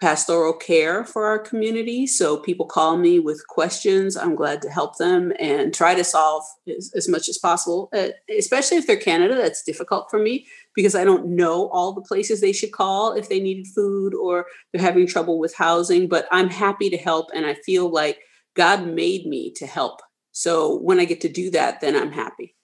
pastoral 0.00 0.52
care 0.52 1.04
for 1.04 1.26
our 1.26 1.38
community. 1.38 2.06
So 2.06 2.36
people 2.36 2.66
call 2.66 2.98
me 2.98 3.18
with 3.18 3.46
questions. 3.48 4.16
I'm 4.16 4.34
glad 4.34 4.60
to 4.62 4.70
help 4.70 4.98
them 4.98 5.32
and 5.38 5.72
try 5.72 5.94
to 5.94 6.04
solve 6.04 6.44
as, 6.68 6.92
as, 6.94 7.08
much 7.08 7.28
as 7.28 7.38
possible, 7.38 7.88
uh, 7.94 8.08
especially 8.36 8.76
if 8.76 8.86
they're 8.86 8.96
Canada. 8.96 9.34
That's 9.34 9.62
difficult 9.62 10.08
for 10.10 10.18
me 10.18 10.46
because 10.74 10.94
I 10.94 11.04
don't 11.04 11.28
know 11.28 11.68
all 11.70 11.94
the 11.94 12.02
places 12.02 12.40
they 12.40 12.52
should 12.52 12.72
call 12.72 13.12
if 13.12 13.28
they 13.28 13.40
needed 13.40 13.66
food 13.68 14.14
or 14.14 14.46
they're 14.72 14.82
having 14.82 15.06
trouble 15.06 15.38
with 15.38 15.54
housing. 15.54 16.08
But 16.08 16.28
I'm 16.30 16.50
happy 16.50 16.90
to 16.90 16.98
help. 16.98 17.28
And 17.34 17.46
I 17.46 17.54
feel 17.54 17.90
like 17.90 18.18
God 18.54 18.86
made 18.86 19.26
me 19.26 19.50
to 19.56 19.66
help. 19.66 20.00
So 20.32 20.78
when 20.80 21.00
I 21.00 21.06
get 21.06 21.22
to 21.22 21.30
do 21.30 21.50
that, 21.52 21.80
then 21.80 21.96
I'm 21.96 22.12
happy. 22.12 22.54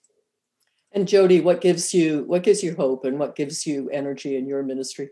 And 0.91 1.07
Jodi, 1.07 1.41
what 1.41 1.61
gives 1.61 1.91
you 1.91 2.23
what 2.27 2.43
gives 2.43 2.61
you 2.61 2.75
hope 2.75 3.03
and 3.03 3.17
what 3.17 3.35
gives 3.35 3.65
you 3.65 3.89
energy 3.89 4.35
in 4.35 4.47
your 4.47 4.61
ministry? 4.61 5.09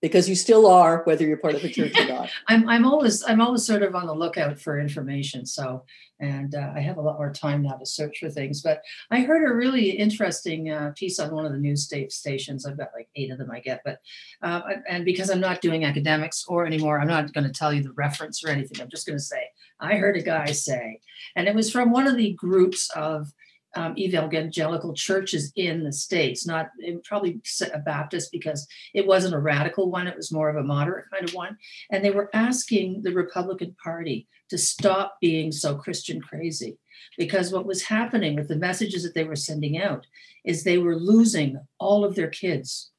Because 0.00 0.28
you 0.28 0.34
still 0.34 0.66
are 0.66 1.02
whether 1.04 1.26
you're 1.26 1.36
part 1.36 1.54
of 1.54 1.62
the 1.62 1.70
church 1.72 1.98
or 1.98 2.08
not. 2.08 2.30
I'm 2.48 2.68
i'm 2.68 2.86
always 2.86 3.22
i'm 3.24 3.40
always 3.40 3.64
sort 3.64 3.82
of 3.82 3.94
on 3.94 4.06
the 4.06 4.14
lookout 4.14 4.58
for 4.58 4.78
information 4.78 5.46
so 5.46 5.84
and 6.20 6.54
uh, 6.54 6.72
i 6.74 6.80
have 6.80 6.96
a 6.96 7.00
lot 7.00 7.18
more 7.18 7.32
time 7.32 7.62
now 7.62 7.74
to 7.74 7.86
search 7.86 8.18
for 8.18 8.30
things 8.30 8.62
but 8.62 8.82
i 9.10 9.20
heard 9.20 9.48
a 9.48 9.54
really 9.54 9.90
interesting 9.90 10.70
uh, 10.70 10.92
piece 10.96 11.18
on 11.18 11.34
one 11.34 11.46
of 11.46 11.52
the 11.52 11.58
news 11.58 11.84
state 11.84 12.12
stations. 12.12 12.66
I've 12.66 12.78
got 12.78 12.90
like 12.94 13.08
eight 13.16 13.30
of 13.30 13.38
them 13.38 13.50
i 13.50 13.60
get 13.60 13.82
but 13.84 13.98
uh, 14.42 14.62
and 14.88 15.04
because 15.04 15.30
i'm 15.30 15.40
not 15.40 15.60
doing 15.60 15.84
academics 15.84 16.44
or 16.48 16.66
anymore 16.66 17.00
i'm 17.00 17.08
not 17.08 17.32
going 17.32 17.46
to 17.46 17.52
tell 17.52 17.72
you 17.72 17.82
the 17.82 17.92
reference 17.92 18.44
or 18.44 18.48
anything. 18.48 18.80
I'm 18.80 18.90
just 18.90 19.06
going 19.06 19.18
to 19.18 19.24
say 19.24 19.48
i 19.80 19.96
heard 19.96 20.16
a 20.16 20.22
guy 20.22 20.46
say 20.52 21.00
and 21.36 21.48
it 21.48 21.54
was 21.54 21.70
from 21.70 21.90
one 21.90 22.06
of 22.06 22.16
the 22.16 22.32
groups 22.34 22.90
of 22.96 23.32
um, 23.76 23.96
evangelical 23.96 24.94
churches 24.94 25.52
in 25.56 25.84
the 25.84 25.92
states, 25.92 26.46
not 26.46 26.70
probably 27.04 27.40
a 27.72 27.78
Baptist 27.78 28.32
because 28.32 28.66
it 28.94 29.06
wasn't 29.06 29.34
a 29.34 29.38
radical 29.38 29.90
one, 29.90 30.06
it 30.06 30.16
was 30.16 30.32
more 30.32 30.48
of 30.48 30.56
a 30.56 30.62
moderate 30.62 31.06
kind 31.12 31.28
of 31.28 31.34
one. 31.34 31.56
And 31.90 32.04
they 32.04 32.10
were 32.10 32.30
asking 32.34 33.02
the 33.02 33.12
Republican 33.12 33.76
Party 33.82 34.26
to 34.50 34.58
stop 34.58 35.16
being 35.20 35.52
so 35.52 35.76
Christian 35.76 36.20
crazy 36.20 36.78
because 37.16 37.52
what 37.52 37.66
was 37.66 37.84
happening 37.84 38.36
with 38.36 38.48
the 38.48 38.56
messages 38.56 39.02
that 39.04 39.14
they 39.14 39.24
were 39.24 39.36
sending 39.36 39.78
out 39.78 40.06
is 40.44 40.64
they 40.64 40.78
were 40.78 40.96
losing 40.96 41.58
all 41.78 42.04
of 42.04 42.14
their 42.14 42.28
kids. 42.28 42.90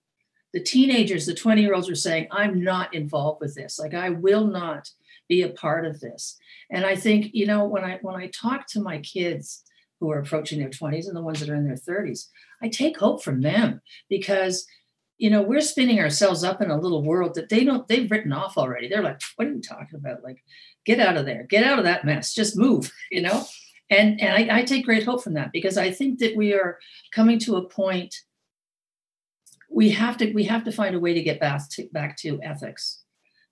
The 0.54 0.62
teenagers, 0.62 1.26
the 1.26 1.34
20 1.34 1.62
year 1.62 1.74
olds 1.74 1.90
were 1.90 1.96
saying, 1.96 2.28
I'm 2.32 2.64
not 2.64 2.94
involved 2.94 3.42
with 3.42 3.56
this. 3.56 3.80
Like, 3.80 3.94
I 3.94 4.10
will 4.10 4.46
not 4.48 4.90
be 5.28 5.42
a 5.44 5.50
part 5.50 5.86
of 5.86 6.02
this. 6.02 6.38
And 6.70 6.86
I 6.86 6.96
think, 6.96 7.30
you 7.34 7.46
know, 7.46 7.66
when 7.66 7.84
I 7.86 8.00
when 8.02 8.16
I 8.16 8.28
talk 8.28 8.68
to 8.70 8.82
my 8.82 9.00
kids, 9.00 9.64
who 10.02 10.12
are 10.12 10.20
approaching 10.20 10.60
their 10.60 10.70
20s 10.70 11.08
and 11.08 11.16
the 11.16 11.22
ones 11.22 11.40
that 11.40 11.50
are 11.50 11.56
in 11.56 11.66
their 11.66 11.76
30s. 11.76 12.28
I 12.62 12.68
take 12.68 12.98
hope 12.98 13.24
from 13.24 13.40
them 13.40 13.82
because 14.10 14.68
you 15.18 15.30
know 15.30 15.44
we're 15.44 15.62
spinning 15.62 16.00
ourselves 16.00 16.44
up 16.44 16.62
in 16.62 16.70
a 16.70 16.80
little 16.80 17.04
world 17.04 17.36
that 17.36 17.48
they 17.48 17.64
don't 17.64 17.88
they've 17.88 18.12
written 18.12 18.34
off 18.34 18.58
already. 18.58 18.90
They're 18.90 19.04
like 19.04 19.22
what 19.38 19.48
are 19.48 19.54
you 19.54 19.62
talking 19.62 19.96
about? 19.96 20.24
Like 20.24 20.44
get 20.86 21.00
out 21.00 21.16
of 21.16 21.26
there. 21.26 21.44
Get 21.44 21.64
out 21.64 21.78
of 21.78 21.86
that 21.86 22.04
mess. 22.04 22.34
Just 22.34 22.58
move 22.58 22.92
you 23.10 23.22
know? 23.22 23.46
And 23.90 24.20
and 24.20 24.52
I, 24.52 24.60
I 24.60 24.64
take 24.64 24.86
great 24.86 25.04
hope 25.04 25.22
from 25.24 25.34
that 25.34 25.52
because 25.52 25.78
i 25.78 25.92
think 25.92 26.20
that 26.20 26.36
we 26.36 26.54
are 26.54 26.80
coming 27.12 27.38
to 27.40 27.58
a 27.58 27.68
point 27.68 28.16
we 29.70 29.90
have 29.90 30.18
to 30.18 30.32
we 30.34 30.46
have 30.46 30.64
to 30.64 30.72
find 30.72 30.96
a 30.96 31.00
way 31.00 31.14
to 31.14 31.22
get 31.22 31.40
back 31.40 31.70
to 31.72 31.88
back 31.92 32.18
to 32.18 32.42
ethics 32.42 33.04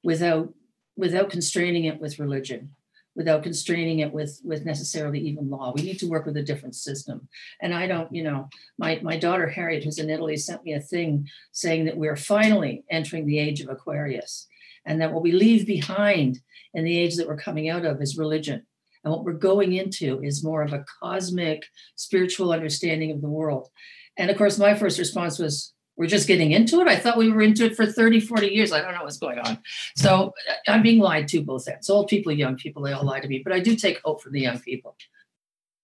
without 0.04 0.54
without 0.96 1.30
constraining 1.30 1.86
it 1.86 2.00
with 2.00 2.20
religion 2.20 2.76
without 3.16 3.44
constraining 3.44 4.00
it 4.00 4.14
with 4.14 4.40
with 4.44 4.66
necessarily 4.66 5.20
even 5.20 5.50
law. 5.50 5.74
We 5.76 5.84
need 5.84 6.00
to 6.00 6.08
work 6.08 6.26
with 6.26 6.38
a 6.38 6.44
different 6.44 6.76
system. 6.76 7.28
And 7.62 7.74
I 7.74 7.88
don't, 7.88 8.14
you 8.14 8.24
know, 8.24 8.50
my 8.78 9.00
my 9.04 9.18
daughter 9.18 9.48
Harriet, 9.48 9.84
who's 9.84 10.00
in 10.00 10.10
Italy, 10.10 10.38
sent 10.38 10.64
me 10.64 10.74
a 10.74 10.82
thing 10.82 11.28
saying 11.52 11.86
that 11.86 11.98
we're 11.98 12.16
finally 12.16 12.84
entering 12.90 13.26
the 13.26 13.40
age 13.40 13.62
of 13.62 13.70
Aquarius, 13.70 14.48
and 14.86 15.02
that 15.02 15.14
what 15.14 15.24
we 15.24 15.32
leave 15.32 15.66
behind 15.66 16.40
in 16.74 16.84
the 16.84 16.98
age 16.98 17.16
that 17.16 17.28
we're 17.28 17.38
coming 17.38 17.70
out 17.70 17.86
of 17.86 18.02
is 18.02 18.18
religion. 18.18 18.66
And 19.04 19.12
what 19.12 19.24
we're 19.24 19.34
going 19.34 19.74
into 19.74 20.22
is 20.22 20.44
more 20.44 20.62
of 20.62 20.74
a 20.74 20.86
cosmic 21.02 21.66
spiritual 21.96 22.52
understanding 22.52 23.12
of 23.12 23.22
the 23.22 23.30
world. 23.30 23.70
And 24.18 24.30
of 24.30 24.38
course, 24.38 24.60
my 24.60 24.76
first 24.76 25.00
response 25.00 25.40
was, 25.40 25.74
we're 26.00 26.08
just 26.08 26.30
getting 26.30 26.54
into 26.54 26.80
it. 26.80 26.88
I 26.88 26.96
thought 26.96 27.18
we 27.18 27.30
were 27.30 27.42
into 27.42 27.66
it 27.66 27.76
for 27.76 27.86
30, 27.86 28.22
40 28.22 28.48
years. 28.48 28.72
I 28.72 28.80
don't 28.80 28.94
know 28.94 29.04
what's 29.04 29.18
going 29.18 29.38
on. 29.38 29.60
So 29.98 30.34
I'm 30.66 30.82
being 30.82 31.00
lied 31.00 31.28
to 31.28 31.44
both 31.44 31.68
ends. 31.68 31.90
Old 31.90 32.08
people, 32.08 32.32
young 32.32 32.56
people, 32.56 32.84
they 32.84 32.94
all 32.94 33.04
lie 33.04 33.20
to 33.20 33.28
me. 33.28 33.42
But 33.44 33.52
I 33.52 33.60
do 33.60 33.76
take 33.76 34.00
hope 34.02 34.24
for 34.24 34.30
the 34.30 34.40
young 34.40 34.60
people. 34.60 34.96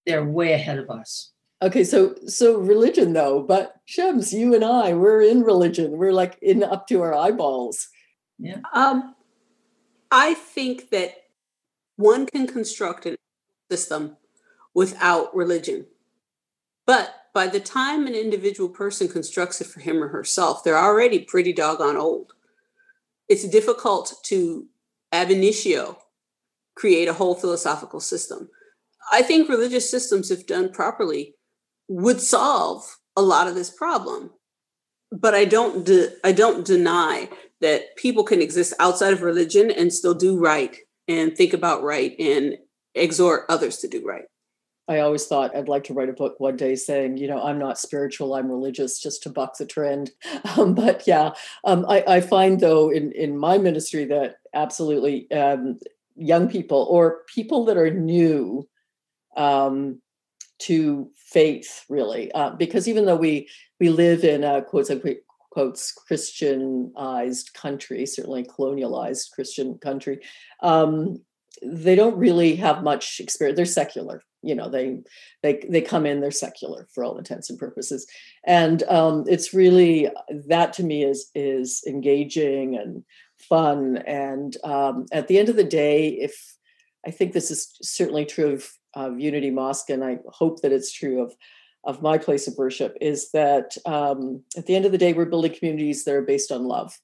They're 0.06 0.24
way 0.24 0.54
ahead 0.54 0.80
of 0.80 0.90
us. 0.90 1.34
Okay, 1.62 1.84
so 1.84 2.16
so 2.28 2.60
religion 2.60 3.12
though, 3.12 3.42
but 3.42 3.76
Shams, 3.86 4.34
you 4.34 4.56
and 4.56 4.64
I, 4.64 4.94
we're 4.94 5.22
in 5.22 5.42
religion. 5.44 5.92
We're 5.98 6.14
like 6.14 6.38
in 6.42 6.64
up 6.64 6.88
to 6.88 7.02
our 7.02 7.14
eyeballs. 7.14 7.90
Yeah. 8.40 8.60
Um, 8.74 9.16
I 10.12 10.34
think 10.34 10.92
that 10.92 11.14
one 11.98 12.26
can 12.26 12.48
construct 12.48 13.06
a 13.06 13.18
system 13.70 14.16
without 14.74 15.36
religion. 15.36 15.88
But 16.86 17.14
by 17.36 17.48
the 17.48 17.60
time 17.60 18.08
an 18.08 18.16
individual 18.16 18.70
person 18.70 19.10
constructs 19.10 19.60
it 19.60 19.68
for 19.68 19.82
him 19.82 20.02
or 20.02 20.08
herself, 20.08 20.64
they're 20.64 20.78
already 20.78 21.20
pretty 21.20 21.52
doggone 21.52 21.98
old. 21.98 22.32
It's 23.28 23.48
difficult 23.48 24.14
to 24.28 24.68
ab 25.12 25.30
initio 25.30 25.98
create 26.76 27.10
a 27.10 27.14
whole 27.14 27.36
philosophical 27.36 28.00
system. 28.00 28.50
I 29.12 29.22
think 29.22 29.50
religious 29.50 29.92
systems, 29.92 30.32
if 30.32 30.48
done 30.48 30.72
properly, 30.72 31.36
would 31.90 32.22
solve 32.22 32.98
a 33.18 33.22
lot 33.22 33.48
of 33.48 33.56
this 33.56 33.70
problem. 33.70 34.32
But 35.12 35.36
I 35.36 35.44
don't 35.44 35.86
de- 35.86 36.16
I 36.24 36.32
don't 36.32 36.66
deny 36.66 37.30
that 37.60 37.98
people 37.98 38.24
can 38.24 38.42
exist 38.42 38.74
outside 38.80 39.12
of 39.12 39.22
religion 39.22 39.72
and 39.72 39.94
still 39.94 40.14
do 40.14 40.40
right 40.40 40.76
and 41.10 41.36
think 41.36 41.54
about 41.54 41.84
right 41.84 42.16
and 42.18 42.58
exhort 42.96 43.46
others 43.50 43.78
to 43.80 43.90
do 43.90 44.06
right. 44.06 44.26
I 44.88 45.00
always 45.00 45.26
thought 45.26 45.56
I'd 45.56 45.68
like 45.68 45.84
to 45.86 45.94
write 45.94 46.10
a 46.10 46.14
book 46.14 46.40
one 46.40 46.58
day 46.58 46.76
saying, 46.76 47.18
you 47.18 47.28
know, 47.28 47.42
I'm 47.42 47.58
not 47.58 47.80
spiritual, 47.80 48.36
I'm 48.36 48.52
religious, 48.52 49.00
just 49.00 49.24
to 49.24 49.30
buck 49.30 49.58
the 49.58 49.66
trend. 49.66 50.12
Um, 50.58 50.74
but 50.74 51.06
yeah, 51.06 51.32
um, 51.66 51.86
I, 51.90 52.04
I, 52.08 52.22
find 52.22 52.62
though 52.62 52.90
in, 52.90 53.12
in 53.12 53.38
my 53.38 53.58
ministry 53.58 54.06
that 54.06 54.38
absolutely 54.54 55.30
um, 55.32 55.80
young 56.16 56.48
people 56.48 56.88
or 56.90 57.24
people 57.28 57.66
that 57.66 57.76
are 57.76 57.92
new 57.92 58.68
um, 59.36 60.02
to 60.60 61.10
faith, 61.16 61.84
really, 61.90 62.32
uh, 62.32 62.52
because 62.52 62.88
even 62.88 63.06
though 63.06 63.18
we 63.18 63.50
we 63.82 63.90
live 63.90 64.24
in 64.24 64.46
a 64.46 64.62
quotes 64.62 64.90
unquote 64.90 65.18
quotes 65.50 65.92
Christianized 65.92 67.54
country, 67.54 68.06
certainly 68.06 68.44
colonialized 68.44 69.32
Christian 69.32 69.78
country, 69.78 70.20
um, 70.62 71.22
they 71.64 71.96
don't 71.96 72.18
really 72.18 72.56
have 72.56 72.84
much 72.84 73.20
experience. 73.20 73.56
They're 73.56 73.66
secular, 73.66 74.22
you 74.42 74.56
know. 74.56 74.70
They 74.70 75.00
they 75.44 75.62
they 75.70 75.82
come 75.82 76.06
in. 76.06 76.22
They're 76.22 76.32
secular 76.32 76.88
for 76.94 77.04
all 77.04 77.18
intents 77.18 77.50
and 77.50 77.60
purposes, 77.60 78.08
and 78.46 78.84
um, 78.84 79.26
it's 79.28 79.54
really 79.54 80.10
that 80.48 80.74
to 80.74 80.84
me 80.84 81.04
is 81.04 81.30
is 81.36 81.84
engaging 81.88 82.76
and 82.76 83.04
fun. 83.38 83.98
And 83.98 84.56
um, 84.64 85.06
at 85.12 85.28
the 85.28 85.40
end 85.40 85.50
of 85.50 85.56
the 85.56 85.64
day, 85.64 86.10
if 86.10 86.36
I 87.06 87.12
think 87.12 87.34
this 87.34 87.52
is 87.52 87.78
certainly 87.82 88.26
true 88.26 88.54
of, 88.54 88.70
of 88.94 89.20
Unity 89.20 89.52
Mosque, 89.52 89.90
and 89.90 90.04
I 90.04 90.20
hope 90.28 90.62
that 90.62 90.72
it's 90.72 90.92
true 90.92 91.22
of 91.22 91.34
of 91.84 92.02
my 92.02 92.18
place 92.18 92.48
of 92.48 92.58
worship, 92.58 92.98
is 93.00 93.30
that 93.32 93.78
um, 93.86 94.44
at 94.58 94.66
the 94.66 94.76
end 94.76 94.86
of 94.86 94.92
the 94.92 94.98
day, 94.98 95.14
we're 95.14 95.26
building 95.26 95.54
communities 95.54 96.04
that 96.04 96.16
are 96.16 96.22
based 96.22 96.52
on 96.52 96.64
love 96.64 96.98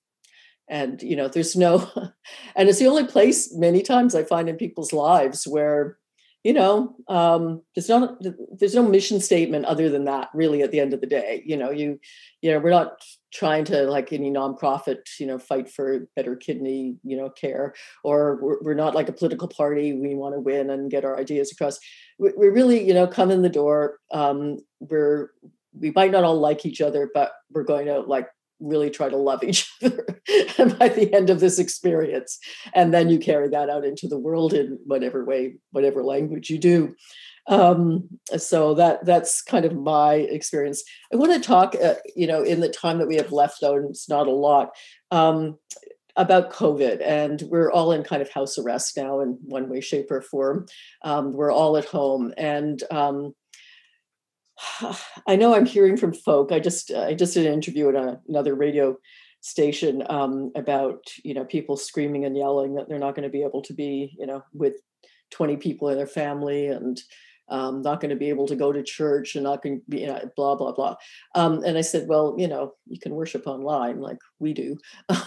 and 0.68 1.01
you 1.01 1.16
know 1.16 1.28
there's 1.28 1.55
no 1.55 1.89
and 2.55 2.70
it's 2.70 2.80
the 2.80 2.88
only 2.88 3.05
place 3.05 3.53
many 3.55 3.82
times 3.82 4.16
i 4.16 4.24
find 4.24 4.49
in 4.49 4.55
people's 4.55 4.93
lives 4.93 5.47
where 5.47 5.97
you 6.43 6.53
know 6.53 6.95
um, 7.07 7.62
there's 7.76 7.89
not 7.89 8.22
there's 8.57 8.76
no 8.76 8.88
mission 8.88 9.20
statement 9.20 9.66
other 9.66 9.89
than 9.89 10.05
that 10.05 10.30
really 10.34 10.62
at 10.62 10.72
the 10.72 10.80
end 10.80 10.93
of 10.93 11.01
the 11.01 11.07
day 11.07 11.43
you 11.45 11.55
know 11.55 11.70
you 11.70 11.99
you 12.41 12.51
know 12.51 12.59
we're 12.59 12.70
not 12.70 13.01
trying 13.32 13.64
to 13.64 13.84
like 13.84 14.12
any 14.12 14.32
nonprofit 14.32 14.97
you 15.20 15.28
know 15.28 15.38
fight 15.38 15.70
for 15.70 16.07
better 16.16 16.36
kidney 16.36 16.97
you 17.03 17.16
know 17.16 17.30
care 17.30 17.74
or 18.03 18.39
we're, 18.41 18.62
we're 18.62 18.74
not 18.74 18.95
like 18.95 19.09
a 19.09 19.14
political 19.14 19.47
party 19.47 19.93
we 19.93 20.16
want 20.16 20.34
to 20.34 20.39
win 20.39 20.70
and 20.70 20.91
get 20.91 21.05
our 21.05 21.20
ideas 21.20 21.51
across. 21.51 21.80
We, 22.18 22.32
we 22.36 22.47
really 22.47 22.86
you 22.86 22.93
know 22.93 23.07
come 23.07 23.30
in 23.32 23.41
the 23.41 23.49
door 23.49 23.99
um, 24.12 24.57
we're 24.80 25.30
we 25.74 25.91
might 25.91 26.12
not 26.12 26.24
all 26.24 26.39
like 26.39 26.66
each 26.66 26.82
other 26.82 27.09
but 27.14 27.32
we're 27.51 27.64
going 27.64 27.86
to 27.86 27.99
like 28.01 28.28
really 28.62 28.89
try 28.89 29.09
to 29.09 29.18
love 29.18 29.43
each 29.43 29.72
other 29.84 30.05
by 30.78 30.89
the 30.89 31.09
end 31.14 31.30
of 31.30 31.39
this 31.39 31.59
experience. 31.59 32.39
And 32.74 32.93
then 32.93 33.09
you 33.09 33.20
carry 33.20 33.49
that 33.49 33.70
out 33.70 33.84
into 33.84 34.07
the 34.07 34.20
world 34.20 34.53
in 34.53 34.78
whatever 34.86 35.26
way 35.26 35.55
whatever 35.72 36.03
language 36.03 36.49
you 36.49 36.59
do. 36.59 36.95
Um, 37.47 38.07
so 38.38 38.76
that 38.76 39.05
that's 39.05 39.41
kind 39.41 39.66
of 39.66 39.76
my 39.76 40.14
experience. 40.14 40.84
I 41.12 41.18
want 41.18 41.34
to 41.34 41.39
talk 41.39 41.76
uh, 41.84 41.95
you 42.16 42.28
know 42.28 42.43
in 42.43 42.59
the 42.59 42.70
time 42.70 42.99
that 42.99 43.07
we 43.07 43.16
have 43.16 43.32
left 43.32 43.59
though 43.62 43.76
and 43.76 43.89
it's 43.89 44.07
not 44.07 44.28
a 44.28 44.32
lot 44.32 44.70
um, 45.09 45.57
about 46.16 46.51
covid. 46.51 47.01
And 47.03 47.41
we're 47.47 47.72
all 47.72 47.91
in 47.91 48.03
kind 48.03 48.22
of 48.22 48.32
house 48.32 48.57
arrest 48.57 48.97
now 48.97 49.20
in 49.22 49.38
one 49.43 49.70
way 49.70 49.82
shape 49.82 50.12
or 50.12 50.22
form. 50.22 50.68
Um, 51.03 51.34
we're 51.34 51.51
all 51.51 51.78
at 51.78 51.86
home. 51.86 52.34
And 52.38 52.82
um, 52.91 53.34
I 55.28 55.36
know 55.36 55.55
I'm 55.55 55.66
hearing 55.66 55.97
from 55.97 56.14
folk. 56.14 56.51
I 56.51 56.59
just 56.59 56.91
I 56.91 57.14
just 57.14 57.34
did 57.34 57.45
an 57.45 57.53
interview 57.53 57.89
at 57.89 57.95
a, 57.95 58.20
another 58.28 58.55
radio 58.55 58.97
station 59.41 60.03
um, 60.09 60.51
about 60.55 61.03
you 61.24 61.34
know 61.34 61.45
people 61.45 61.78
screaming 61.78 62.26
and 62.26 62.38
yelling 62.38 62.76
that 62.76 62.88
they're 62.88 62.99
not 62.99 63.16
going 63.16 63.24
to 63.24 63.30
be 63.30 63.43
able 63.43 63.62
to 63.64 63.74
be 63.74 64.16
you 64.20 64.28
know 64.28 64.43
with 64.53 64.76
20 65.32 65.57
people 65.57 65.89
in 65.89 65.97
their 65.97 66.07
family 66.07 66.68
and 66.68 67.01
um, 67.49 67.82
not 67.82 67.99
going 67.99 68.09
to 68.09 68.16
be 68.16 68.30
able 68.30 68.47
to 68.47 68.55
go 68.55 68.72
to 68.72 68.82
church 68.82 69.36
and 69.36 69.43
not 69.43 69.62
going 69.62 69.80
to 69.80 69.84
be 69.89 70.01
you 70.01 70.07
know, 70.07 70.22
blah 70.36 70.55
blah 70.55 70.72
blah. 70.72 70.95
Um, 71.36 71.64
and 71.64 71.78
I 71.78 71.82
said, 71.82 72.07
well, 72.07 72.36
you 72.38 72.47
know, 72.47 72.74
you 72.88 72.99
can 72.99 73.14
worship 73.14 73.45
online 73.45 73.99
like 73.99 74.20
we 74.39 74.53
do, 74.53 74.78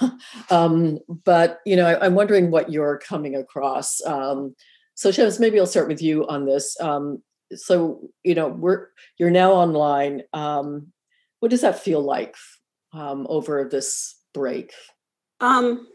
um, 0.51 0.99
but 1.25 1.61
you 1.67 1.77
know, 1.77 1.87
I, 1.87 2.07
am 2.07 2.15
wondering 2.15 2.51
what 2.51 2.71
you're 2.71 2.99
coming 2.99 3.37
across. 3.37 4.01
Um, 4.07 4.55
so, 4.95 5.11
Shams, 5.11 5.41
maybe 5.41 5.59
I'll 5.59 5.67
start 5.67 5.89
with 5.89 6.01
you 6.01 6.27
on 6.29 6.47
this. 6.47 6.77
So 7.57 8.11
you 8.23 8.35
know 8.35 8.49
we're 8.49 8.89
you're 9.19 9.31
now 9.31 9.53
online 9.53 10.23
um 10.33 10.93
what 11.41 11.51
does 11.51 11.61
that 11.61 11.79
feel 11.79 12.01
like 12.01 12.37
um 12.93 13.27
over 13.29 13.69
this 13.71 14.17
break? 14.33 14.73
Um 15.41 15.89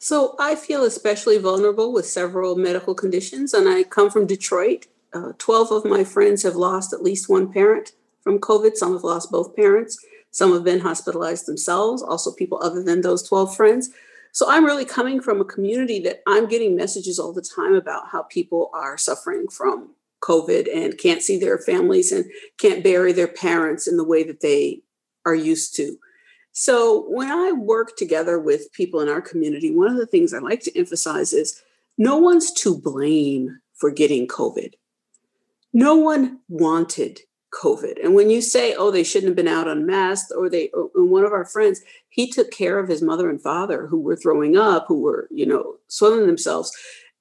so 0.00 0.36
i 0.38 0.54
feel 0.54 0.84
especially 0.84 1.38
vulnerable 1.38 1.92
with 1.92 2.06
several 2.06 2.54
medical 2.54 2.94
conditions 2.94 3.52
and 3.52 3.68
i 3.68 3.82
come 3.82 4.10
from 4.10 4.26
detroit. 4.26 4.86
Uh, 5.12 5.32
12 5.38 5.72
of 5.72 5.84
my 5.86 6.04
friends 6.04 6.42
have 6.42 6.54
lost 6.54 6.92
at 6.92 7.02
least 7.02 7.28
one 7.28 7.50
parent 7.50 7.92
from 8.20 8.38
covid. 8.38 8.76
Some 8.76 8.92
have 8.92 9.04
lost 9.04 9.32
both 9.32 9.56
parents. 9.56 9.98
Some 10.30 10.52
have 10.52 10.62
been 10.62 10.80
hospitalized 10.80 11.46
themselves 11.46 12.02
also 12.02 12.32
people 12.32 12.60
other 12.62 12.82
than 12.82 13.00
those 13.00 13.26
12 13.26 13.56
friends. 13.56 13.90
So 14.32 14.48
i'm 14.48 14.64
really 14.64 14.84
coming 14.84 15.20
from 15.20 15.40
a 15.40 15.44
community 15.44 15.98
that 16.00 16.22
i'm 16.26 16.46
getting 16.46 16.76
messages 16.76 17.18
all 17.18 17.32
the 17.32 17.42
time 17.42 17.74
about 17.74 18.08
how 18.08 18.22
people 18.22 18.70
are 18.72 18.96
suffering 18.98 19.48
from 19.48 19.94
COVID 20.20 20.68
and 20.74 20.98
can't 20.98 21.22
see 21.22 21.38
their 21.38 21.58
families 21.58 22.12
and 22.12 22.24
can't 22.58 22.84
bury 22.84 23.12
their 23.12 23.28
parents 23.28 23.86
in 23.86 23.96
the 23.96 24.04
way 24.04 24.22
that 24.24 24.40
they 24.40 24.80
are 25.24 25.34
used 25.34 25.76
to. 25.76 25.98
So, 26.52 27.04
when 27.08 27.30
I 27.30 27.52
work 27.52 27.96
together 27.96 28.38
with 28.38 28.72
people 28.72 29.00
in 29.00 29.08
our 29.08 29.20
community, 29.20 29.74
one 29.74 29.90
of 29.90 29.96
the 29.96 30.06
things 30.06 30.34
I 30.34 30.38
like 30.38 30.60
to 30.62 30.76
emphasize 30.76 31.32
is 31.32 31.62
no 31.96 32.16
one's 32.16 32.52
to 32.54 32.76
blame 32.76 33.60
for 33.74 33.90
getting 33.90 34.26
COVID. 34.26 34.74
No 35.72 35.94
one 35.94 36.40
wanted 36.48 37.20
COVID. 37.54 38.02
And 38.02 38.14
when 38.14 38.30
you 38.30 38.40
say, 38.40 38.74
oh, 38.74 38.90
they 38.90 39.04
shouldn't 39.04 39.28
have 39.28 39.36
been 39.36 39.48
out 39.48 39.68
unmasked, 39.68 40.32
or 40.36 40.50
they, 40.50 40.68
or 40.70 40.90
one 40.94 41.24
of 41.24 41.32
our 41.32 41.44
friends, 41.44 41.80
he 42.08 42.30
took 42.30 42.50
care 42.50 42.78
of 42.78 42.88
his 42.88 43.02
mother 43.02 43.30
and 43.30 43.40
father 43.40 43.86
who 43.86 44.00
were 44.00 44.16
throwing 44.16 44.56
up, 44.56 44.86
who 44.88 45.00
were, 45.00 45.28
you 45.30 45.46
know, 45.46 45.76
swelling 45.88 46.26
themselves 46.26 46.76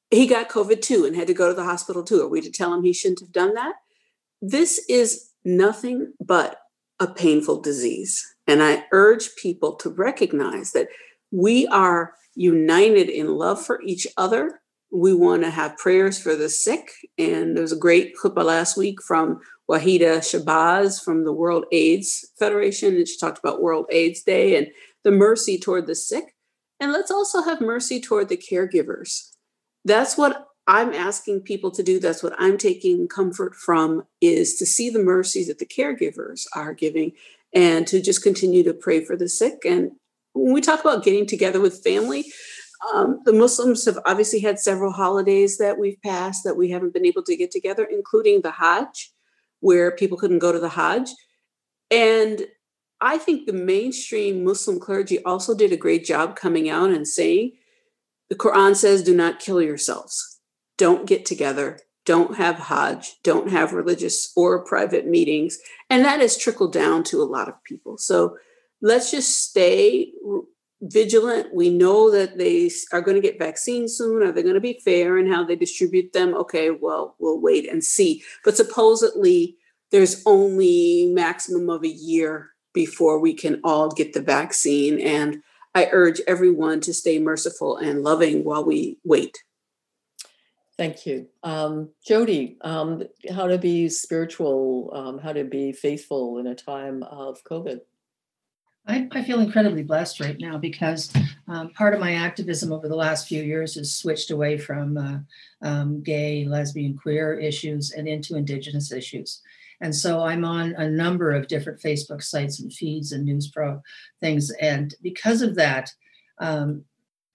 he 0.09 0.25
got 0.27 0.49
COVID 0.49 0.81
too 0.81 1.05
and 1.05 1.15
had 1.15 1.27
to 1.27 1.33
go 1.33 1.47
to 1.47 1.53
the 1.53 1.63
hospital 1.63 2.03
too. 2.03 2.21
Are 2.21 2.29
we 2.29 2.41
to 2.41 2.51
tell 2.51 2.73
him 2.73 2.83
he 2.83 2.93
shouldn't 2.93 3.19
have 3.19 3.31
done 3.31 3.53
that? 3.55 3.75
This 4.41 4.85
is 4.87 5.31
nothing 5.43 6.13
but 6.23 6.59
a 6.99 7.07
painful 7.07 7.61
disease. 7.61 8.25
And 8.47 8.63
I 8.63 8.85
urge 8.91 9.35
people 9.35 9.75
to 9.75 9.89
recognize 9.89 10.71
that 10.71 10.87
we 11.31 11.67
are 11.67 12.13
united 12.35 13.09
in 13.09 13.27
love 13.27 13.63
for 13.63 13.81
each 13.81 14.07
other. 14.15 14.61
We 14.91 15.13
want 15.13 15.43
to 15.43 15.49
have 15.49 15.77
prayers 15.77 16.19
for 16.19 16.35
the 16.35 16.49
sick. 16.49 16.91
And 17.17 17.55
there 17.55 17.61
was 17.61 17.73
a 17.73 17.77
great 17.77 18.15
clip 18.15 18.37
last 18.37 18.77
week 18.77 19.01
from 19.05 19.39
Wahida 19.69 20.19
Shabazz 20.19 21.03
from 21.03 21.25
the 21.25 21.33
World 21.33 21.65
AIDS 21.73 22.25
Federation. 22.39 22.95
And 22.95 23.07
she 23.07 23.17
talked 23.17 23.39
about 23.39 23.61
World 23.61 23.87
AIDS 23.91 24.23
Day 24.23 24.55
and 24.55 24.67
the 25.03 25.11
mercy 25.11 25.59
toward 25.59 25.87
the 25.87 25.95
sick. 25.95 26.35
And 26.79 26.93
let's 26.93 27.11
also 27.11 27.41
have 27.41 27.59
mercy 27.59 27.99
toward 27.99 28.29
the 28.29 28.37
caregivers 28.37 29.36
that's 29.87 30.17
what 30.17 30.47
I'm 30.67 30.93
asking 30.93 31.41
people 31.41 31.71
to 31.71 31.81
do. 31.81 31.99
That's 31.99 32.21
what 32.21 32.35
I'm 32.37 32.57
taking 32.57 33.07
comfort 33.07 33.55
from 33.55 34.03
is 34.19 34.55
to 34.57 34.65
see 34.65 34.89
the 34.89 35.03
mercies 35.03 35.47
that 35.47 35.59
the 35.59 35.65
caregivers 35.65 36.45
are 36.53 36.73
giving 36.73 37.13
and 37.53 37.87
to 37.87 38.01
just 38.01 38.21
continue 38.21 38.63
to 38.63 38.73
pray 38.73 39.03
for 39.03 39.15
the 39.15 39.29
sick. 39.29 39.63
And 39.65 39.91
when 40.33 40.53
we 40.53 40.61
talk 40.61 40.81
about 40.81 41.03
getting 41.03 41.25
together 41.25 41.61
with 41.61 41.83
family, 41.83 42.25
um, 42.93 43.21
the 43.23 43.33
Muslims 43.33 43.85
have 43.85 43.97
obviously 44.05 44.39
had 44.39 44.59
several 44.59 44.91
holidays 44.91 45.57
that 45.57 45.79
we've 45.79 46.01
passed 46.03 46.43
that 46.43 46.57
we 46.57 46.69
haven't 46.69 46.93
been 46.93 47.05
able 47.05 47.23
to 47.23 47.35
get 47.35 47.49
together, 47.49 47.87
including 47.89 48.41
the 48.41 48.51
Hajj, 48.51 49.11
where 49.61 49.95
people 49.95 50.17
couldn't 50.17 50.39
go 50.39 50.51
to 50.51 50.59
the 50.59 50.69
Hajj. 50.69 51.09
And 51.89 52.45
I 52.99 53.17
think 53.17 53.45
the 53.45 53.53
mainstream 53.53 54.43
Muslim 54.43 54.79
clergy 54.79 55.23
also 55.23 55.55
did 55.55 55.71
a 55.71 55.77
great 55.77 56.05
job 56.05 56.35
coming 56.35 56.69
out 56.69 56.89
and 56.89 57.07
saying 57.07 57.53
the 58.29 58.35
Quran 58.35 58.75
says, 58.75 59.03
do 59.03 59.15
not 59.15 59.39
kill 59.39 59.61
yourselves. 59.61 60.39
Don't 60.77 61.07
get 61.07 61.25
together. 61.25 61.79
Don't 62.05 62.37
have 62.37 62.55
Hajj. 62.55 63.15
Don't 63.23 63.49
have 63.49 63.73
religious 63.73 64.31
or 64.35 64.63
private 64.63 65.07
meetings. 65.07 65.57
And 65.89 66.05
that 66.05 66.19
has 66.19 66.37
trickled 66.37 66.73
down 66.73 67.03
to 67.05 67.21
a 67.21 67.25
lot 67.25 67.49
of 67.49 67.63
people. 67.63 67.97
So 67.97 68.37
let's 68.81 69.11
just 69.11 69.43
stay 69.49 70.11
vigilant. 70.81 71.53
We 71.53 71.69
know 71.69 72.11
that 72.11 72.37
they 72.37 72.69
are 72.93 73.01
going 73.01 73.15
to 73.15 73.27
get 73.27 73.39
vaccines 73.39 73.97
soon. 73.97 74.23
Are 74.23 74.31
they 74.31 74.43
going 74.43 74.55
to 74.55 74.61
be 74.61 74.79
fair 74.85 75.17
and 75.17 75.27
how 75.27 75.43
they 75.43 75.55
distribute 75.55 76.13
them? 76.13 76.33
Okay, 76.35 76.69
well, 76.69 77.15
we'll 77.19 77.41
wait 77.41 77.69
and 77.69 77.83
see. 77.83 78.23
But 78.45 78.55
supposedly, 78.55 79.57
there's 79.91 80.21
only 80.25 81.11
maximum 81.13 81.69
of 81.69 81.83
a 81.83 81.89
year 81.89 82.51
before 82.73 83.19
we 83.19 83.33
can 83.33 83.59
all 83.63 83.89
get 83.89 84.13
the 84.13 84.21
vaccine. 84.21 84.99
And 84.99 85.41
I 85.75 85.89
urge 85.91 86.21
everyone 86.27 86.81
to 86.81 86.93
stay 86.93 87.19
merciful 87.19 87.77
and 87.77 88.03
loving 88.03 88.43
while 88.43 88.65
we 88.65 88.97
wait. 89.03 89.43
Thank 90.77 91.07
you. 91.07 91.27
Um, 91.43 91.89
Jodi, 92.05 92.57
um, 92.61 93.03
how 93.33 93.47
to 93.47 93.57
be 93.57 93.89
spiritual, 93.89 94.91
um, 94.93 95.17
how 95.17 95.33
to 95.33 95.43
be 95.43 95.71
faithful 95.71 96.37
in 96.37 96.45
a 96.45 96.55
time 96.55 97.01
of 97.03 97.43
COVID? 97.43 97.81
I, 98.87 99.07
I 99.11 99.23
feel 99.23 99.41
incredibly 99.41 99.83
blessed 99.83 100.19
right 100.21 100.39
now 100.39 100.57
because 100.57 101.11
um, 101.47 101.71
part 101.71 101.93
of 101.93 101.99
my 101.99 102.13
activism 102.13 102.71
over 102.71 102.87
the 102.87 102.95
last 102.95 103.27
few 103.27 103.43
years 103.43 103.75
has 103.75 103.93
switched 103.93 104.31
away 104.31 104.57
from 104.57 104.97
uh, 104.97 105.17
um, 105.61 106.01
gay, 106.03 106.45
lesbian, 106.45 106.97
queer 106.97 107.33
issues 107.33 107.91
and 107.91 108.07
into 108.07 108.35
Indigenous 108.35 108.91
issues. 108.91 109.41
And 109.81 109.95
so 109.95 110.23
I'm 110.23 110.43
on 110.43 110.73
a 110.73 110.89
number 110.89 111.31
of 111.31 111.47
different 111.47 111.81
Facebook 111.81 112.23
sites 112.23 112.59
and 112.59 112.73
feeds 112.73 113.11
and 113.11 113.25
news 113.25 113.49
pro 113.49 113.81
things. 114.19 114.51
And 114.59 114.93
because 115.01 115.41
of 115.41 115.55
that, 115.55 115.91
um, 116.39 116.83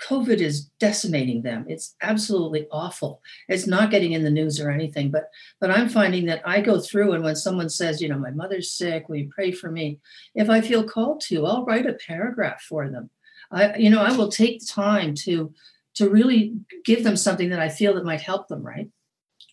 COVID 0.03 0.39
is 0.39 0.65
decimating 0.81 1.43
them. 1.43 1.65
It's 1.69 1.95
absolutely 2.03 2.67
awful. 2.73 3.21
It's 3.49 3.67
not 3.67 3.91
getting 3.91 4.13
in 4.13 4.25
the 4.25 4.31
news 4.31 4.61
or 4.61 4.71
anything, 4.71 5.11
but 5.11 5.31
but 5.61 5.71
I'm 5.71 5.89
finding 5.89 6.27
that 6.27 6.43
I 6.45 6.61
go 6.61 6.81
through 6.81 7.13
and 7.13 7.23
when 7.23 7.37
someone 7.37 7.69
says, 7.69 8.01
you 8.01 8.09
know, 8.09 8.19
my 8.19 8.31
mother's 8.31 8.73
sick, 8.73 9.09
will 9.09 9.17
you 9.17 9.31
pray 9.33 9.53
for 9.53 9.71
me? 9.71 10.01
If 10.35 10.51
I 10.51 10.61
feel 10.61 10.85
called 10.85 11.21
to, 11.29 11.47
I'll 11.47 11.65
write 11.65 11.87
a 11.87 11.95
paragraph 11.95 12.63
for 12.63 12.89
them. 12.89 13.11
I, 13.51 13.77
you 13.77 13.91
know, 13.91 14.03
I 14.03 14.17
will 14.17 14.29
take 14.29 14.67
time 14.67 15.15
to 15.27 15.53
to 15.95 16.09
really 16.09 16.55
give 16.85 17.05
them 17.05 17.17
something 17.17 17.51
that 17.51 17.61
I 17.61 17.69
feel 17.69 17.95
that 17.95 18.05
might 18.05 18.23
help 18.23 18.49
them, 18.49 18.63
right? 18.63 18.89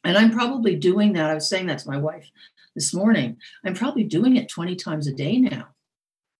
And 0.05 0.17
I'm 0.17 0.31
probably 0.31 0.75
doing 0.77 1.13
that. 1.13 1.29
I 1.29 1.33
was 1.33 1.49
saying 1.49 1.67
that 1.67 1.79
to 1.79 1.89
my 1.89 1.97
wife 1.97 2.31
this 2.75 2.93
morning. 2.93 3.37
I'm 3.65 3.75
probably 3.75 4.03
doing 4.03 4.35
it 4.35 4.49
20 4.49 4.75
times 4.75 5.07
a 5.07 5.13
day 5.13 5.37
now 5.37 5.67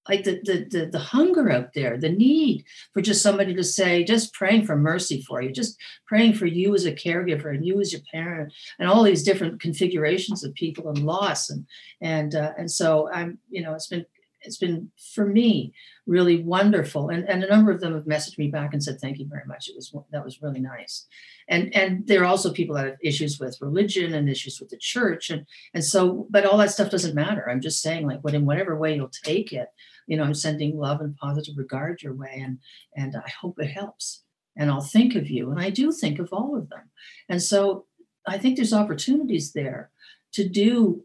like 0.09 0.23
the, 0.23 0.41
the, 0.43 0.65
the 0.69 0.86
the 0.88 0.99
hunger 0.99 1.51
out 1.51 1.73
there 1.73 1.97
the 1.97 2.09
need 2.09 2.65
for 2.93 3.01
just 3.01 3.21
somebody 3.21 3.53
to 3.53 3.63
say 3.63 4.03
just 4.03 4.34
praying 4.34 4.65
for 4.65 4.75
mercy 4.75 5.21
for 5.21 5.41
you 5.41 5.51
just 5.51 5.77
praying 6.07 6.34
for 6.34 6.47
you 6.47 6.73
as 6.73 6.86
a 6.86 6.91
caregiver 6.91 7.53
and 7.53 7.65
you 7.65 7.80
as 7.80 7.93
your 7.93 8.01
parent 8.11 8.51
and 8.80 8.89
all 8.89 9.03
these 9.03 9.23
different 9.23 9.61
configurations 9.61 10.43
of 10.43 10.53
people 10.55 10.89
and 10.89 11.05
loss 11.05 11.49
and 11.49 11.65
and 12.01 12.36
uh, 12.36 12.51
and 12.57 12.69
so 12.69 13.09
i'm 13.11 13.38
you 13.49 13.61
know 13.61 13.73
it's 13.73 13.88
been 13.88 14.05
it's 14.42 14.58
been 14.58 14.90
for 15.14 15.26
me 15.26 15.74
really 16.06 16.42
wonderful 16.44 17.10
and, 17.10 17.28
and 17.30 17.44
a 17.44 17.50
number 17.50 17.72
of 17.72 17.82
them 17.82 17.94
have 17.94 18.06
messaged 18.06 18.38
me 18.38 18.48
back 18.48 18.74
and 18.74 18.84
said 18.84 19.00
thank 19.00 19.20
you 19.20 19.28
very 19.28 19.46
much 19.46 19.70
it 19.70 19.76
was 19.76 19.94
that 20.12 20.24
was 20.24 20.42
really 20.42 20.60
nice 20.60 21.06
and 21.48 21.74
and 21.76 22.08
there 22.08 22.22
are 22.22 22.26
also 22.26 22.52
people 22.52 22.76
that 22.76 22.86
have 22.86 22.98
issues 23.04 23.40
with 23.40 23.58
religion 23.62 24.14
and 24.14 24.30
issues 24.30 24.60
with 24.60 24.70
the 24.70 24.78
church 24.78 25.30
and 25.30 25.46
and 25.74 25.84
so 25.84 26.28
but 26.30 26.46
all 26.46 26.58
that 26.58 26.72
stuff 26.72 26.90
doesn't 26.90 27.16
matter 27.16 27.50
i'm 27.50 27.62
just 27.62 27.82
saying 27.82 28.08
like 28.08 28.20
what 28.22 28.34
in 28.34 28.46
whatever 28.46 28.78
way 28.78 28.96
you'll 28.96 29.12
take 29.24 29.54
it 29.54 29.70
you 30.10 30.18
know, 30.18 30.24
I'm 30.24 30.34
sending 30.34 30.76
love 30.76 31.02
and 31.02 31.16
positive 31.16 31.56
regard 31.56 32.02
your 32.02 32.16
way, 32.16 32.42
and 32.44 32.58
and 32.96 33.16
I 33.16 33.30
hope 33.30 33.60
it 33.60 33.68
helps. 33.68 34.24
And 34.58 34.70
I'll 34.70 34.82
think 34.82 35.16
of 35.16 35.30
you, 35.30 35.52
and 35.52 35.62
I 35.62 35.70
do 35.70 35.92
think 35.92 36.20
of 36.20 36.30
all 36.34 36.58
of 36.58 36.70
them. 36.70 36.90
And 37.30 37.42
so 37.42 37.86
I 38.28 38.40
think 38.40 38.56
there's 38.58 38.74
opportunities 38.74 39.54
there 39.54 39.92
to 40.34 40.50
do 40.50 41.04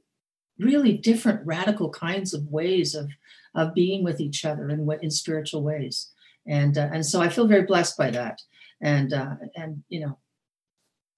really 0.59 0.95
different, 0.95 1.47
radical 1.47 1.91
kinds 1.91 2.33
of 2.33 2.47
ways 2.47 2.95
of 2.95 3.11
of 3.55 3.75
being 3.75 4.05
with 4.05 4.21
each 4.21 4.45
other 4.45 4.69
in 4.69 4.89
in 5.03 5.11
spiritual 5.11 5.63
ways. 5.63 6.11
And 6.47 6.77
uh, 6.77 6.89
and 6.93 7.05
so 7.05 7.21
I 7.21 7.29
feel 7.29 7.47
very 7.47 7.63
blessed 7.63 7.97
by 7.97 8.11
that. 8.11 8.41
And 8.81 9.13
uh, 9.13 9.37
and 9.57 9.83
you 9.89 10.01
know, 10.01 10.19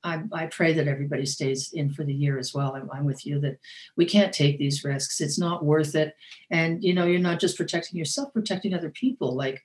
I, 0.04 0.22
I, 0.32 0.46
pray 0.46 0.72
that 0.72 0.86
everybody 0.86 1.26
stays 1.26 1.72
in 1.72 1.92
for 1.92 2.04
the 2.04 2.14
year 2.14 2.38
as 2.38 2.54
well. 2.54 2.76
I'm, 2.76 2.88
I'm, 2.92 3.04
with 3.04 3.26
you 3.26 3.40
that 3.40 3.58
we 3.96 4.06
can't 4.06 4.32
take 4.32 4.56
these 4.56 4.84
risks. 4.84 5.20
It's 5.20 5.38
not 5.38 5.64
worth 5.64 5.96
it. 5.96 6.14
And 6.50 6.82
you 6.82 6.94
know, 6.94 7.06
you're 7.06 7.18
not 7.18 7.40
just 7.40 7.56
protecting 7.56 7.98
yourself, 7.98 8.32
protecting 8.32 8.72
other 8.72 8.90
people. 8.90 9.34
Like 9.34 9.64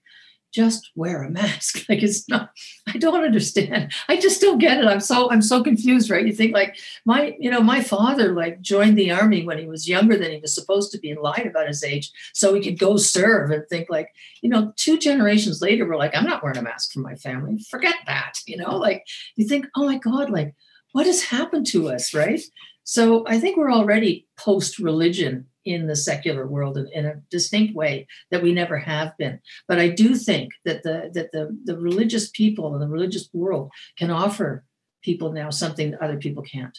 just 0.52 0.92
wear 0.96 1.24
a 1.24 1.30
mask. 1.30 1.86
Like 1.92 2.04
it's 2.04 2.30
not 2.30 2.52
i 2.88 2.98
don't 2.98 3.24
understand. 3.24 3.92
I 4.08 4.16
just 4.18 4.40
don't 4.40 4.60
get 4.60 4.78
it. 4.78 4.86
I'm 4.86 5.02
so 5.02 5.30
i'm 5.30 5.42
so 5.42 5.62
confused 5.64 6.10
right? 6.10 6.26
You 6.26 6.34
think 6.34 6.54
like 6.54 6.78
my 7.06 7.36
you 7.40 7.50
know 7.52 7.62
my 7.62 7.82
father 7.82 8.34
like 8.34 8.62
joined 8.62 8.98
the 8.98 9.12
army 9.12 9.46
when 9.46 9.58
he 9.58 9.66
was 9.68 9.90
younger 9.90 10.18
than 10.18 10.32
he 10.32 10.40
was 10.40 10.56
supposed 10.56 10.92
to 10.92 11.00
be 11.00 11.12
and 11.12 11.20
lied 11.22 11.48
about 11.48 11.68
his 11.68 11.84
age 11.84 12.12
so 12.34 12.54
he 12.54 12.62
could 12.62 12.80
go 12.80 12.96
serve 12.98 13.52
and 13.52 13.68
think 13.68 13.90
like 13.90 14.10
you 14.42 14.50
know 14.50 14.74
two 14.78 14.98
generations 14.98 15.62
later 15.62 15.86
we're 15.86 15.98
like 15.98 16.16
i'm 16.16 16.26
not 16.26 16.44
wearing 16.44 16.58
a 16.58 16.62
mask 16.62 16.94
for 16.94 17.00
my 17.00 17.16
family. 17.16 17.58
Forget 17.70 17.96
that 18.06 18.34
you 18.48 18.58
know? 18.58 18.78
Like 18.78 19.06
you 19.36 19.48
think 19.48 19.68
oh 19.76 19.86
my 19.86 19.98
god 19.98 20.30
like 20.30 20.56
what 20.94 21.06
has 21.06 21.24
happened 21.24 21.68
to 21.68 21.90
us? 21.90 22.14
Right? 22.14 22.42
So 22.84 23.26
i 23.28 23.40
think 23.40 23.58
we're 23.58 23.72
already 23.72 24.28
post 24.38 24.80
religion 24.80 25.48
in 25.66 25.88
the 25.88 25.96
secular 25.96 26.48
world 26.48 26.78
in 26.78 27.06
a 27.06 27.22
distinct 27.30 27.76
way 27.76 28.08
that 28.32 28.42
we 28.42 28.54
never 28.54 28.78
have 28.78 29.16
been. 29.18 29.40
But 29.68 29.80
I 29.80 29.90
do 29.90 30.16
think 30.16 30.52
that 30.66 30.84
the 30.84 31.12
that 31.14 31.32
the, 31.32 31.58
the 31.66 31.78
religious 31.78 32.30
people 32.30 32.74
and 32.74 32.82
the 32.82 32.88
religious 32.88 33.30
world 33.34 33.72
can 33.98 34.12
offer 34.12 34.64
people 35.02 35.32
now 35.32 35.50
something 35.50 35.92
that 35.92 36.02
other 36.02 36.18
people 36.18 36.44
can't. 36.44 36.78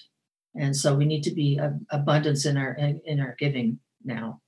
And 0.54 0.76
so 0.76 0.94
we 0.94 1.04
need 1.04 1.22
to 1.24 1.30
be 1.30 1.60
abundance 1.90 2.44
in 2.44 2.56
our 2.56 2.72
in 2.72 3.20
our 3.20 3.36
giving 3.38 3.78
now. 4.04 4.40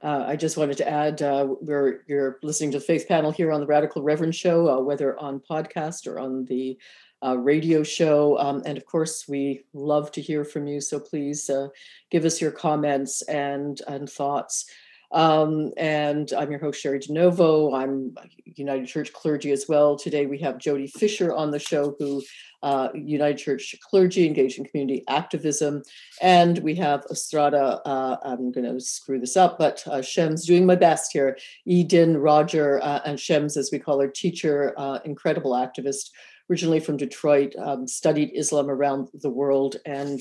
Uh, 0.00 0.24
I 0.28 0.36
just 0.36 0.56
wanted 0.56 0.76
to 0.76 0.88
add, 0.88 1.22
uh, 1.22 1.44
we're 1.60 2.04
you're 2.06 2.38
listening 2.44 2.70
to 2.70 2.78
the 2.78 2.84
Faith 2.84 3.08
Panel 3.08 3.32
here 3.32 3.50
on 3.50 3.60
the 3.60 3.66
Radical 3.66 4.02
Reverend 4.02 4.34
Show, 4.34 4.68
uh, 4.68 4.80
whether 4.80 5.18
on 5.18 5.40
podcast 5.40 6.06
or 6.06 6.20
on 6.20 6.44
the 6.44 6.78
uh, 7.24 7.36
radio 7.36 7.82
show. 7.82 8.38
Um, 8.38 8.62
and 8.64 8.78
of 8.78 8.86
course, 8.86 9.26
we 9.28 9.64
love 9.72 10.12
to 10.12 10.20
hear 10.20 10.44
from 10.44 10.66
you. 10.66 10.80
So 10.80 11.00
please 11.00 11.50
uh, 11.50 11.68
give 12.10 12.24
us 12.24 12.40
your 12.40 12.52
comments 12.52 13.22
and, 13.22 13.80
and 13.86 14.08
thoughts. 14.08 14.66
Um, 15.10 15.72
and 15.78 16.30
I'm 16.36 16.50
your 16.50 16.60
host, 16.60 16.82
Cheri 16.82 17.00
DiNovo. 17.00 17.74
I'm 17.74 18.14
United 18.44 18.86
Church 18.86 19.12
clergy 19.12 19.52
as 19.52 19.64
well. 19.66 19.96
Today 19.96 20.26
we 20.26 20.38
have 20.40 20.58
Jodi 20.58 20.86
Fisher 20.86 21.32
on 21.32 21.50
the 21.50 21.58
show, 21.58 21.96
who 21.98 22.22
uh, 22.62 22.88
United 22.94 23.38
Church 23.38 23.74
clergy 23.82 24.26
engaged 24.26 24.58
in 24.58 24.66
community 24.66 25.04
activism. 25.08 25.82
And 26.20 26.58
we 26.58 26.74
have 26.74 27.06
Estrada, 27.10 27.80
uh, 27.86 28.16
I'm 28.22 28.52
going 28.52 28.70
to 28.70 28.80
screw 28.80 29.18
this 29.18 29.36
up, 29.36 29.58
but 29.58 29.82
uh, 29.86 30.02
Shem's 30.02 30.44
doing 30.44 30.66
my 30.66 30.76
best 30.76 31.12
here. 31.12 31.38
Eden, 31.64 32.18
Roger, 32.18 32.82
uh, 32.82 33.00
and 33.06 33.18
Shams, 33.18 33.56
as 33.56 33.70
we 33.72 33.78
call 33.78 34.00
her, 34.00 34.08
teacher, 34.08 34.74
uh, 34.76 34.98
incredible 35.06 35.52
activist 35.52 36.10
originally 36.50 36.80
from 36.80 36.96
Detroit, 36.96 37.54
um, 37.58 37.86
studied 37.86 38.32
Islam 38.34 38.70
around 38.70 39.08
the 39.14 39.30
world, 39.30 39.76
and 39.84 40.20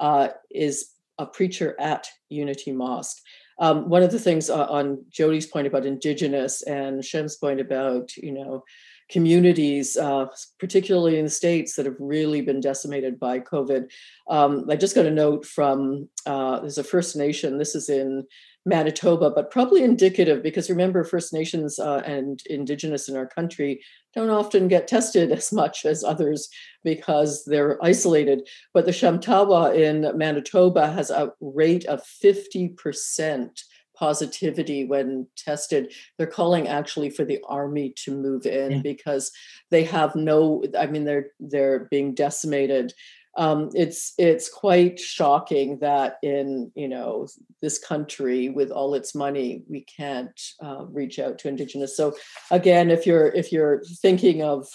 uh, 0.00 0.28
is 0.50 0.90
a 1.18 1.26
preacher 1.26 1.74
at 1.80 2.06
Unity 2.28 2.72
Mosque. 2.72 3.18
Um, 3.58 3.88
one 3.88 4.02
of 4.02 4.12
the 4.12 4.18
things 4.18 4.50
uh, 4.50 4.66
on 4.66 5.04
Jodi's 5.10 5.46
point 5.46 5.66
about 5.66 5.86
indigenous 5.86 6.62
and 6.62 7.04
Shem's 7.04 7.36
point 7.36 7.60
about, 7.60 8.14
you 8.16 8.32
know, 8.32 8.64
communities, 9.08 9.96
uh, 9.96 10.26
particularly 10.58 11.18
in 11.18 11.24
the 11.24 11.30
states 11.30 11.74
that 11.74 11.86
have 11.86 11.96
really 11.98 12.40
been 12.40 12.60
decimated 12.60 13.18
by 13.18 13.40
COVID. 13.40 13.90
Um, 14.28 14.64
I 14.68 14.76
just 14.76 14.94
got 14.94 15.06
a 15.06 15.10
note 15.10 15.46
from 15.46 16.08
uh, 16.26 16.60
there's 16.60 16.78
a 16.78 16.84
First 16.84 17.16
Nation. 17.16 17.58
This 17.58 17.74
is 17.74 17.88
in 17.88 18.24
Manitoba, 18.64 19.30
but 19.30 19.52
probably 19.52 19.84
indicative 19.84 20.42
because 20.42 20.68
remember, 20.68 21.04
First 21.04 21.32
Nations 21.32 21.78
uh, 21.78 22.02
and 22.04 22.42
Indigenous 22.46 23.08
in 23.08 23.16
our 23.16 23.26
country 23.26 23.80
don't 24.14 24.30
often 24.30 24.66
get 24.66 24.88
tested 24.88 25.30
as 25.32 25.52
much 25.52 25.84
as 25.84 26.02
others 26.02 26.48
because 26.82 27.44
they're 27.44 27.82
isolated. 27.84 28.48
But 28.74 28.86
the 28.86 28.90
Shamattawa 28.90 29.74
in 29.74 30.18
Manitoba 30.18 30.90
has 30.90 31.10
a 31.10 31.32
rate 31.40 31.84
of 31.86 32.02
50% 32.02 33.50
positivity 33.98 34.84
when 34.84 35.26
tested. 35.36 35.92
They're 36.16 36.26
calling 36.26 36.68
actually 36.68 37.10
for 37.10 37.24
the 37.24 37.40
army 37.48 37.94
to 38.04 38.16
move 38.16 38.46
in 38.46 38.72
yeah. 38.72 38.80
because 38.82 39.32
they 39.70 39.84
have 39.84 40.14
no, 40.14 40.64
I 40.78 40.86
mean, 40.86 41.04
they're 41.04 41.28
they're 41.40 41.86
being 41.90 42.14
decimated 42.14 42.92
um, 43.36 43.70
it's 43.74 44.14
it's 44.18 44.48
quite 44.48 44.98
shocking 44.98 45.78
that 45.80 46.16
in 46.22 46.72
you 46.74 46.88
know 46.88 47.28
this 47.60 47.78
country 47.78 48.48
with 48.48 48.70
all 48.70 48.94
its 48.94 49.14
money 49.14 49.62
we 49.68 49.82
can't 49.82 50.40
uh, 50.62 50.86
reach 50.86 51.18
out 51.18 51.38
to 51.38 51.48
indigenous 51.48 51.96
so 51.96 52.14
again 52.50 52.90
if 52.90 53.06
you're 53.06 53.28
if 53.28 53.52
you're 53.52 53.82
thinking 54.00 54.42
of 54.42 54.66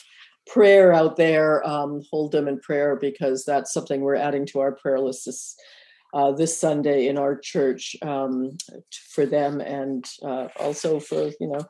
prayer 0.47 0.93
out 0.93 1.17
there 1.17 1.67
um, 1.67 2.03
hold 2.11 2.32
them 2.32 2.47
in 2.47 2.59
prayer 2.59 2.95
because 2.95 3.43
that's 3.45 3.74
something 3.74 4.01
we're 4.01 4.15
adding 4.15 4.45
to 4.45 4.59
our 4.59 4.72
prayer 4.72 4.99
list 4.99 5.26
this 5.26 5.55
uh, 6.14 6.32
this 6.32 6.57
sunday 6.57 7.07
in 7.07 7.18
our 7.18 7.38
church 7.38 7.95
um, 8.01 8.57
for 9.09 9.26
them 9.26 9.62
and 9.62 10.05
uh, 10.24 10.47
also 10.59 10.99
for 10.99 11.32
you 11.39 11.47
know 11.47 11.66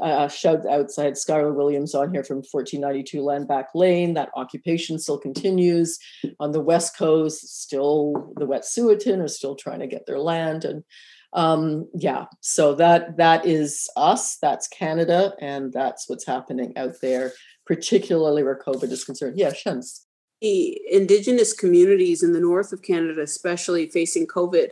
uh, 0.00 0.28
shout 0.28 0.66
outside 0.66 1.14
Skyler 1.14 1.54
Williams 1.54 1.94
on 1.94 2.12
here 2.12 2.22
from 2.22 2.38
1492 2.38 3.18
Landback 3.22 3.66
Lane. 3.74 4.14
That 4.14 4.30
occupation 4.34 4.98
still 4.98 5.18
continues 5.18 5.98
on 6.38 6.52
the 6.52 6.60
west 6.60 6.96
coast. 6.96 7.60
Still, 7.62 8.32
the 8.36 8.46
Wet'suwet'en 8.46 9.22
are 9.22 9.28
still 9.28 9.56
trying 9.56 9.80
to 9.80 9.86
get 9.86 10.06
their 10.06 10.20
land, 10.20 10.64
and 10.64 10.84
um, 11.32 11.88
yeah, 11.94 12.26
so 12.40 12.74
that 12.76 13.16
that 13.16 13.46
is 13.46 13.88
us. 13.96 14.36
That's 14.40 14.68
Canada, 14.68 15.34
and 15.40 15.72
that's 15.72 16.08
what's 16.08 16.26
happening 16.26 16.76
out 16.76 17.00
there, 17.02 17.32
particularly 17.66 18.42
where 18.42 18.58
COVID 18.58 18.90
is 18.90 19.04
concerned. 19.04 19.38
Yeah, 19.38 19.52
Shams. 19.52 20.06
The 20.40 20.80
indigenous 20.90 21.52
communities 21.52 22.22
in 22.22 22.32
the 22.32 22.40
north 22.40 22.72
of 22.72 22.82
Canada, 22.82 23.20
especially 23.22 23.86
facing 23.88 24.26
COVID, 24.26 24.70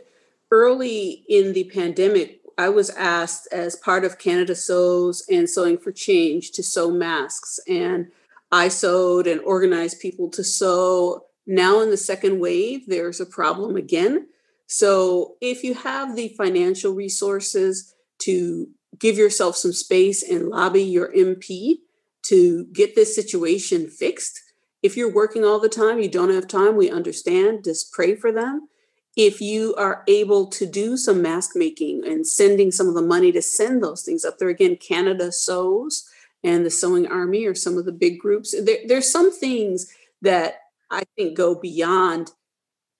early 0.51 1.23
in 1.29 1.53
the 1.53 1.65
pandemic, 1.65 2.39
I 2.57 2.69
was 2.69 2.89
asked 2.89 3.47
as 3.53 3.75
part 3.75 4.03
of 4.03 4.17
Canada 4.17 4.53
Sews 4.53 5.23
and 5.29 5.49
Sewing 5.49 5.77
for 5.77 5.91
Change 5.91 6.51
to 6.51 6.63
sew 6.63 6.91
masks. 6.91 7.59
And 7.69 8.11
I 8.51 8.67
sewed 8.67 9.27
and 9.27 9.39
organized 9.41 10.01
people 10.01 10.29
to 10.31 10.43
sew. 10.43 11.25
Now, 11.47 11.79
in 11.81 11.89
the 11.89 11.97
second 11.97 12.39
wave, 12.39 12.81
there's 12.87 13.21
a 13.21 13.25
problem 13.25 13.75
again. 13.75 14.27
So, 14.67 15.35
if 15.39 15.63
you 15.63 15.73
have 15.73 16.15
the 16.15 16.29
financial 16.29 16.93
resources 16.93 17.95
to 18.19 18.67
give 18.99 19.17
yourself 19.17 19.55
some 19.55 19.73
space 19.73 20.21
and 20.21 20.49
lobby 20.49 20.83
your 20.83 21.13
MP 21.13 21.77
to 22.23 22.65
get 22.65 22.93
this 22.93 23.15
situation 23.15 23.87
fixed, 23.87 24.41
if 24.81 24.95
you're 24.95 25.13
working 25.13 25.43
all 25.43 25.59
the 25.59 25.69
time, 25.69 25.99
you 25.99 26.09
don't 26.09 26.33
have 26.33 26.47
time, 26.47 26.75
we 26.75 26.89
understand, 26.89 27.63
just 27.63 27.91
pray 27.91 28.15
for 28.15 28.31
them. 28.31 28.69
If 29.17 29.41
you 29.41 29.75
are 29.75 30.03
able 30.07 30.47
to 30.47 30.65
do 30.65 30.95
some 30.95 31.21
mask 31.21 31.51
making 31.55 32.05
and 32.05 32.25
sending 32.25 32.71
some 32.71 32.87
of 32.87 32.93
the 32.93 33.01
money 33.01 33.31
to 33.33 33.41
send 33.41 33.83
those 33.83 34.03
things 34.03 34.23
up 34.23 34.37
there, 34.37 34.49
again, 34.49 34.77
Canada 34.77 35.31
sews 35.31 36.07
and 36.43 36.65
the 36.65 36.69
Sewing 36.69 37.07
Army 37.07 37.45
are 37.45 37.55
some 37.55 37.77
of 37.77 37.85
the 37.85 37.91
big 37.91 38.19
groups. 38.19 38.55
There, 38.63 38.77
there's 38.87 39.11
some 39.11 39.31
things 39.31 39.91
that 40.21 40.61
I 40.89 41.03
think 41.15 41.35
go 41.35 41.55
beyond, 41.55 42.31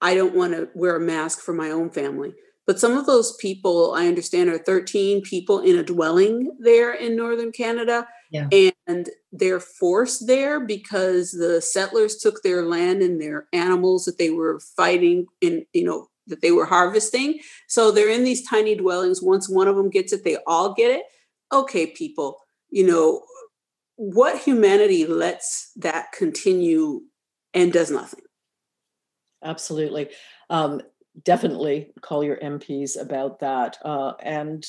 I 0.02 0.14
don't 0.14 0.34
want 0.34 0.52
to 0.52 0.68
wear 0.74 0.96
a 0.96 1.00
mask 1.00 1.40
for 1.40 1.54
my 1.54 1.70
own 1.70 1.90
family. 1.90 2.34
But 2.66 2.78
some 2.78 2.96
of 2.96 3.06
those 3.06 3.36
people, 3.36 3.94
I 3.94 4.06
understand, 4.06 4.50
are 4.50 4.58
13 4.58 5.22
people 5.22 5.60
in 5.60 5.76
a 5.76 5.82
dwelling 5.82 6.56
there 6.60 6.92
in 6.92 7.16
Northern 7.16 7.52
Canada. 7.52 8.06
Yeah. 8.30 8.48
And 8.86 9.10
they're 9.32 9.60
forced 9.60 10.26
there 10.26 10.60
because 10.60 11.32
the 11.32 11.60
settlers 11.60 12.16
took 12.16 12.42
their 12.42 12.64
land 12.64 13.02
and 13.02 13.20
their 13.20 13.46
animals 13.52 14.04
that 14.04 14.18
they 14.18 14.30
were 14.30 14.60
fighting 14.76 15.26
in, 15.40 15.66
you 15.72 15.84
know, 15.84 16.08
that 16.28 16.40
they 16.40 16.52
were 16.52 16.66
harvesting. 16.66 17.40
So 17.68 17.90
they're 17.90 18.08
in 18.08 18.24
these 18.24 18.48
tiny 18.48 18.76
dwellings. 18.76 19.20
Once 19.22 19.48
one 19.48 19.66
of 19.68 19.76
them 19.76 19.90
gets 19.90 20.12
it, 20.12 20.22
they 20.24 20.36
all 20.46 20.74
get 20.74 20.92
it. 20.92 21.02
Okay, 21.52 21.88
people, 21.88 22.38
you 22.70 22.86
know, 22.86 23.22
what 23.96 24.38
humanity 24.38 25.06
lets 25.06 25.72
that 25.76 26.12
continue 26.12 27.02
and 27.52 27.72
does 27.72 27.90
nothing? 27.90 28.22
Absolutely. 29.42 30.10
Um, 30.50 30.82
definitely 31.24 31.92
call 32.00 32.22
your 32.22 32.36
MPs 32.36 33.00
about 33.00 33.40
that. 33.40 33.78
Uh, 33.84 34.12
and, 34.20 34.64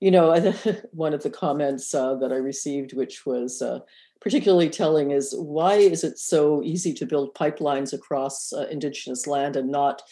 you 0.00 0.10
know, 0.10 0.52
one 0.92 1.14
of 1.14 1.22
the 1.22 1.30
comments 1.30 1.94
uh, 1.94 2.14
that 2.16 2.32
I 2.32 2.36
received, 2.36 2.94
which 2.94 3.26
was 3.26 3.62
uh, 3.62 3.80
particularly 4.20 4.70
telling, 4.70 5.10
is 5.10 5.34
why 5.36 5.74
is 5.74 6.04
it 6.04 6.18
so 6.18 6.62
easy 6.62 6.92
to 6.94 7.06
build 7.06 7.34
pipelines 7.34 7.92
across 7.92 8.52
uh, 8.52 8.66
Indigenous 8.70 9.26
land 9.26 9.56
and 9.56 9.70
not 9.70 10.02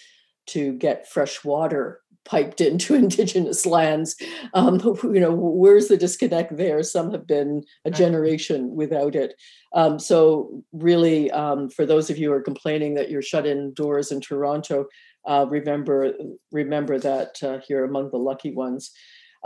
to 0.47 0.72
get 0.74 1.09
fresh 1.09 1.45
water 1.45 2.01
piped 2.26 2.61
into 2.61 2.95
indigenous 2.95 3.64
lands. 3.64 4.16
Um, 4.53 4.80
you 5.05 5.20
know, 5.20 5.32
where's 5.32 5.89
the 5.89 5.97
disconnect 5.97 6.57
there? 6.57 6.82
Some 6.82 7.12
have 7.12 7.26
been 7.26 7.64
a 7.84 7.91
generation 7.91 8.74
without 8.74 9.14
it. 9.14 9.34
Um, 9.72 9.99
so, 9.99 10.62
really, 10.72 11.30
um, 11.30 11.70
for 11.70 11.87
those 11.87 12.11
of 12.11 12.18
you 12.18 12.28
who 12.28 12.34
are 12.34 12.43
complaining 12.43 12.95
that 12.95 13.11
you're 13.11 13.22
shut 13.22 13.47
indoors 13.47 14.12
in 14.12 14.20
Toronto, 14.20 14.87
uh, 15.26 15.47
remember 15.49 16.12
remember 16.53 16.99
that 16.99 17.43
uh, 17.43 17.59
you're 17.68 17.84
among 17.84 18.11
the 18.11 18.18
lucky 18.18 18.53
ones. 18.53 18.93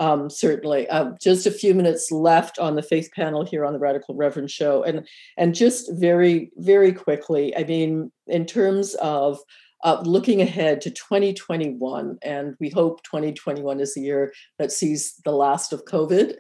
Um, 0.00 0.30
certainly, 0.30 0.88
uh, 0.88 1.10
just 1.20 1.46
a 1.46 1.50
few 1.50 1.74
minutes 1.74 2.10
left 2.10 2.58
on 2.58 2.74
the 2.74 2.82
faith 2.82 3.10
panel 3.14 3.44
here 3.44 3.66
on 3.66 3.74
the 3.74 3.78
Radical 3.78 4.14
Reverend 4.14 4.50
Show, 4.50 4.82
and 4.82 5.06
and 5.36 5.54
just 5.54 5.92
very 5.92 6.50
very 6.56 6.92
quickly, 6.92 7.54
I 7.54 7.64
mean, 7.64 8.10
in 8.26 8.46
terms 8.46 8.94
of 8.94 9.38
uh, 9.84 10.00
looking 10.04 10.40
ahead 10.40 10.80
to 10.82 10.90
2021, 10.90 12.18
and 12.22 12.54
we 12.60 12.70
hope 12.70 13.02
2021 13.04 13.78
is 13.78 13.94
the 13.94 14.00
year 14.00 14.32
that 14.58 14.72
sees 14.72 15.16
the 15.24 15.32
last 15.32 15.72
of 15.72 15.84
COVID. 15.84 16.34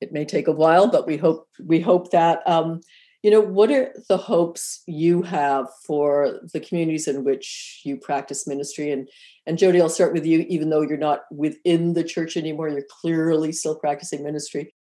It 0.00 0.12
may 0.12 0.24
take 0.24 0.46
a 0.46 0.52
while, 0.52 0.88
but 0.88 1.06
we 1.06 1.16
hope 1.16 1.48
we 1.62 1.80
hope 1.80 2.12
that. 2.12 2.48
Um, 2.48 2.80
you 3.22 3.30
know, 3.30 3.40
what 3.40 3.70
are 3.70 3.92
the 4.08 4.16
hopes 4.16 4.82
you 4.86 5.22
have 5.22 5.66
for 5.86 6.40
the 6.52 6.60
communities 6.60 7.06
in 7.06 7.24
which 7.24 7.82
you 7.84 7.96
practice 7.96 8.46
ministry? 8.46 8.92
And 8.92 9.08
and 9.46 9.58
Jodi, 9.58 9.80
I'll 9.80 9.88
start 9.88 10.12
with 10.12 10.24
you. 10.24 10.46
Even 10.48 10.70
though 10.70 10.82
you're 10.82 10.96
not 10.96 11.22
within 11.30 11.94
the 11.94 12.04
church 12.04 12.36
anymore, 12.36 12.68
you're 12.68 12.82
clearly 12.88 13.52
still 13.52 13.76
practicing 13.76 14.22
ministry. 14.22 14.74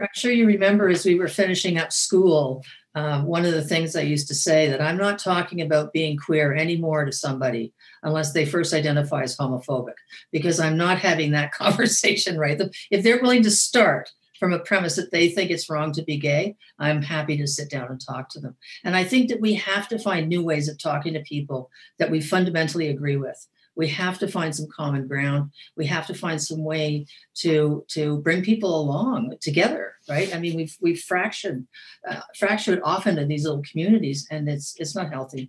I'm 0.00 0.08
sure 0.14 0.32
you 0.32 0.46
remember 0.46 0.88
as 0.88 1.04
we 1.04 1.14
were 1.14 1.28
finishing 1.28 1.78
up 1.78 1.92
school, 1.92 2.64
uh, 2.96 3.22
one 3.22 3.44
of 3.44 3.52
the 3.52 3.62
things 3.62 3.94
I 3.94 4.00
used 4.00 4.26
to 4.28 4.34
say 4.34 4.68
that 4.68 4.80
I'm 4.80 4.96
not 4.96 5.20
talking 5.20 5.60
about 5.60 5.92
being 5.92 6.16
queer 6.16 6.52
anymore 6.52 7.04
to 7.04 7.12
somebody 7.12 7.72
unless 8.02 8.32
they 8.32 8.44
first 8.44 8.74
identify 8.74 9.22
as 9.22 9.36
homophobic, 9.36 9.94
because 10.32 10.58
I'm 10.58 10.76
not 10.76 10.98
having 10.98 11.30
that 11.32 11.52
conversation 11.54 12.38
right. 12.38 12.60
If 12.90 13.04
they're 13.04 13.22
willing 13.22 13.44
to 13.44 13.52
start 13.52 14.10
from 14.44 14.52
a 14.52 14.58
premise 14.58 14.96
that 14.96 15.10
they 15.10 15.30
think 15.30 15.50
it's 15.50 15.70
wrong 15.70 15.90
to 15.90 16.02
be 16.02 16.18
gay, 16.18 16.54
I'm 16.78 17.00
happy 17.00 17.38
to 17.38 17.46
sit 17.46 17.70
down 17.70 17.88
and 17.88 17.98
talk 17.98 18.28
to 18.28 18.40
them. 18.40 18.54
And 18.84 18.94
I 18.94 19.02
think 19.02 19.30
that 19.30 19.40
we 19.40 19.54
have 19.54 19.88
to 19.88 19.98
find 19.98 20.28
new 20.28 20.44
ways 20.44 20.68
of 20.68 20.78
talking 20.78 21.14
to 21.14 21.20
people 21.20 21.70
that 21.98 22.10
we 22.10 22.20
fundamentally 22.20 22.88
agree 22.88 23.16
with. 23.16 23.38
We 23.74 23.88
have 23.88 24.18
to 24.18 24.28
find 24.28 24.54
some 24.54 24.66
common 24.70 25.08
ground. 25.08 25.50
We 25.78 25.86
have 25.86 26.06
to 26.08 26.14
find 26.14 26.42
some 26.42 26.62
way 26.62 27.06
to 27.36 27.86
to 27.88 28.18
bring 28.18 28.42
people 28.42 28.78
along 28.78 29.36
together 29.40 29.94
right? 30.10 30.34
I 30.34 30.38
mean 30.38 30.56
we've 30.56 30.76
we've 30.82 31.00
fractured 31.00 31.66
uh, 32.06 32.20
fractured 32.38 32.82
often 32.84 33.16
in 33.16 33.28
these 33.28 33.44
little 33.44 33.62
communities 33.62 34.28
and 34.30 34.46
it's 34.46 34.74
it's 34.78 34.94
not 34.94 35.10
healthy. 35.10 35.48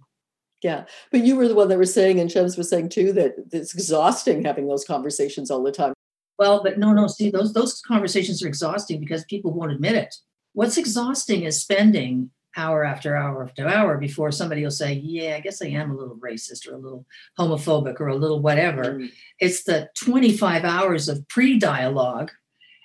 Yeah 0.64 0.86
but 1.12 1.26
you 1.26 1.36
were 1.36 1.50
the 1.50 1.56
one 1.56 1.68
that 1.68 1.78
was 1.78 1.94
saying 1.94 2.22
and 2.22 2.32
Shams 2.32 2.58
was 2.58 2.70
saying 2.70 2.90
too 2.90 3.12
that 3.12 3.34
it's 3.52 3.74
exhausting 3.74 4.46
having 4.46 4.70
those 4.70 4.86
conversations 4.86 5.52
all 5.52 5.64
the 5.64 5.74
time 5.74 5.95
well 6.38 6.62
but 6.64 6.78
no 6.78 6.94
no 6.94 7.08
see 7.08 7.30
those 7.30 7.54
those 7.54 7.82
conversations 7.82 8.44
are 8.44 8.48
exhausting 8.48 9.00
because 9.00 9.24
people 9.26 9.54
won't 9.54 9.72
admit 9.72 9.96
it 9.96 10.16
what's 10.54 10.78
exhausting 10.78 11.44
is 11.44 11.62
spending 11.62 12.30
hour 12.58 12.84
after 12.84 13.16
hour 13.16 13.44
after 13.44 13.68
hour 13.68 13.98
before 13.98 14.32
somebody 14.32 14.64
will 14.64 14.72
say, 14.72 14.94
Yeah, 14.94 15.36
I 15.36 15.40
guess 15.40 15.62
I 15.62 15.68
am 15.68 15.92
a 15.92 15.96
little 15.96 16.16
racist 16.16 16.68
or 16.68 16.74
a 16.74 16.80
little 16.80 17.06
homophobic 17.38 18.00
or 18.00 18.08
a 18.08 18.16
little 18.16 18.40
whatever. 18.40 18.96
Mm. 18.96 19.12
It's 19.40 19.64
the 19.64 19.90
25 20.02 20.64
hours 20.64 21.10
of 21.10 21.28
pre 21.28 21.60
dialogue. 21.60 22.32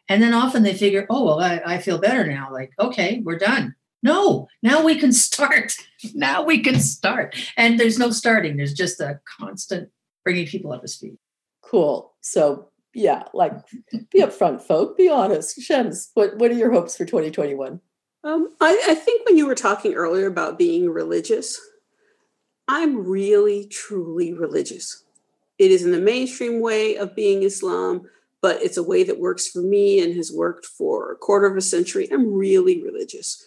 And 0.08 0.20
then 0.22 0.34
often 0.34 0.64
they 0.64 0.74
figure, 0.74 1.06
Oh, 1.08 1.24
well, 1.24 1.40
I, 1.40 1.60
I 1.64 1.78
feel 1.78 1.98
better 1.98 2.26
now. 2.26 2.52
Like, 2.52 2.72
okay, 2.78 3.20
we're 3.24 3.38
done. 3.38 3.74
No, 4.02 4.48
now 4.62 4.84
we 4.84 4.98
can 4.98 5.12
start. 5.28 5.74
now 6.14 6.42
we 6.42 6.60
can 6.60 6.80
start. 6.80 7.36
And 7.56 7.78
there's 7.78 7.98
no 7.98 8.10
starting, 8.10 8.56
there's 8.56 8.74
just 8.74 9.00
a 9.00 9.20
constant 9.38 9.90
bringing 10.24 10.46
people 10.46 10.72
up 10.72 10.82
to 10.82 10.88
speed. 10.88 11.16
Cool. 11.62 12.14
So, 12.20 12.69
yeah, 12.94 13.24
like 13.32 13.52
be 14.10 14.20
upfront, 14.20 14.62
folk, 14.62 14.96
be 14.96 15.08
honest. 15.08 15.60
Shams, 15.60 16.10
what, 16.14 16.36
what 16.36 16.50
are 16.50 16.54
your 16.54 16.72
hopes 16.72 16.96
for 16.96 17.04
2021? 17.04 17.80
Um, 18.22 18.48
I, 18.60 18.82
I 18.88 18.94
think 18.94 19.26
when 19.26 19.36
you 19.36 19.46
were 19.46 19.54
talking 19.54 19.94
earlier 19.94 20.26
about 20.26 20.58
being 20.58 20.90
religious, 20.90 21.58
I'm 22.68 23.06
really, 23.06 23.66
truly 23.66 24.32
religious. 24.32 25.04
It 25.58 25.70
isn't 25.70 25.90
the 25.90 26.00
mainstream 26.00 26.60
way 26.60 26.96
of 26.96 27.14
being 27.14 27.42
Islam, 27.42 28.02
but 28.42 28.62
it's 28.62 28.76
a 28.76 28.82
way 28.82 29.02
that 29.04 29.20
works 29.20 29.48
for 29.48 29.60
me 29.60 30.02
and 30.02 30.14
has 30.16 30.32
worked 30.32 30.66
for 30.66 31.12
a 31.12 31.16
quarter 31.16 31.46
of 31.46 31.56
a 31.56 31.60
century. 31.60 32.08
I'm 32.10 32.32
really 32.32 32.82
religious. 32.82 33.44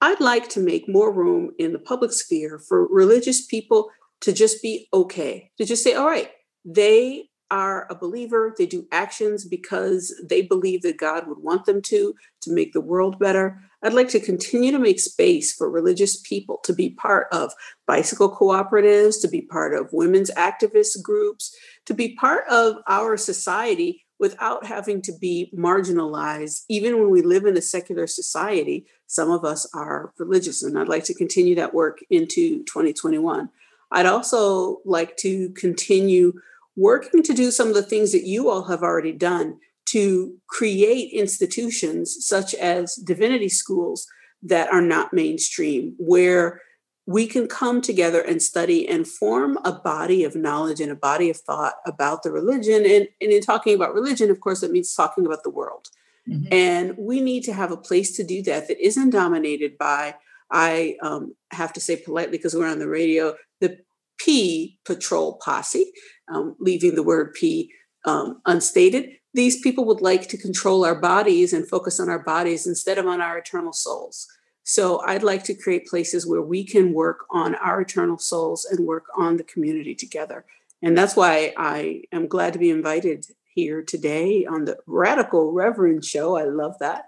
I'd 0.00 0.20
like 0.20 0.48
to 0.50 0.60
make 0.60 0.88
more 0.88 1.12
room 1.12 1.52
in 1.58 1.72
the 1.72 1.78
public 1.78 2.12
sphere 2.12 2.58
for 2.58 2.86
religious 2.86 3.44
people 3.44 3.90
to 4.20 4.32
just 4.32 4.62
be 4.62 4.88
okay, 4.92 5.50
to 5.58 5.64
just 5.64 5.82
say, 5.82 5.94
all 5.94 6.06
right, 6.06 6.30
they 6.64 7.28
are 7.50 7.86
a 7.90 7.94
believer. 7.94 8.54
They 8.56 8.66
do 8.66 8.86
actions 8.90 9.44
because 9.44 10.14
they 10.28 10.42
believe 10.42 10.82
that 10.82 10.98
God 10.98 11.26
would 11.28 11.38
want 11.38 11.64
them 11.64 11.80
to, 11.82 12.14
to 12.42 12.52
make 12.52 12.72
the 12.72 12.80
world 12.80 13.18
better. 13.18 13.60
I'd 13.82 13.92
like 13.92 14.08
to 14.10 14.20
continue 14.20 14.72
to 14.72 14.78
make 14.78 14.98
space 15.00 15.52
for 15.52 15.70
religious 15.70 16.20
people 16.20 16.58
to 16.64 16.72
be 16.72 16.90
part 16.90 17.28
of 17.32 17.52
bicycle 17.86 18.34
cooperatives, 18.34 19.20
to 19.22 19.28
be 19.28 19.42
part 19.42 19.74
of 19.74 19.92
women's 19.92 20.30
activist 20.32 21.02
groups, 21.02 21.54
to 21.84 21.94
be 21.94 22.14
part 22.14 22.44
of 22.48 22.76
our 22.88 23.16
society 23.16 24.04
without 24.18 24.64
having 24.66 25.02
to 25.02 25.12
be 25.12 25.52
marginalized. 25.54 26.64
Even 26.68 26.98
when 26.98 27.10
we 27.10 27.22
live 27.22 27.44
in 27.44 27.56
a 27.56 27.62
secular 27.62 28.06
society, 28.06 28.86
some 29.06 29.30
of 29.30 29.44
us 29.44 29.68
are 29.74 30.12
religious, 30.18 30.62
and 30.62 30.78
I'd 30.78 30.88
like 30.88 31.04
to 31.04 31.14
continue 31.14 31.54
that 31.56 31.74
work 31.74 31.98
into 32.10 32.64
2021. 32.64 33.50
I'd 33.92 34.06
also 34.06 34.80
like 34.84 35.16
to 35.18 35.50
continue 35.50 36.32
working 36.76 37.22
to 37.22 37.32
do 37.32 37.50
some 37.50 37.68
of 37.68 37.74
the 37.74 37.82
things 37.82 38.12
that 38.12 38.26
you 38.26 38.50
all 38.50 38.64
have 38.64 38.82
already 38.82 39.12
done 39.12 39.58
to 39.86 40.36
create 40.48 41.12
institutions 41.12 42.16
such 42.20 42.54
as 42.54 42.96
divinity 42.96 43.48
schools 43.48 44.06
that 44.42 44.70
are 44.72 44.82
not 44.82 45.12
mainstream, 45.12 45.94
where 45.98 46.60
we 47.06 47.26
can 47.26 47.46
come 47.46 47.80
together 47.80 48.20
and 48.20 48.42
study 48.42 48.86
and 48.86 49.06
form 49.06 49.58
a 49.64 49.72
body 49.72 50.24
of 50.24 50.34
knowledge 50.34 50.80
and 50.80 50.90
a 50.90 50.96
body 50.96 51.30
of 51.30 51.36
thought 51.36 51.74
about 51.86 52.24
the 52.24 52.32
religion. 52.32 52.84
And, 52.84 53.08
and 53.20 53.32
in 53.32 53.40
talking 53.40 53.74
about 53.74 53.94
religion, 53.94 54.30
of 54.30 54.40
course, 54.40 54.60
that 54.60 54.72
means 54.72 54.92
talking 54.92 55.24
about 55.24 55.44
the 55.44 55.50
world. 55.50 55.88
Mm-hmm. 56.28 56.52
And 56.52 56.98
we 56.98 57.20
need 57.20 57.44
to 57.44 57.52
have 57.52 57.70
a 57.70 57.76
place 57.76 58.16
to 58.16 58.24
do 58.24 58.42
that 58.42 58.66
that 58.66 58.84
isn't 58.84 59.10
dominated 59.10 59.78
by, 59.78 60.16
I 60.50 60.96
um, 61.00 61.36
have 61.52 61.72
to 61.74 61.80
say 61.80 61.96
politely 61.96 62.38
because 62.38 62.54
we're 62.54 62.68
on 62.68 62.80
the 62.80 62.88
radio, 62.88 63.36
the 63.60 63.78
P 64.18 64.78
patrol 64.84 65.34
posse, 65.44 65.92
um, 66.28 66.56
leaving 66.58 66.94
the 66.94 67.02
word 67.02 67.34
P 67.34 67.72
um, 68.04 68.40
unstated. 68.46 69.10
These 69.34 69.60
people 69.60 69.84
would 69.86 70.00
like 70.00 70.28
to 70.28 70.38
control 70.38 70.84
our 70.84 70.94
bodies 70.94 71.52
and 71.52 71.68
focus 71.68 72.00
on 72.00 72.08
our 72.08 72.18
bodies 72.18 72.66
instead 72.66 72.98
of 72.98 73.06
on 73.06 73.20
our 73.20 73.38
eternal 73.38 73.72
souls. 73.72 74.26
So 74.62 75.00
I'd 75.06 75.22
like 75.22 75.44
to 75.44 75.54
create 75.54 75.86
places 75.86 76.26
where 76.26 76.42
we 76.42 76.64
can 76.64 76.92
work 76.92 77.26
on 77.30 77.54
our 77.56 77.82
eternal 77.82 78.18
souls 78.18 78.64
and 78.64 78.86
work 78.86 79.04
on 79.16 79.36
the 79.36 79.44
community 79.44 79.94
together. 79.94 80.44
And 80.82 80.96
that's 80.96 81.14
why 81.14 81.52
I 81.56 82.02
am 82.12 82.26
glad 82.26 82.52
to 82.54 82.58
be 82.58 82.70
invited 82.70 83.26
here 83.54 83.82
today 83.82 84.44
on 84.44 84.64
the 84.64 84.76
Radical 84.86 85.52
Reverend 85.52 86.04
Show. 86.04 86.36
I 86.36 86.44
love 86.44 86.74
that. 86.80 87.04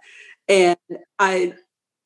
And 0.48 0.78
I 1.18 1.54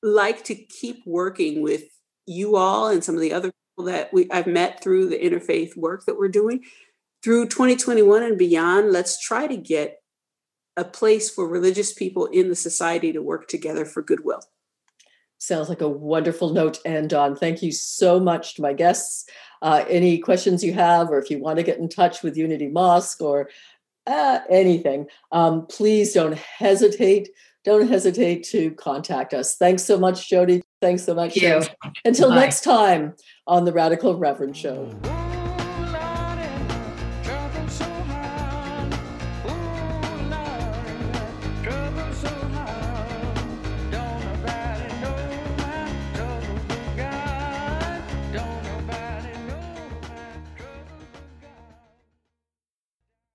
like 0.03 0.45
to 0.45 0.55
keep 0.55 1.03
working 1.07 1.63
with 1.63 1.85
you 2.27 2.57
all 2.57 2.89
and 2.89 3.05
some 3.05 3.15
of 3.15 3.21
the 3.21 3.33
other 3.33 3.53
people 3.53 3.93
that 3.93 4.13
we 4.13 4.31
I've 4.31 4.47
met 4.47 4.83
through 4.83 5.09
the 5.09 5.19
interfaith 5.19 5.77
work 5.77 6.07
that 6.07 6.19
we're 6.19 6.29
doing. 6.29 6.65
Through 7.23 7.49
2021 7.49 8.23
and 8.23 8.39
beyond, 8.39 8.91
let's 8.91 9.21
try 9.21 9.47
to 9.47 9.57
get 9.57 9.99
a 10.77 10.85
place 10.85 11.31
for 11.31 11.47
religious 11.47 11.93
people 11.93 12.27
in 12.27 12.49
the 12.49 12.57
society 12.57 13.13
to 13.13 13.23
work 13.23 13.47
together 13.47 13.85
for 13.85 14.03
goodwill. 14.03 14.41
Sounds 15.39 15.69
like 15.69 15.81
a 15.81 15.89
wonderful 15.89 16.53
note 16.53 16.75
to 16.75 16.89
end 16.89 17.13
on. 17.13 17.37
Thank 17.37 17.63
you 17.63 17.73
so 17.73 18.21
much 18.21 18.55
to 18.55 18.63
my 18.63 18.73
guests. 18.73 19.29
Uh, 19.61 19.85
any 19.89 20.19
questions 20.19 20.65
you 20.65 20.73
have, 20.73 21.11
or 21.11 21.19
if 21.19 21.31
you 21.31 21.39
want 21.39 21.59
to 21.59 21.65
get 21.65 21.79
in 21.79 21.89
touch 21.89 22.23
with 22.23 22.37
Unity 22.37 22.69
Mosque 22.69 23.21
or 23.21 23.51
uh, 24.07 24.41
anything, 24.51 25.07
um, 25.31 25.67
please 25.67 26.13
don't 26.15 26.37
hesitate. 26.37 27.29
Don't 27.65 27.89
hesitate 27.89 28.45
to 28.51 28.73
contact 28.73 29.35
us. 29.35 29.57
Thanks 29.57 29.85
so 29.85 29.99
much, 29.99 30.29
Jodi. 30.29 30.63
Thanks 30.81 31.05
so 31.05 31.15
much. 31.15 31.35
Thank 31.35 31.97
Until 32.05 32.31
Bye. 32.31 32.37
next 32.37 32.65
time 32.65 33.15
on 33.47 33.65
the 33.65 33.73
Radical 33.73 34.17
Reverend 34.19 34.57
Show. 34.57 34.93